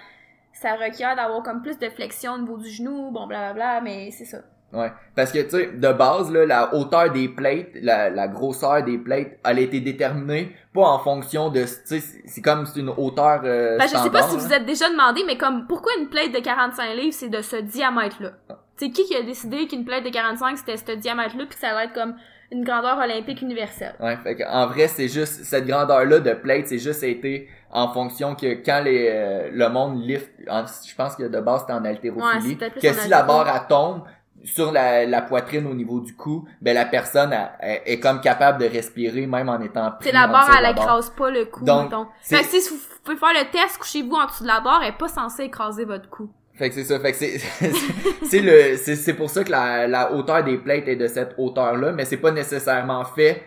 ça 0.53 0.75
requiert 0.75 1.15
d'avoir 1.15 1.43
comme 1.43 1.61
plus 1.61 1.77
de 1.77 1.89
flexion 1.89 2.33
au 2.33 2.37
niveau 2.39 2.57
du 2.57 2.69
genou, 2.69 3.11
bon, 3.11 3.27
blablabla, 3.27 3.81
mais 3.81 4.09
c'est 4.11 4.25
ça. 4.25 4.37
Ouais. 4.77 4.91
Parce 5.15 5.31
que, 5.31 5.39
tu 5.39 5.49
sais, 5.49 5.67
de 5.73 5.91
base, 5.93 6.31
là, 6.31 6.45
la 6.45 6.73
hauteur 6.75 7.11
des 7.11 7.27
plates, 7.29 7.69
la, 7.81 8.09
la 8.09 8.27
grosseur 8.27 8.83
des 8.83 8.97
plates, 8.97 9.27
elle 9.43 9.57
a 9.57 9.61
été 9.61 9.79
déterminée 9.79 10.55
pas 10.73 10.81
en 10.83 10.99
fonction 10.99 11.49
de, 11.49 11.61
tu 11.61 11.67
sais, 11.85 11.99
c'est- 12.25 12.41
comme 12.41 12.65
c'est 12.65 12.79
une 12.79 12.89
hauteur 12.89 13.41
euh, 13.43 13.77
Ben, 13.77 13.87
je 13.87 13.97
sais 13.97 14.09
pas 14.11 14.21
si 14.23 14.35
vous 14.37 14.53
êtes 14.53 14.65
déjà 14.65 14.89
demandé, 14.89 15.23
mais 15.25 15.37
comme, 15.37 15.65
pourquoi 15.67 15.91
une 15.99 16.07
plate 16.09 16.31
de 16.31 16.39
45 16.39 16.93
livres, 16.95 17.13
c'est 17.13 17.29
de 17.29 17.41
ce 17.41 17.55
diamètre-là? 17.55 18.31
Tu 18.77 18.85
sais, 18.85 18.91
qui 18.91 19.05
qui 19.05 19.15
a 19.15 19.23
décidé 19.23 19.67
qu'une 19.67 19.85
plate 19.85 20.03
de 20.03 20.09
45, 20.09 20.57
c'était 20.59 20.77
ce 20.77 20.91
diamètre-là, 20.97 21.45
puis 21.47 21.55
que 21.55 21.59
ça 21.59 21.69
allait 21.75 21.85
être 21.85 21.93
comme 21.93 22.15
une 22.51 22.63
grandeur 22.63 22.97
olympique 22.99 23.41
universelle? 23.41 23.95
Ouais, 23.99 24.15
fait 24.17 24.35
que, 24.35 24.43
en 24.47 24.67
vrai, 24.67 24.87
c'est 24.87 25.07
juste, 25.07 25.43
cette 25.43 25.65
grandeur-là 25.65 26.19
de 26.19 26.33
plate, 26.33 26.67
c'est 26.67 26.77
juste 26.77 27.03
été 27.03 27.49
en 27.71 27.89
fonction 27.91 28.35
que 28.35 28.63
quand 28.63 28.81
les, 28.85 29.09
euh, 29.11 29.49
le 29.51 29.67
monde 29.69 30.01
lift, 30.03 30.31
en- 30.49 30.63
je 30.65 30.95
pense 30.95 31.15
que 31.15 31.23
de 31.23 31.39
base 31.41 31.61
c'était 31.61 31.73
en 31.73 31.83
haltérophilie, 31.83 32.55
que 32.57 32.87
en 32.87 32.93
si 32.93 33.09
la 33.09 33.23
barre 33.23 33.47
elle 33.53 33.67
tombe 33.67 34.03
sur 34.43 34.71
la, 34.71 35.05
la 35.05 35.21
poitrine 35.21 35.67
au 35.67 35.73
niveau 35.73 35.99
du 35.99 36.15
cou, 36.15 36.47
ben 36.61 36.73
la 36.73 36.85
personne 36.85 37.33
elle- 37.33 37.49
elle 37.85 37.93
est 37.93 37.99
comme 37.99 38.21
capable 38.21 38.59
de 38.63 38.69
respirer 38.69 39.25
même 39.27 39.49
en 39.49 39.59
étant 39.59 39.91
pris 39.91 40.03
C'est 40.09 40.11
la 40.11 40.27
barre, 40.27 40.49
elle 40.57 40.71
écrase 40.71 41.09
pas 41.09 41.29
le 41.29 41.45
cou, 41.45 41.63
Donc, 41.65 41.91
Fait 42.21 42.39
que 42.39 42.45
si 42.45 42.69
vous 42.69 42.79
pouvez 43.03 43.17
faire 43.17 43.33
le 43.33 43.51
test, 43.51 43.77
couchez-vous 43.77 44.15
en 44.15 44.25
dessous 44.25 44.43
de 44.43 44.47
la 44.47 44.59
barre, 44.61 44.81
elle 44.83 44.89
est 44.93 44.97
pas 44.97 45.07
censée 45.07 45.43
écraser 45.43 45.85
votre 45.85 46.09
cou. 46.09 46.29
Fait 46.53 46.69
que 46.69 46.75
c'est 46.75 46.85
ça, 46.85 46.99
fait 46.99 47.11
que 47.11 47.17
c'est 47.17 47.37
c'est 48.23 48.41
le 48.41 48.77
c'est 48.77 48.95
c'est 48.95 49.13
pour 49.13 49.29
ça 49.29 49.43
que 49.43 49.51
la, 49.51 49.87
la 49.87 50.11
hauteur 50.13 50.43
des 50.43 50.57
plates 50.57 50.87
est 50.87 50.95
de 50.95 51.07
cette 51.07 51.35
hauteur-là, 51.37 51.91
mais 51.91 52.05
c'est 52.05 52.17
pas 52.17 52.31
nécessairement 52.31 53.03
fait 53.05 53.43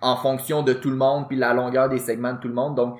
en 0.00 0.16
fonction 0.16 0.62
de 0.62 0.72
tout 0.72 0.90
le 0.90 0.96
monde 0.96 1.26
puis 1.28 1.36
la 1.36 1.54
longueur 1.54 1.88
des 1.88 1.98
segments 1.98 2.32
de 2.34 2.38
tout 2.38 2.48
le 2.48 2.54
monde. 2.54 2.74
Donc 2.76 2.98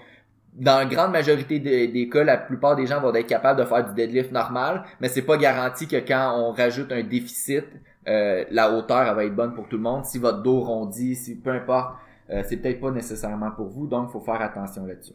dans 0.52 0.78
la 0.78 0.84
grande 0.84 1.12
majorité 1.12 1.58
des, 1.58 1.88
des 1.88 2.08
cas, 2.08 2.24
la 2.24 2.36
plupart 2.36 2.76
des 2.76 2.86
gens 2.86 3.00
vont 3.00 3.14
être 3.14 3.26
capables 3.26 3.58
de 3.60 3.64
faire 3.64 3.84
du 3.84 3.94
deadlift 3.94 4.32
normal, 4.32 4.84
mais 5.00 5.08
c'est 5.08 5.22
pas 5.22 5.36
garanti 5.36 5.88
que 5.88 5.96
quand 5.96 6.34
on 6.36 6.52
rajoute 6.52 6.92
un 6.92 7.02
déficit, 7.02 7.64
euh, 8.06 8.44
la 8.50 8.70
hauteur 8.72 9.02
elle 9.08 9.14
va 9.14 9.24
être 9.24 9.34
bonne 9.34 9.54
pour 9.54 9.68
tout 9.68 9.76
le 9.76 9.82
monde. 9.82 10.04
Si 10.04 10.18
votre 10.18 10.42
dos 10.42 10.60
rondit, 10.60 11.14
si 11.14 11.36
peu 11.36 11.50
importe, 11.50 11.96
euh, 12.30 12.42
c'est 12.46 12.56
peut-être 12.56 12.80
pas 12.80 12.90
nécessairement 12.90 13.50
pour 13.50 13.68
vous, 13.68 13.86
donc 13.86 14.10
faut 14.10 14.20
faire 14.20 14.40
attention 14.40 14.84
là-dessus. 14.84 15.14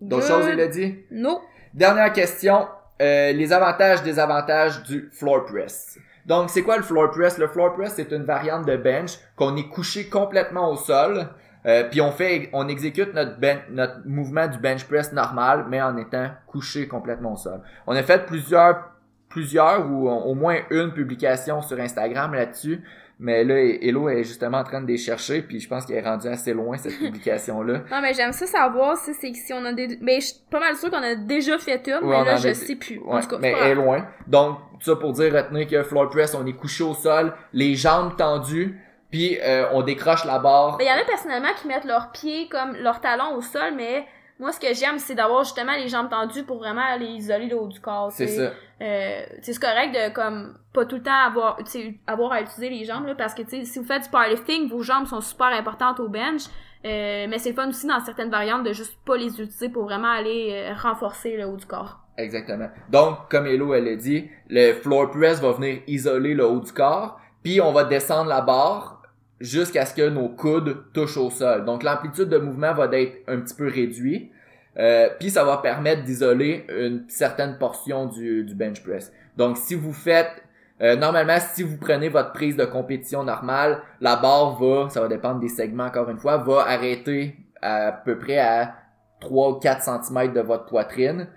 D'autres 0.00 0.26
choses, 0.26 0.46
Elodie? 0.46 0.96
Non. 1.10 1.40
Dernière 1.72 2.12
question, 2.12 2.66
euh, 3.00 3.32
les 3.32 3.52
avantages, 3.52 4.02
désavantages 4.02 4.82
du 4.82 5.08
floor 5.12 5.44
press. 5.44 5.98
Donc, 6.26 6.50
c'est 6.50 6.62
quoi 6.62 6.76
le 6.76 6.82
floor 6.82 7.10
press? 7.12 7.38
Le 7.38 7.46
floor 7.46 7.74
press, 7.74 7.94
c'est 7.94 8.10
une 8.12 8.24
variante 8.24 8.66
de 8.66 8.76
bench 8.76 9.12
qu'on 9.36 9.56
est 9.56 9.68
couché 9.68 10.08
complètement 10.08 10.70
au 10.70 10.76
sol, 10.76 11.28
euh, 11.66 11.84
puis 11.90 12.00
on 12.00 12.12
fait, 12.12 12.48
on 12.52 12.68
exécute 12.68 13.12
notre, 13.14 13.38
ben- 13.38 13.60
notre 13.70 14.06
mouvement 14.06 14.46
du 14.46 14.58
bench 14.58 14.84
press 14.84 15.12
normal, 15.12 15.66
mais 15.68 15.82
en 15.82 15.96
étant 15.96 16.28
couché 16.46 16.86
complètement 16.88 17.32
au 17.34 17.36
sol. 17.36 17.60
On 17.86 17.94
a 17.96 18.02
fait 18.02 18.24
plusieurs, 18.26 18.90
plusieurs 19.28 19.90
ou 19.90 20.08
au 20.08 20.34
moins 20.34 20.58
une 20.70 20.92
publication 20.92 21.60
sur 21.62 21.78
Instagram 21.80 22.32
là-dessus, 22.34 22.80
mais 23.18 23.44
là, 23.44 23.54
Hello 23.58 24.10
est 24.10 24.24
justement 24.24 24.58
en 24.58 24.64
train 24.64 24.82
de 24.82 24.86
les 24.86 24.98
chercher, 24.98 25.40
puis 25.40 25.58
je 25.58 25.66
pense 25.68 25.86
qu'elle 25.86 25.96
est 25.96 26.06
rendue 26.08 26.28
assez 26.28 26.52
loin 26.52 26.76
cette 26.76 26.98
publication-là. 26.98 27.78
Non, 27.90 28.00
mais 28.02 28.12
j'aime 28.12 28.32
ça 28.32 28.44
savoir 28.46 28.96
si 28.98 29.14
c'est 29.14 29.32
si 29.32 29.54
on 29.54 29.64
a 29.64 29.72
des. 29.72 29.98
Mais 30.02 30.20
je 30.20 30.26
suis 30.26 30.36
pas 30.50 30.60
mal 30.60 30.76
sûre 30.76 30.90
qu'on 30.90 31.02
a 31.02 31.14
déjà 31.14 31.56
fait 31.56 31.82
une, 31.88 32.06
Ouais, 32.06 32.18
mais 32.18 32.24
là, 32.32 32.36
je 32.36 32.48
a- 32.48 32.54
sais 32.54 32.76
plus. 32.76 32.98
Ouais, 32.98 33.14
en 33.16 33.20
tout 33.20 33.28
cas, 33.28 33.38
mais 33.40 33.54
elle 33.58 33.70
est 33.70 33.74
loin. 33.74 34.06
Donc, 34.26 34.58
ça 34.80 34.96
pour 34.96 35.12
dire, 35.14 35.32
retenez 35.32 35.66
que 35.66 35.82
floor 35.82 36.10
press, 36.10 36.34
on 36.34 36.44
est 36.46 36.52
couché 36.52 36.84
au 36.84 36.92
sol, 36.92 37.32
les 37.54 37.74
jambes 37.74 38.16
tendues, 38.18 38.78
puis 39.16 39.38
euh, 39.40 39.66
on 39.72 39.82
décroche 39.82 40.24
la 40.26 40.38
barre. 40.38 40.76
Il 40.78 40.86
y 40.86 40.90
en 40.90 41.00
a 41.00 41.04
personnellement 41.04 41.54
qui 41.58 41.66
mettent 41.66 41.84
leurs 41.84 42.12
pieds 42.12 42.48
comme 42.48 42.76
leurs 42.76 43.00
talons 43.00 43.34
au 43.34 43.40
sol, 43.40 43.72
mais 43.74 44.06
moi, 44.38 44.52
ce 44.52 44.60
que 44.60 44.74
j'aime, 44.74 44.98
c'est 44.98 45.14
d'avoir 45.14 45.44
justement 45.44 45.72
les 45.72 45.88
jambes 45.88 46.10
tendues 46.10 46.42
pour 46.42 46.58
vraiment 46.58 46.82
aller 46.82 47.06
isoler 47.06 47.46
le 47.46 47.56
haut 47.56 47.68
du 47.68 47.80
corps. 47.80 48.12
C'est 48.12 48.26
ça. 48.26 48.52
Euh, 48.82 49.22
c'est 49.40 49.58
correct 49.58 49.94
de 49.94 50.12
comme 50.12 50.58
pas 50.74 50.84
tout 50.84 50.96
le 50.96 51.02
temps 51.02 51.26
avoir, 51.26 51.58
avoir 52.06 52.32
à 52.32 52.42
utiliser 52.42 52.68
les 52.68 52.84
jambes 52.84 53.06
là, 53.06 53.14
parce 53.14 53.32
que 53.32 53.40
tu 53.40 53.48
sais, 53.48 53.64
si 53.64 53.78
vous 53.78 53.86
faites 53.86 54.02
du 54.02 54.10
powerlifting, 54.10 54.68
vos 54.68 54.82
jambes 54.82 55.06
sont 55.06 55.22
super 55.22 55.46
importantes 55.46 55.98
au 56.00 56.08
bench. 56.08 56.42
Euh, 56.84 57.26
mais 57.28 57.38
c'est 57.38 57.50
le 57.50 57.54
fun 57.54 57.68
aussi 57.68 57.86
dans 57.86 57.98
certaines 58.00 58.30
variantes 58.30 58.62
de 58.62 58.74
juste 58.74 58.98
pas 59.06 59.16
les 59.16 59.40
utiliser 59.40 59.70
pour 59.70 59.84
vraiment 59.84 60.10
aller 60.10 60.50
euh, 60.52 60.74
renforcer 60.74 61.34
le 61.38 61.46
haut 61.46 61.56
du 61.56 61.64
corps. 61.64 62.00
Exactement. 62.18 62.68
Donc, 62.90 63.30
comme 63.30 63.46
Hello, 63.46 63.72
elle 63.72 63.86
l'a 63.86 63.96
dit, 63.96 64.28
le 64.50 64.74
floor 64.74 65.10
press 65.10 65.40
va 65.40 65.52
venir 65.52 65.80
isoler 65.86 66.34
le 66.34 66.46
haut 66.46 66.60
du 66.60 66.72
corps, 66.72 67.18
puis 67.42 67.60
on 67.60 67.72
va 67.72 67.84
descendre 67.84 68.28
la 68.28 68.42
barre 68.42 68.95
jusqu'à 69.40 69.84
ce 69.86 69.94
que 69.94 70.08
nos 70.08 70.28
coudes 70.28 70.84
touchent 70.92 71.16
au 71.18 71.30
sol. 71.30 71.64
Donc, 71.64 71.82
l'amplitude 71.82 72.28
de 72.28 72.38
mouvement 72.38 72.72
va 72.74 72.86
être 72.92 73.18
un 73.28 73.40
petit 73.40 73.54
peu 73.54 73.68
réduite, 73.68 74.30
euh, 74.78 75.08
puis 75.18 75.30
ça 75.30 75.44
va 75.44 75.58
permettre 75.58 76.04
d'isoler 76.04 76.66
une 76.68 77.04
certaine 77.08 77.58
portion 77.58 78.06
du, 78.06 78.44
du 78.44 78.54
bench 78.54 78.82
press. 78.82 79.12
Donc, 79.36 79.56
si 79.58 79.74
vous 79.74 79.92
faites 79.92 80.42
euh, 80.82 80.94
normalement, 80.96 81.38
si 81.40 81.62
vous 81.62 81.78
prenez 81.78 82.08
votre 82.10 82.32
prise 82.32 82.56
de 82.56 82.64
compétition 82.66 83.24
normale, 83.24 83.80
la 84.00 84.16
barre 84.16 84.56
va, 84.58 84.90
ça 84.90 85.00
va 85.00 85.08
dépendre 85.08 85.40
des 85.40 85.48
segments 85.48 85.84
encore 85.86 86.10
une 86.10 86.18
fois, 86.18 86.36
va 86.38 86.66
arrêter 86.68 87.36
à 87.62 87.92
peu 87.92 88.18
près 88.18 88.38
à 88.38 88.74
3 89.20 89.50
ou 89.50 89.54
4 89.54 89.82
cm 90.04 90.32
de 90.34 90.40
votre 90.40 90.66
poitrine. 90.66 91.28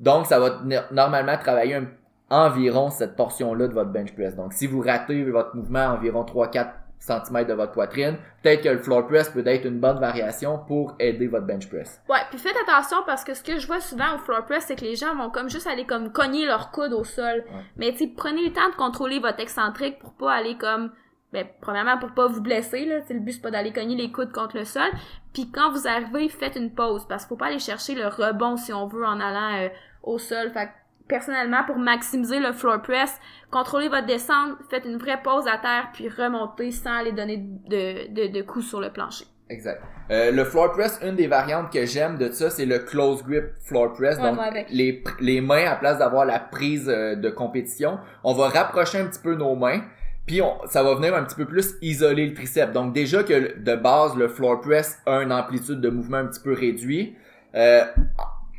Donc, 0.00 0.26
ça 0.26 0.40
va 0.40 0.60
normalement 0.90 1.36
travailler 1.38 1.74
un- 1.76 1.86
environ 2.30 2.90
cette 2.90 3.14
portion-là 3.16 3.68
de 3.68 3.72
votre 3.72 3.90
bench 3.90 4.12
press. 4.14 4.34
Donc, 4.34 4.52
si 4.52 4.66
vous 4.66 4.80
ratez 4.80 5.22
votre 5.24 5.54
mouvement 5.54 5.86
environ 5.86 6.24
3-4 6.24 6.66
cm 6.98 7.46
de 7.46 7.52
votre 7.54 7.72
poitrine, 7.72 8.16
peut-être 8.42 8.62
que 8.62 8.68
le 8.68 8.78
floor 8.78 9.06
press 9.06 9.30
peut 9.30 9.46
être 9.46 9.66
une 9.66 9.80
bonne 9.80 9.98
variation 9.98 10.58
pour 10.66 10.94
aider 10.98 11.26
votre 11.26 11.46
bench 11.46 11.68
press. 11.68 12.02
Ouais, 12.08 12.18
puis 12.30 12.38
faites 12.38 12.56
attention 12.66 12.98
parce 13.06 13.24
que 13.24 13.34
ce 13.34 13.42
que 13.42 13.58
je 13.58 13.66
vois 13.66 13.80
souvent 13.80 14.14
au 14.14 14.18
floor 14.18 14.44
press, 14.44 14.64
c'est 14.66 14.76
que 14.76 14.84
les 14.84 14.96
gens 14.96 15.14
vont 15.14 15.30
comme 15.30 15.48
juste 15.48 15.66
aller 15.66 15.86
comme 15.86 16.12
cogner 16.12 16.46
leur 16.46 16.70
coude 16.70 16.92
au 16.92 17.04
sol. 17.04 17.44
Ouais. 17.46 17.62
Mais 17.76 17.92
tu 17.92 17.98
sais, 17.98 18.12
prenez 18.16 18.44
le 18.44 18.52
temps 18.52 18.68
de 18.70 18.74
contrôler 18.74 19.18
votre 19.18 19.40
excentrique 19.40 19.98
pour 19.98 20.12
pas 20.14 20.32
aller 20.32 20.56
comme 20.56 20.90
ben 21.32 21.46
premièrement 21.60 21.98
pour 21.98 22.12
pas 22.12 22.26
vous 22.26 22.40
blesser 22.40 22.86
là, 22.86 23.00
le 23.10 23.20
but 23.20 23.32
c'est 23.32 23.42
pas 23.42 23.50
d'aller 23.50 23.70
cogner 23.70 23.96
les 23.96 24.10
coudes 24.10 24.32
contre 24.32 24.56
le 24.56 24.64
sol. 24.64 24.88
Puis 25.34 25.50
quand 25.50 25.70
vous 25.72 25.86
arrivez, 25.86 26.28
faites 26.28 26.56
une 26.56 26.74
pause 26.74 27.06
parce 27.06 27.24
qu'il 27.24 27.28
faut 27.28 27.36
pas 27.36 27.46
aller 27.46 27.58
chercher 27.58 27.94
le 27.94 28.06
rebond 28.06 28.56
si 28.56 28.72
on 28.72 28.86
veut 28.86 29.04
en 29.04 29.20
allant 29.20 29.62
euh, 29.62 29.68
au 30.02 30.18
sol. 30.18 30.50
Fait 30.50 30.70
personnellement 31.08 31.64
pour 31.66 31.78
maximiser 31.78 32.38
le 32.38 32.52
floor 32.52 32.82
press, 32.82 33.18
contrôlez 33.50 33.88
votre 33.88 34.06
descente, 34.06 34.58
faites 34.70 34.84
une 34.84 34.98
vraie 34.98 35.20
pause 35.22 35.46
à 35.48 35.58
terre 35.58 35.88
puis 35.92 36.08
remontez 36.08 36.70
sans 36.70 36.98
aller 36.98 37.12
donner 37.12 37.38
de 37.38 38.12
de, 38.12 38.32
de 38.32 38.42
coups 38.42 38.66
sur 38.66 38.80
le 38.80 38.90
plancher. 38.90 39.24
Exact. 39.50 39.82
Euh, 40.10 40.30
le 40.30 40.44
floor 40.44 40.72
press, 40.72 40.98
une 41.02 41.16
des 41.16 41.26
variantes 41.26 41.72
que 41.72 41.84
j'aime 41.86 42.18
de 42.18 42.30
ça, 42.30 42.50
c'est 42.50 42.66
le 42.66 42.80
close 42.80 43.22
grip 43.22 43.44
floor 43.64 43.92
press. 43.94 44.18
Ouais, 44.18 44.30
Donc, 44.30 44.38
les, 44.70 45.02
les 45.20 45.40
mains, 45.40 45.64
à 45.66 45.76
place 45.76 45.98
d'avoir 45.98 46.24
la 46.24 46.38
prise 46.38 46.88
euh, 46.88 47.14
de 47.14 47.30
compétition, 47.30 47.98
on 48.24 48.34
va 48.34 48.48
rapprocher 48.48 48.98
un 48.98 49.06
petit 49.06 49.20
peu 49.20 49.34
nos 49.34 49.54
mains, 49.54 49.82
puis 50.26 50.42
on, 50.42 50.58
ça 50.66 50.82
va 50.82 50.94
venir 50.94 51.14
un 51.14 51.24
petit 51.24 51.36
peu 51.36 51.46
plus 51.46 51.76
isoler 51.80 52.26
le 52.26 52.34
triceps. 52.34 52.72
Donc, 52.72 52.92
déjà 52.92 53.22
que 53.22 53.58
de 53.58 53.76
base, 53.76 54.16
le 54.16 54.28
floor 54.28 54.60
press 54.60 54.98
a 55.06 55.22
une 55.22 55.32
amplitude 55.32 55.80
de 55.80 55.88
mouvement 55.88 56.18
un 56.18 56.26
petit 56.26 56.40
peu 56.40 56.52
réduit, 56.52 57.16
euh, 57.54 57.84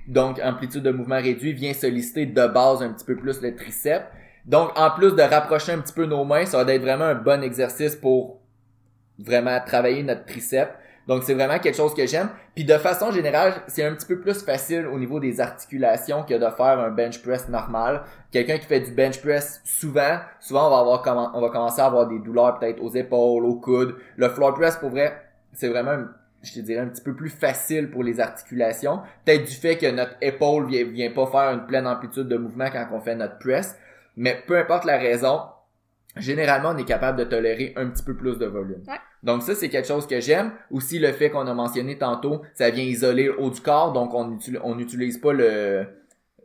donc 0.10 0.39
amplitude 0.43 0.84
de 0.84 0.91
mouvement 0.91 1.22
réduit 1.22 1.54
vient 1.54 1.74
solliciter 1.74 2.26
de 2.26 2.48
base 2.48 2.82
un 2.82 2.91
petit 2.91 3.06
peu 3.06 3.15
plus 3.15 3.41
le 3.41 3.56
triceps. 3.56 4.06
Donc, 4.45 4.72
en 4.76 4.89
plus 4.89 5.15
de 5.15 5.22
rapprocher 5.22 5.72
un 5.74 5.80
petit 5.80 5.93
peu 5.93 6.06
nos 6.06 6.26
mains, 6.26 6.45
ça 6.45 6.63
va 6.63 6.74
être 6.74 6.82
vraiment 6.82 7.06
un 7.06 7.15
bon 7.15 7.43
exercice 7.43 7.95
pour 7.95 8.39
vraiment 9.19 9.60
travailler 9.65 10.02
notre 10.02 10.26
triceps. 10.26 10.72
Donc 11.08 11.24
c'est 11.24 11.34
vraiment 11.34 11.58
quelque 11.58 11.76
chose 11.76 11.95
que 11.95 12.06
j'aime. 12.06 12.30
Puis 12.54 12.65
de 12.65 12.78
façon 12.78 13.12
générale, 13.12 13.63
c'est 13.67 13.84
un 13.84 13.95
petit 13.95 14.06
peu 14.06 14.19
plus 14.19 14.43
facile 14.43 14.86
au 14.86 15.00
niveau 15.00 15.19
des 15.19 15.41
articulations 15.41 16.22
que 16.24 16.36
de 16.36 16.50
faire 16.56 16.80
un 16.80 16.91
bench 16.91 17.24
press 17.24 17.50
normal. 17.50 18.04
Quelqu'un 18.32 18.60
qui 18.60 18.67
fait 18.67 18.80
du 18.80 18.91
bench 18.91 19.19
press 19.19 19.60
souvent, 19.63 20.19
souvent 20.39 20.67
on 20.67 20.69
va 20.69 20.80
avoir 20.82 21.34
on 21.34 21.41
va 21.41 21.50
commencer 21.50 21.82
à 21.82 21.86
avoir 21.86 22.08
des 22.08 22.19
douleurs 22.19 22.60
peut-être 22.60 22.80
aux 22.80 22.91
épaules, 22.93 23.43
aux 23.43 23.56
coudes. 23.56 23.95
Le 24.17 24.30
floor 24.30 24.54
press 24.54 24.78
pour 24.78 24.91
vrai, 24.91 25.19
c'est 25.54 25.67
vraiment 25.67 25.98
je 26.41 26.54
te 26.54 26.60
dirais 26.60 26.82
un 26.82 26.88
petit 26.88 27.04
peu 27.04 27.15
plus 27.15 27.30
facile 27.30 27.89
pour 27.91 28.04
les 28.04 28.19
articulations. 28.19 29.02
Peut-être 29.25 29.45
du 29.45 29.56
fait 29.56 29.78
que 29.78 29.89
notre 29.91 30.15
épaule 30.21 30.67
vient, 30.67 30.86
vient 30.86 31.12
pas 31.12 31.25
faire 31.28 31.52
une 31.52 31.65
pleine 31.65 31.88
amplitude 31.88 32.28
de 32.28 32.38
mouvement 32.38 32.69
quand 32.71 32.88
on 32.93 32.99
fait 33.02 33.15
notre 33.15 33.38
press. 33.39 33.78
Mais 34.15 34.41
peu 34.47 34.58
importe 34.58 34.86
la 34.86 34.97
raison, 34.97 35.41
généralement 36.15 36.69
on 36.69 36.78
est 36.78 36.86
capable 36.86 37.17
de 37.19 37.23
tolérer 37.25 37.73
un 37.75 37.88
petit 37.89 38.04
peu 38.04 38.15
plus 38.15 38.38
de 38.38 38.45
volume. 38.45 38.82
Ouais. 38.88 38.95
Donc 39.23 39.43
ça, 39.43 39.54
c'est 39.54 39.69
quelque 39.69 39.88
chose 39.88 40.08
que 40.08 40.21
j'aime. 40.21 40.52
Aussi, 40.71 40.97
le 40.97 41.12
fait 41.12 41.30
qu'on 41.30 41.45
a 41.45 41.54
mentionné 41.54 41.97
tantôt, 41.97 42.41
ça 42.54 42.69
vient 42.69 42.84
isoler 42.86 43.25
le 43.25 43.39
haut 43.39 43.49
du 43.49 43.60
corps, 43.60 43.91
donc 43.91 44.13
on 44.13 44.28
n'utilise 44.30 45.17
on 45.17 45.19
pas 45.21 45.34
le 45.34 45.86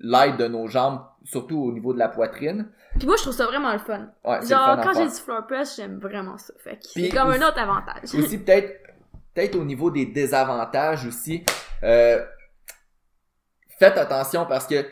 l'aide 0.00 0.37
de 0.38 0.48
nos 0.48 0.66
jambes, 0.66 1.00
surtout 1.22 1.57
au 1.59 1.72
niveau 1.72 1.94
de 1.94 1.98
la 2.00 2.09
poitrine. 2.09 2.66
Puis 2.98 3.07
moi 3.07 3.16
je 3.16 3.22
trouve 3.22 3.35
ça 3.35 3.46
vraiment 3.46 3.72
le 3.72 3.78
fun. 3.78 4.09
Ouais, 4.24 4.40
le 4.40 4.46
Genre, 4.46 4.66
fun 4.66 4.76
quand 4.83 4.92
j'ai 4.94 5.07
du 5.07 5.14
floor 5.14 5.46
press, 5.46 5.76
j'aime 5.76 5.98
vraiment 5.98 6.37
ça. 6.37 6.52
Fait 6.59 6.78
c'est 6.80 7.09
comme 7.11 7.28
aussi- 7.28 7.42
un 7.42 7.48
autre 7.48 7.59
avantage. 7.59 8.14
Aussi, 8.14 8.38
peut-être 8.38 8.84
peut-être 9.35 9.57
au 9.57 9.64
niveau 9.64 9.90
des 9.90 10.07
désavantages 10.07 11.07
aussi, 11.07 11.44
euh, 11.83 12.25
faites 13.79 13.99
attention 13.99 14.47
parce 14.47 14.66
que 14.66 14.87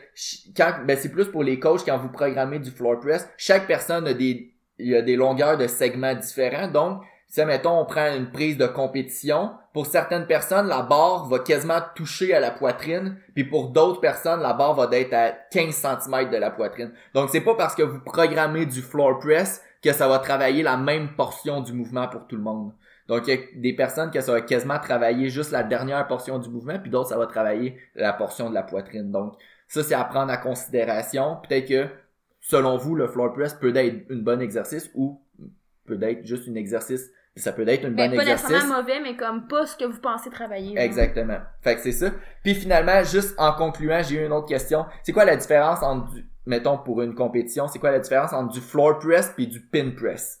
quand 0.55 0.73
ben 0.85 0.97
c'est 0.97 1.09
plus 1.09 1.25
pour 1.25 1.43
les 1.43 1.59
coachs 1.59 1.85
quand 1.85 1.97
vous 1.97 2.09
programmez 2.09 2.59
du 2.59 2.71
floor 2.71 2.99
press, 2.99 3.27
chaque 3.37 3.67
personne 3.67 4.07
a 4.07 4.13
des 4.13 4.53
il 4.79 4.87
y 4.87 4.95
a 4.95 5.01
des 5.01 5.15
longueurs 5.15 5.57
de 5.57 5.67
segments 5.67 6.15
différents. 6.15 6.67
Donc, 6.67 7.03
si 7.27 7.43
mettons 7.45 7.79
on 7.79 7.85
prend 7.85 8.13
une 8.15 8.31
prise 8.31 8.57
de 8.57 8.65
compétition, 8.65 9.51
pour 9.73 9.85
certaines 9.85 10.27
personnes 10.27 10.67
la 10.67 10.81
barre 10.81 11.27
va 11.27 11.39
quasiment 11.39 11.79
toucher 11.95 12.33
à 12.33 12.39
la 12.39 12.51
poitrine, 12.51 13.17
puis 13.33 13.43
pour 13.43 13.69
d'autres 13.69 14.01
personnes 14.01 14.41
la 14.41 14.53
barre 14.53 14.75
va 14.75 14.87
être 14.91 15.13
à 15.13 15.31
15 15.51 15.73
cm 15.73 16.29
de 16.29 16.37
la 16.37 16.51
poitrine. 16.51 16.91
Donc 17.13 17.29
c'est 17.29 17.41
pas 17.41 17.55
parce 17.55 17.75
que 17.75 17.83
vous 17.83 17.99
programmez 17.99 18.65
du 18.65 18.81
floor 18.81 19.19
press 19.19 19.61
que 19.81 19.91
ça 19.93 20.07
va 20.07 20.19
travailler 20.19 20.63
la 20.63 20.77
même 20.77 21.15
portion 21.15 21.61
du 21.61 21.73
mouvement 21.73 22.07
pour 22.07 22.27
tout 22.27 22.35
le 22.35 22.43
monde. 22.43 22.71
Donc, 23.07 23.27
il 23.27 23.33
y 23.33 23.37
a 23.37 23.41
des 23.55 23.73
personnes 23.73 24.11
que 24.11 24.21
ça 24.21 24.31
va 24.31 24.41
quasiment 24.41 24.79
travailler 24.79 25.29
juste 25.29 25.51
la 25.51 25.63
dernière 25.63 26.05
portion 26.07 26.39
du 26.39 26.49
mouvement, 26.49 26.79
puis 26.79 26.89
d'autres, 26.89 27.09
ça 27.09 27.17
va 27.17 27.27
travailler 27.27 27.77
la 27.95 28.13
portion 28.13 28.49
de 28.49 28.53
la 28.53 28.63
poitrine. 28.63 29.11
Donc, 29.11 29.35
ça, 29.67 29.83
c'est 29.83 29.93
à 29.95 30.03
prendre 30.03 30.31
en 30.31 30.37
considération. 30.37 31.37
Peut-être 31.47 31.67
que, 31.67 31.87
selon 32.39 32.77
vous, 32.77 32.95
le 32.95 33.07
floor 33.07 33.33
press 33.33 33.53
peut 33.53 33.75
être 33.75 34.09
un 34.11 34.17
bon 34.17 34.41
exercice 34.41 34.89
ou 34.93 35.21
peut 35.85 36.01
être 36.01 36.25
juste 36.25 36.47
un 36.47 36.55
exercice. 36.55 37.11
Ça 37.35 37.51
peut 37.51 37.67
être 37.67 37.85
un 37.85 37.89
Ben, 37.89 38.11
bon 38.11 38.17
pas 38.17 38.21
exercice. 38.23 38.49
nécessairement 38.49 38.81
mauvais, 38.81 38.99
mais 39.01 39.17
comme 39.17 39.47
pas 39.47 39.65
ce 39.65 39.75
que 39.75 39.85
vous 39.85 39.99
pensez 39.99 40.29
travailler. 40.29 40.77
Exactement. 40.77 41.39
Fait 41.61 41.75
que 41.75 41.81
c'est 41.81 41.91
ça. 41.91 42.11
Puis 42.43 42.53
finalement, 42.53 43.03
juste 43.03 43.33
en 43.39 43.53
concluant, 43.53 44.01
j'ai 44.03 44.21
eu 44.21 44.25
une 44.25 44.31
autre 44.31 44.47
question. 44.47 44.85
C'est 45.01 45.13
quoi 45.13 45.25
la 45.25 45.35
différence 45.35 45.81
entre 45.81 46.11
du, 46.11 46.23
mettons 46.45 46.77
pour 46.77 47.01
une 47.01 47.15
compétition, 47.15 47.67
c'est 47.67 47.79
quoi 47.79 47.89
la 47.89 47.99
différence 47.99 48.33
entre 48.33 48.53
du 48.53 48.61
floor 48.61 48.99
press 48.99 49.31
puis 49.35 49.47
du 49.47 49.59
pin 49.61 49.89
press? 49.97 50.39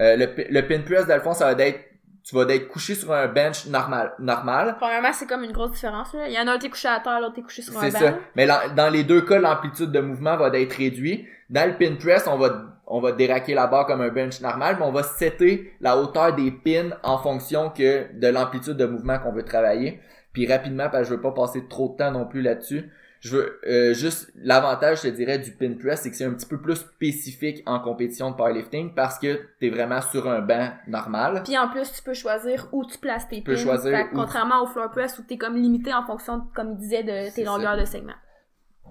Euh, 0.00 0.16
le, 0.16 0.26
le 0.50 0.60
pin 0.66 0.80
press, 0.80 1.06
dans 1.06 1.14
le 1.14 1.20
fond, 1.20 1.34
ça 1.34 1.52
va 1.52 1.62
être, 1.62 1.80
tu 2.24 2.34
vas 2.34 2.42
être 2.54 2.68
couché 2.68 2.94
sur 2.94 3.12
un 3.12 3.28
bench 3.28 3.66
normal, 3.66 4.12
normal. 4.18 4.76
Premièrement, 4.78 5.12
c'est 5.12 5.26
comme 5.26 5.44
une 5.44 5.52
grosse 5.52 5.72
différence. 5.72 6.12
Là. 6.14 6.26
Il 6.28 6.32
y 6.34 6.38
en 6.38 6.46
a 6.46 6.52
un 6.52 6.58
qui 6.58 6.66
est 6.66 6.70
couché 6.70 6.88
à 6.88 7.00
terre, 7.00 7.20
l'autre 7.20 7.38
est 7.38 7.42
couché 7.42 7.62
sur 7.62 7.76
un 7.78 7.82
C'est 7.82 7.92
banc. 7.92 7.98
ça. 7.98 8.18
Mais 8.36 8.46
dans 8.46 8.90
les 8.92 9.04
deux 9.04 9.20
cas, 9.22 9.38
l'amplitude 9.38 9.92
de 9.92 10.00
mouvement 10.00 10.36
va 10.36 10.48
être 10.58 10.72
réduite. 10.74 11.26
Dans 11.50 11.68
le 11.68 11.76
pin 11.76 11.96
press, 11.96 12.26
on 12.28 12.38
va, 12.38 12.62
on 12.86 13.00
va 13.00 13.12
déraquer 13.12 13.54
la 13.54 13.66
barre 13.66 13.86
comme 13.86 14.00
un 14.00 14.08
bench 14.10 14.40
normal, 14.40 14.76
mais 14.78 14.84
on 14.86 14.92
va 14.92 15.02
setter 15.02 15.72
la 15.80 15.96
hauteur 15.98 16.34
des 16.34 16.50
pins 16.50 16.90
en 17.02 17.18
fonction 17.18 17.70
que 17.70 18.06
de 18.18 18.28
l'amplitude 18.28 18.76
de 18.76 18.86
mouvement 18.86 19.18
qu'on 19.18 19.32
veut 19.32 19.44
travailler. 19.44 20.00
Puis 20.32 20.46
rapidement, 20.46 20.88
parce 20.88 21.02
que 21.02 21.08
je 21.10 21.14
veux 21.16 21.20
pas 21.20 21.32
passer 21.32 21.66
trop 21.68 21.88
de 21.88 21.96
temps 21.96 22.12
non 22.12 22.24
plus 22.24 22.40
là-dessus. 22.40 22.88
Je 23.20 23.36
veux 23.36 23.60
euh, 23.66 23.92
juste 23.94 24.32
l'avantage, 24.34 25.02
je 25.02 25.08
te 25.08 25.14
dirais, 25.14 25.38
du 25.38 25.52
pin 25.52 25.74
press, 25.74 26.00
c'est 26.02 26.10
que 26.10 26.16
c'est 26.16 26.24
un 26.24 26.32
petit 26.32 26.46
peu 26.46 26.58
plus 26.60 26.76
spécifique 26.76 27.62
en 27.66 27.78
compétition 27.80 28.30
de 28.30 28.36
powerlifting 28.36 28.94
parce 28.94 29.18
que 29.18 29.40
t'es 29.60 29.68
vraiment 29.70 30.00
sur 30.00 30.26
un 30.28 30.40
banc 30.40 30.70
normal. 30.88 31.42
Puis 31.44 31.56
en 31.58 31.68
plus, 31.68 31.92
tu 31.92 32.02
peux 32.02 32.14
choisir 32.14 32.68
où 32.72 32.84
tu 32.84 32.98
places 32.98 33.28
tes 33.28 33.42
peux 33.42 33.54
pins. 33.54 33.60
choisir 33.60 33.92
Fait 33.96 34.04
où 34.12 34.14
contrairement 34.16 34.62
au 34.62 34.66
floor 34.66 34.90
press 34.90 35.18
où 35.18 35.22
t'es 35.22 35.36
comme 35.36 35.54
limité 35.56 35.92
en 35.92 36.02
fonction, 36.04 36.42
comme 36.54 36.72
il 36.72 36.76
disait, 36.78 37.02
de 37.02 37.34
tes 37.34 37.44
ça. 37.44 37.50
longueurs 37.50 37.76
de 37.78 37.84
segment. 37.84 38.14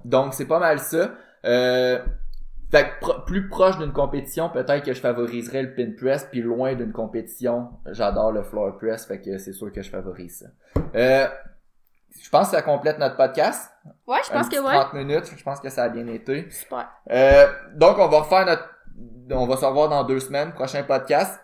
Donc 0.06 0.34
c'est 0.34 0.46
pas 0.48 0.60
mal 0.60 0.80
ça. 0.80 1.12
Euh, 1.46 2.00
fait 2.72 2.84
que 2.84 3.00
pro- 3.02 3.22
plus 3.26 3.50
proche 3.50 3.80
d'une 3.80 3.92
compétition, 3.94 4.50
peut-être 4.50 4.84
que 4.86 4.94
je 4.94 5.00
favoriserais 5.02 5.64
le 5.64 5.74
pin 5.74 5.92
press, 5.98 6.28
puis 6.30 6.42
loin 6.42 6.76
d'une 6.76 6.92
compétition, 6.92 7.70
j'adore 7.92 8.32
le 8.32 8.44
floor 8.44 8.78
press, 8.78 9.08
fait 9.08 9.20
que 9.20 9.40
c'est 9.40 9.54
sûr 9.54 9.72
que 9.72 9.82
je 9.82 9.90
favorise 9.90 10.40
ça. 10.40 10.82
Euh, 10.96 11.28
je 12.22 12.30
pense 12.30 12.50
que 12.50 12.56
ça 12.56 12.62
complète 12.62 13.00
notre 13.00 13.16
podcast. 13.16 13.72
Ouais, 14.08 14.20
je 14.26 14.32
pense 14.32 14.50
que 14.50 14.60
ouais. 14.60 14.74
30 14.74 14.94
minutes, 14.94 15.34
je 15.36 15.44
pense 15.44 15.60
que 15.60 15.70
ça 15.70 15.84
a 15.84 15.90
bien 15.90 16.08
été. 16.08 16.50
Super. 16.50 16.90
Euh, 17.12 17.48
donc, 17.76 17.98
on 17.98 18.08
va 18.08 18.20
refaire 18.22 18.46
notre... 18.46 18.70
On 19.32 19.46
va 19.46 19.58
se 19.58 19.66
revoir 19.66 19.90
dans 19.90 20.04
deux 20.04 20.20
semaines, 20.20 20.52
prochain 20.54 20.84
podcast. 20.84 21.40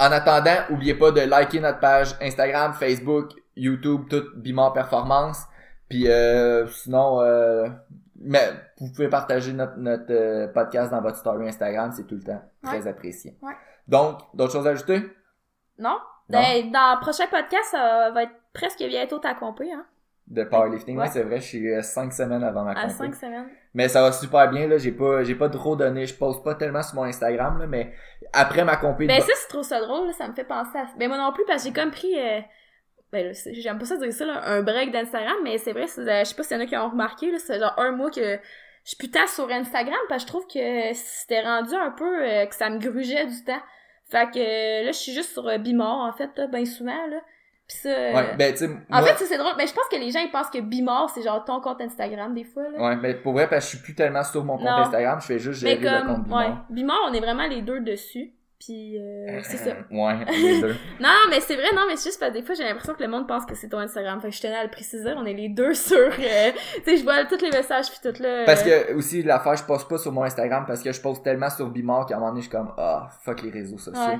En 0.00 0.12
attendant, 0.12 0.56
oubliez 0.70 0.94
pas 0.94 1.10
de 1.10 1.20
liker 1.22 1.60
notre 1.60 1.80
page 1.80 2.14
Instagram, 2.20 2.72
Facebook, 2.74 3.30
YouTube, 3.56 4.02
tout 4.08 4.24
Bimor 4.36 4.72
Performance. 4.72 5.44
Puis 5.88 6.08
euh, 6.08 6.66
sinon, 6.68 7.20
euh, 7.20 7.68
mais 8.20 8.50
vous 8.78 8.92
pouvez 8.92 9.08
partager 9.08 9.52
notre, 9.52 9.76
notre 9.76 10.12
euh, 10.12 10.48
podcast 10.48 10.90
dans 10.90 11.00
votre 11.00 11.16
story 11.16 11.48
Instagram, 11.48 11.92
c'est 11.92 12.06
tout 12.06 12.16
le 12.16 12.22
temps 12.22 12.42
très 12.62 12.86
apprécié. 12.86 13.36
Ouais. 13.42 13.54
Donc, 13.86 14.20
d'autres 14.34 14.52
choses 14.52 14.66
à 14.66 14.70
ajouter? 14.70 15.00
Non? 15.78 15.98
Non? 16.28 16.40
Ben, 16.40 16.70
dans 16.70 16.96
le 16.96 17.00
prochain 17.00 17.26
podcast, 17.26 17.68
ça 17.70 18.10
va 18.10 18.24
être 18.24 18.34
presque 18.52 18.82
bientôt 18.84 19.18
ta 19.18 19.34
compé, 19.34 19.70
hein? 19.72 19.86
De 20.26 20.44
powerlifting, 20.44 20.98
Ouais. 20.98 21.08
c'est 21.08 21.22
vrai, 21.22 21.36
je 21.40 21.46
suis 21.46 21.72
euh, 21.72 21.80
cinq 21.80 22.12
semaines 22.12 22.44
avant 22.44 22.62
ma 22.62 22.72
À 22.72 22.82
compé. 22.82 22.92
cinq 22.94 23.14
semaines. 23.14 23.48
Mais 23.72 23.88
ça 23.88 24.02
va 24.02 24.12
super 24.12 24.50
bien, 24.50 24.66
là. 24.66 24.76
J'ai 24.76 24.92
pas, 24.92 25.24
j'ai 25.24 25.34
pas 25.34 25.48
trop 25.48 25.74
donné. 25.74 26.04
Je 26.04 26.14
poste 26.14 26.44
pas 26.44 26.54
tellement 26.54 26.82
sur 26.82 26.96
mon 26.96 27.04
Instagram, 27.04 27.58
là, 27.58 27.66
mais 27.66 27.94
après 28.34 28.62
ma 28.64 28.76
compé 28.76 29.04
de 29.04 29.08
Ben 29.08 29.20
ça, 29.22 29.32
si 29.34 29.44
tu 29.46 29.48
trouves 29.48 29.62
ça 29.64 29.80
drôle, 29.80 30.06
là, 30.08 30.12
ça 30.12 30.28
me 30.28 30.34
fait 30.34 30.44
penser 30.44 30.76
à... 30.76 30.86
Ben 30.98 31.08
moi 31.08 31.16
non 31.16 31.32
plus, 31.32 31.44
parce 31.46 31.62
que 31.62 31.68
j'ai 31.68 31.74
comme 31.74 31.90
pris... 31.90 32.18
euh, 32.18 32.40
Ben 33.10 33.28
là, 33.28 33.32
c'est- 33.32 33.54
j'aime 33.54 33.78
pas 33.78 33.86
ça 33.86 33.96
dire 33.96 34.12
ça, 34.12 34.26
là, 34.26 34.42
un 34.50 34.60
break 34.62 34.90
d'Instagram, 34.92 35.36
mais 35.44 35.56
c'est 35.56 35.72
vrai, 35.72 35.86
c'est- 35.86 36.02
euh, 36.02 36.20
je 36.20 36.24
sais 36.24 36.34
pas 36.34 36.42
s'il 36.42 36.58
y 36.58 36.60
en 36.60 36.62
a 36.62 36.66
qui 36.66 36.76
ont 36.76 36.90
remarqué, 36.90 37.30
là, 37.30 37.38
c'est 37.38 37.58
genre 37.58 37.72
un 37.78 37.92
mois 37.92 38.10
que 38.10 38.20
je 38.20 38.38
suis 38.84 38.96
putain 38.98 39.26
sur 39.28 39.50
Instagram, 39.50 39.96
parce 40.10 40.24
que 40.24 40.28
je 40.28 40.32
trouve 40.32 40.46
que 40.46 40.92
c'était 40.94 41.40
rendu 41.40 41.74
un 41.74 41.90
peu... 41.90 42.22
euh, 42.22 42.44
que 42.44 42.54
ça 42.54 42.68
me 42.68 42.78
grugeait 42.78 43.24
du 43.24 43.44
temps. 43.44 43.62
Fait 44.10 44.30
que 44.30 44.84
là, 44.84 44.92
je 44.92 44.98
suis 44.98 45.12
juste 45.12 45.32
sur 45.32 45.58
Bimor, 45.58 46.00
en 46.02 46.12
fait, 46.12 46.30
là, 46.36 46.48
ben 46.48 46.66
souvent, 46.66 47.06
là. 47.06 47.20
Pis 47.68 47.76
ça... 47.76 47.88
euh, 47.90 48.14
Ouais, 48.14 48.34
ben, 48.36 48.52
tu 48.52 48.58
sais, 48.60 48.66
En 48.90 49.00
moi- 49.00 49.02
fait, 49.14 49.24
c'est 49.26 49.36
drôle, 49.38 49.52
mais 49.58 49.66
je 49.66 49.74
pense 49.74 49.84
que 49.90 49.96
les 49.96 50.10
gens, 50.10 50.20
ils 50.20 50.30
pensent 50.30 50.48
que 50.50 50.58
Bimor, 50.60 51.10
c'est 51.10 51.22
genre 51.22 51.44
ton 51.44 51.60
compte 51.60 51.80
Instagram, 51.82 52.34
des 52.34 52.44
fois, 52.44 52.62
là. 52.70 52.78
Ouais, 52.80 52.96
mais 52.96 53.14
pour 53.14 53.34
vrai, 53.34 53.46
parce 53.48 53.64
que 53.66 53.70
je 53.72 53.76
suis 53.76 53.84
plus 53.84 53.94
tellement 53.94 54.24
sur 54.24 54.42
mon 54.44 54.56
compte 54.56 54.66
Non. 54.66 54.72
Instagram, 54.78 55.20
je 55.20 55.26
fais 55.26 55.38
juste 55.38 55.60
gérer 55.60 55.78
mais 55.78 55.90
le 55.90 55.98
compte 55.98 56.06
comme, 56.14 56.22
Bimor. 56.24 56.38
ouais, 56.38 56.52
Bimor, 56.70 56.96
on 57.08 57.12
est 57.12 57.20
vraiment 57.20 57.46
les 57.46 57.60
deux 57.62 57.80
dessus. 57.80 58.32
Puis 58.58 58.98
euh, 58.98 59.38
c'est 59.44 59.56
ça. 59.58 59.70
Ouais, 59.92 60.16
les 60.32 60.60
deux. 60.60 60.74
Non, 61.00 61.10
mais 61.30 61.38
c'est 61.40 61.54
vrai, 61.54 61.68
non, 61.76 61.82
mais 61.88 61.94
c'est 61.94 62.08
juste 62.08 62.18
parce 62.18 62.32
que 62.32 62.38
des 62.38 62.42
fois, 62.42 62.56
j'ai 62.56 62.64
l'impression 62.64 62.92
que 62.94 63.02
le 63.04 63.08
monde 63.08 63.28
pense 63.28 63.46
que 63.46 63.54
c'est 63.54 63.68
ton 63.68 63.78
Instagram. 63.78 64.20
Fait 64.20 64.30
que 64.30 64.34
je 64.34 64.40
tenais 64.40 64.56
à 64.56 64.64
le 64.64 64.70
préciser, 64.70 65.12
on 65.16 65.24
est 65.26 65.32
les 65.34 65.48
deux 65.48 65.74
sur... 65.88 65.96
euh, 65.96 66.10
tu 66.12 66.82
sais, 66.84 66.96
je 66.96 67.04
vois 67.04 67.24
tous 67.26 67.40
les 67.40 67.50
messages 67.50 67.88
puis 67.88 68.00
tout 68.02 68.20
là. 68.20 68.44
Parce 68.46 68.66
euh, 68.66 68.84
que, 68.84 68.94
aussi, 68.94 69.22
l'affaire, 69.22 69.54
je 69.56 69.62
poste 69.62 69.88
pas 69.88 69.98
sur 69.98 70.10
mon 70.10 70.24
Instagram 70.24 70.64
parce 70.66 70.82
que 70.82 70.90
je 70.90 71.00
poste 71.00 71.22
tellement 71.22 71.50
sur 71.50 71.68
Bimor 71.70 72.06
qu'à 72.06 72.16
un 72.16 72.18
moment 72.18 72.30
donné, 72.30 72.40
je 72.42 72.48
suis 72.48 72.56
comme, 72.56 72.72
ah, 72.78 73.08
fuck 73.22 73.42
les 73.42 73.50
réseaux 73.50 73.78
sociaux. 73.78 74.00
Ouais. 74.02 74.18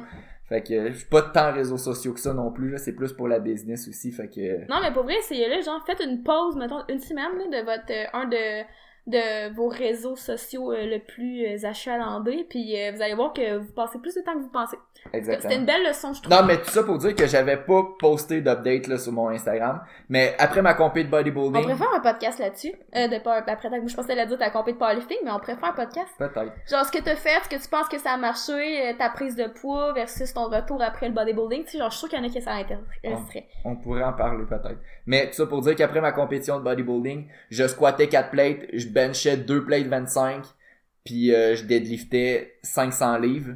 Fait 0.49 0.63
que, 0.63 0.93
je 0.93 1.07
pas 1.07 1.23
tant 1.23 1.53
réseaux 1.53 1.77
sociaux 1.77 2.15
que 2.15 2.21
ça 2.21 2.33
non 2.33 2.51
plus, 2.51 2.71
là. 2.71 2.79
C'est 2.79 2.95
plus 2.95 3.13
pour 3.13 3.29
la 3.29 3.39
business 3.39 3.87
aussi, 3.87 4.11
fait 4.13 4.29
que... 4.29 4.61
Non, 4.71 4.81
mais 4.81 4.93
pour 4.93 5.03
vrai, 5.03 5.17
essayez-le, 5.19 5.63
genre, 5.63 5.85
faites 5.87 6.01
une 6.01 6.23
pause, 6.23 6.57
mettons, 6.57 6.83
une 6.89 7.01
semaine, 7.01 7.37
là, 7.39 7.61
de 7.61 7.65
votre... 7.65 7.91
euh, 7.91 8.07
un 8.15 8.27
de 8.27 8.65
de 9.09 9.55
vos 9.55 9.69
réseaux 9.69 10.17
sociaux 10.17 10.71
euh, 10.71 10.85
le 10.85 10.99
plus 10.99 11.47
euh, 11.47 11.67
achalandé, 11.67 12.47
puis 12.49 12.79
euh, 12.79 12.93
vous 12.93 13.03
allez 13.03 13.15
voir 13.15 13.33
que 13.33 13.57
vous 13.57 13.73
passez 13.73 13.99
plus 13.99 14.15
de 14.15 14.21
temps 14.21 14.35
que 14.35 14.41
vous 14.41 14.51
pensez. 14.51 14.77
Exactement. 15.13 15.43
C'était 15.51 15.61
une 15.61 15.67
belle 15.67 15.87
leçon, 15.87 16.13
je 16.13 16.21
trouve. 16.23 16.35
Non, 16.37 16.45
mais 16.45 16.59
tout 16.61 16.71
ça 16.71 16.83
pour 16.83 16.99
dire 16.99 17.15
que 17.15 17.27
j'avais 17.27 17.57
pas 17.57 17.83
posté 17.99 18.41
d'update 18.41 18.87
là 18.89 18.99
sur 18.99 19.13
mon 19.13 19.29
Instagram. 19.31 19.81
Mais 20.09 20.35
après 20.39 20.61
ma 20.61 20.75
compé 20.75 21.03
de 21.03 21.09
On 21.09 21.11
bodybuilding, 21.11 21.63
préfère 21.65 21.95
un 21.95 22.01
podcast 22.01 22.39
là-dessus. 22.39 22.73
Euh, 22.95 23.09
de 23.09 23.19
pas, 23.19 23.37
après, 23.37 23.71
ta- 23.71 23.87
je 23.87 23.95
pensais 23.97 24.15
la 24.15 24.27
dire 24.27 24.37
ta 24.39 24.51
compé 24.51 24.73
de 24.73 24.77
powerlifting, 24.79 25.17
mais 25.25 25.31
on 25.31 25.39
préfère 25.39 25.71
un 25.71 25.73
podcast. 25.73 26.09
peut-être. 26.19 26.53
Genre, 26.71 26.85
ce 26.85 26.93
que 26.93 27.03
t'as 27.03 27.17
fait, 27.17 27.41
ce 27.45 27.49
que 27.49 27.63
tu 27.63 27.69
penses 27.69 27.89
que 27.89 27.99
ça 27.99 28.11
a 28.13 28.17
marché, 28.19 28.53
euh, 28.89 28.93
ta 28.99 29.09
prise 29.09 29.35
de 29.37 29.47
poids 29.47 29.93
versus 29.95 30.33
ton 30.35 30.49
retour 30.51 30.83
après 30.83 31.09
le 31.09 31.15
bodybuilding. 31.15 31.65
Tu 31.65 31.71
sais, 31.73 31.79
genre, 31.79 31.91
je 31.91 31.97
suis 31.97 32.01
sûre 32.01 32.09
qu'il 32.11 32.19
y 32.19 32.23
en 32.23 32.27
a 32.27 32.31
qui 32.31 32.43
ça 32.43 32.53
intéresserait. 32.53 33.47
On 33.65 33.77
pourrait 33.77 34.03
en 34.05 34.13
parler 34.13 34.45
peut-être. 34.45 34.79
Mais 35.07 35.29
tout 35.29 35.35
ça 35.35 35.47
pour 35.47 35.63
dire 35.63 35.75
qu'après 35.75 36.01
ma 36.01 36.13
compétition 36.13 36.59
de 36.59 36.65
bodybuilding, 36.65 37.29
je 37.51 37.67
squattais 37.67 38.09
4 38.09 38.31
plates, 38.31 38.61
je 38.75 38.87
benchais 38.89 39.37
2 39.37 39.65
plates 39.65 39.87
25, 39.87 40.45
puis 41.05 41.35
euh, 41.35 41.55
je 41.55 41.65
deadliftais 41.65 42.59
500 42.63 43.17
livres. 43.19 43.55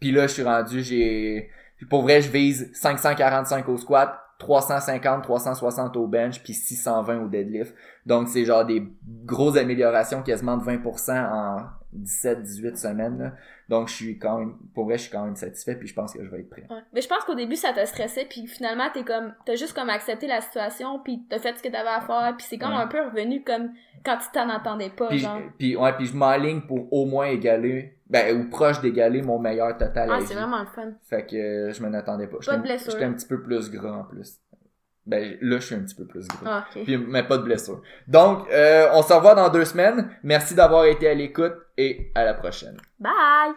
Puis 0.00 0.12
là, 0.12 0.26
je 0.26 0.32
suis 0.34 0.42
rendu, 0.42 0.82
j'ai... 0.82 1.50
Pour 1.90 2.02
vrai, 2.02 2.20
je 2.20 2.30
vise 2.30 2.70
545 2.74 3.68
au 3.68 3.76
squat, 3.76 4.18
350, 4.38 5.22
360 5.22 5.96
au 5.96 6.06
bench, 6.06 6.42
puis 6.42 6.52
620 6.54 7.24
au 7.24 7.28
deadlift. 7.28 7.74
Donc, 8.06 8.28
c'est 8.28 8.44
genre 8.44 8.64
des 8.64 8.82
grosses 9.24 9.56
améliorations, 9.56 10.22
quasiment 10.22 10.56
de 10.56 10.64
20% 10.64 11.30
en 11.32 11.56
17-18 11.96 12.76
semaines. 12.76 13.18
là. 13.18 13.32
Donc, 13.68 13.88
je 13.88 13.94
suis 13.94 14.18
quand 14.18 14.38
même... 14.38 14.54
Pour 14.74 14.84
vrai, 14.86 14.96
je 14.96 15.02
suis 15.02 15.10
quand 15.12 15.24
même 15.24 15.36
satisfait, 15.36 15.74
puis 15.76 15.86
je 15.88 15.94
pense 15.94 16.14
que 16.14 16.24
je 16.24 16.30
vais 16.30 16.40
être 16.40 16.50
prêt. 16.50 16.64
Ouais. 16.70 16.80
Mais 16.92 17.00
je 17.00 17.08
pense 17.08 17.24
qu'au 17.24 17.34
début, 17.34 17.56
ça 17.56 17.72
t'a 17.72 17.86
stressé, 17.86 18.26
puis 18.28 18.46
finalement, 18.46 18.88
t'es 18.92 19.02
comme, 19.04 19.34
t'as 19.44 19.56
juste 19.56 19.74
comme 19.74 19.90
accepté 19.90 20.26
la 20.26 20.40
situation, 20.40 21.00
puis 21.04 21.24
t'as 21.28 21.38
fait 21.38 21.56
ce 21.56 21.62
que 21.62 21.68
t'avais 21.68 21.88
à 21.88 22.00
faire, 22.00 22.34
puis 22.36 22.46
c'est 22.48 22.58
comme 22.58 22.72
Ouais. 22.72 22.82
un 22.82 22.86
peu 22.86 23.00
revenu 23.04 23.42
comme 23.42 23.70
quand 24.04 24.16
tu 24.18 24.26
t'en 24.32 24.48
entendais 24.50 24.90
pas, 24.90 25.08
Puis, 25.08 25.18
genre. 25.18 25.40
puis, 25.58 25.76
ouais, 25.76 25.92
puis 25.94 26.06
je 26.06 26.16
m'enligne 26.16 26.60
pour 26.62 26.92
au 26.92 27.06
moins 27.06 27.26
égaler, 27.26 27.97
ben, 28.08 28.36
ou 28.40 28.48
proche 28.48 28.80
d'égaler 28.80 29.22
mon 29.22 29.38
meilleur 29.38 29.76
total 29.76 30.08
Ah, 30.10 30.18
c'est 30.24 30.34
vraiment 30.34 30.60
le 30.60 30.66
fun. 30.66 30.92
Fait 31.08 31.26
que 31.26 31.36
euh, 31.36 31.72
je 31.72 31.82
m'en 31.82 31.92
attendais 31.92 32.26
pas. 32.26 32.38
Pas 32.38 32.38
de 32.38 32.44
J'étais- 32.44 32.58
blessure. 32.62 32.92
J'étais 32.92 33.04
un 33.04 33.12
petit 33.12 33.26
peu 33.26 33.42
plus 33.42 33.70
gras 33.70 33.92
en 33.92 34.04
plus. 34.04 34.38
Ben, 35.06 35.38
là, 35.40 35.56
je 35.58 35.64
suis 35.64 35.74
un 35.74 35.80
petit 35.80 35.94
peu 35.94 36.06
plus 36.06 36.26
gras. 36.28 36.38
Ah, 36.44 36.66
ok. 36.76 36.84
Puis, 36.84 36.96
mais 36.98 37.22
pas 37.22 37.38
de 37.38 37.42
blessure. 37.42 37.80
Donc, 38.06 38.46
euh, 38.50 38.88
on 38.92 39.02
se 39.02 39.12
revoit 39.12 39.34
dans 39.34 39.48
deux 39.48 39.64
semaines. 39.64 40.10
Merci 40.22 40.54
d'avoir 40.54 40.84
été 40.84 41.08
à 41.08 41.14
l'écoute 41.14 41.54
et 41.78 42.12
à 42.14 42.24
la 42.24 42.34
prochaine. 42.34 42.76
Bye! 42.98 43.54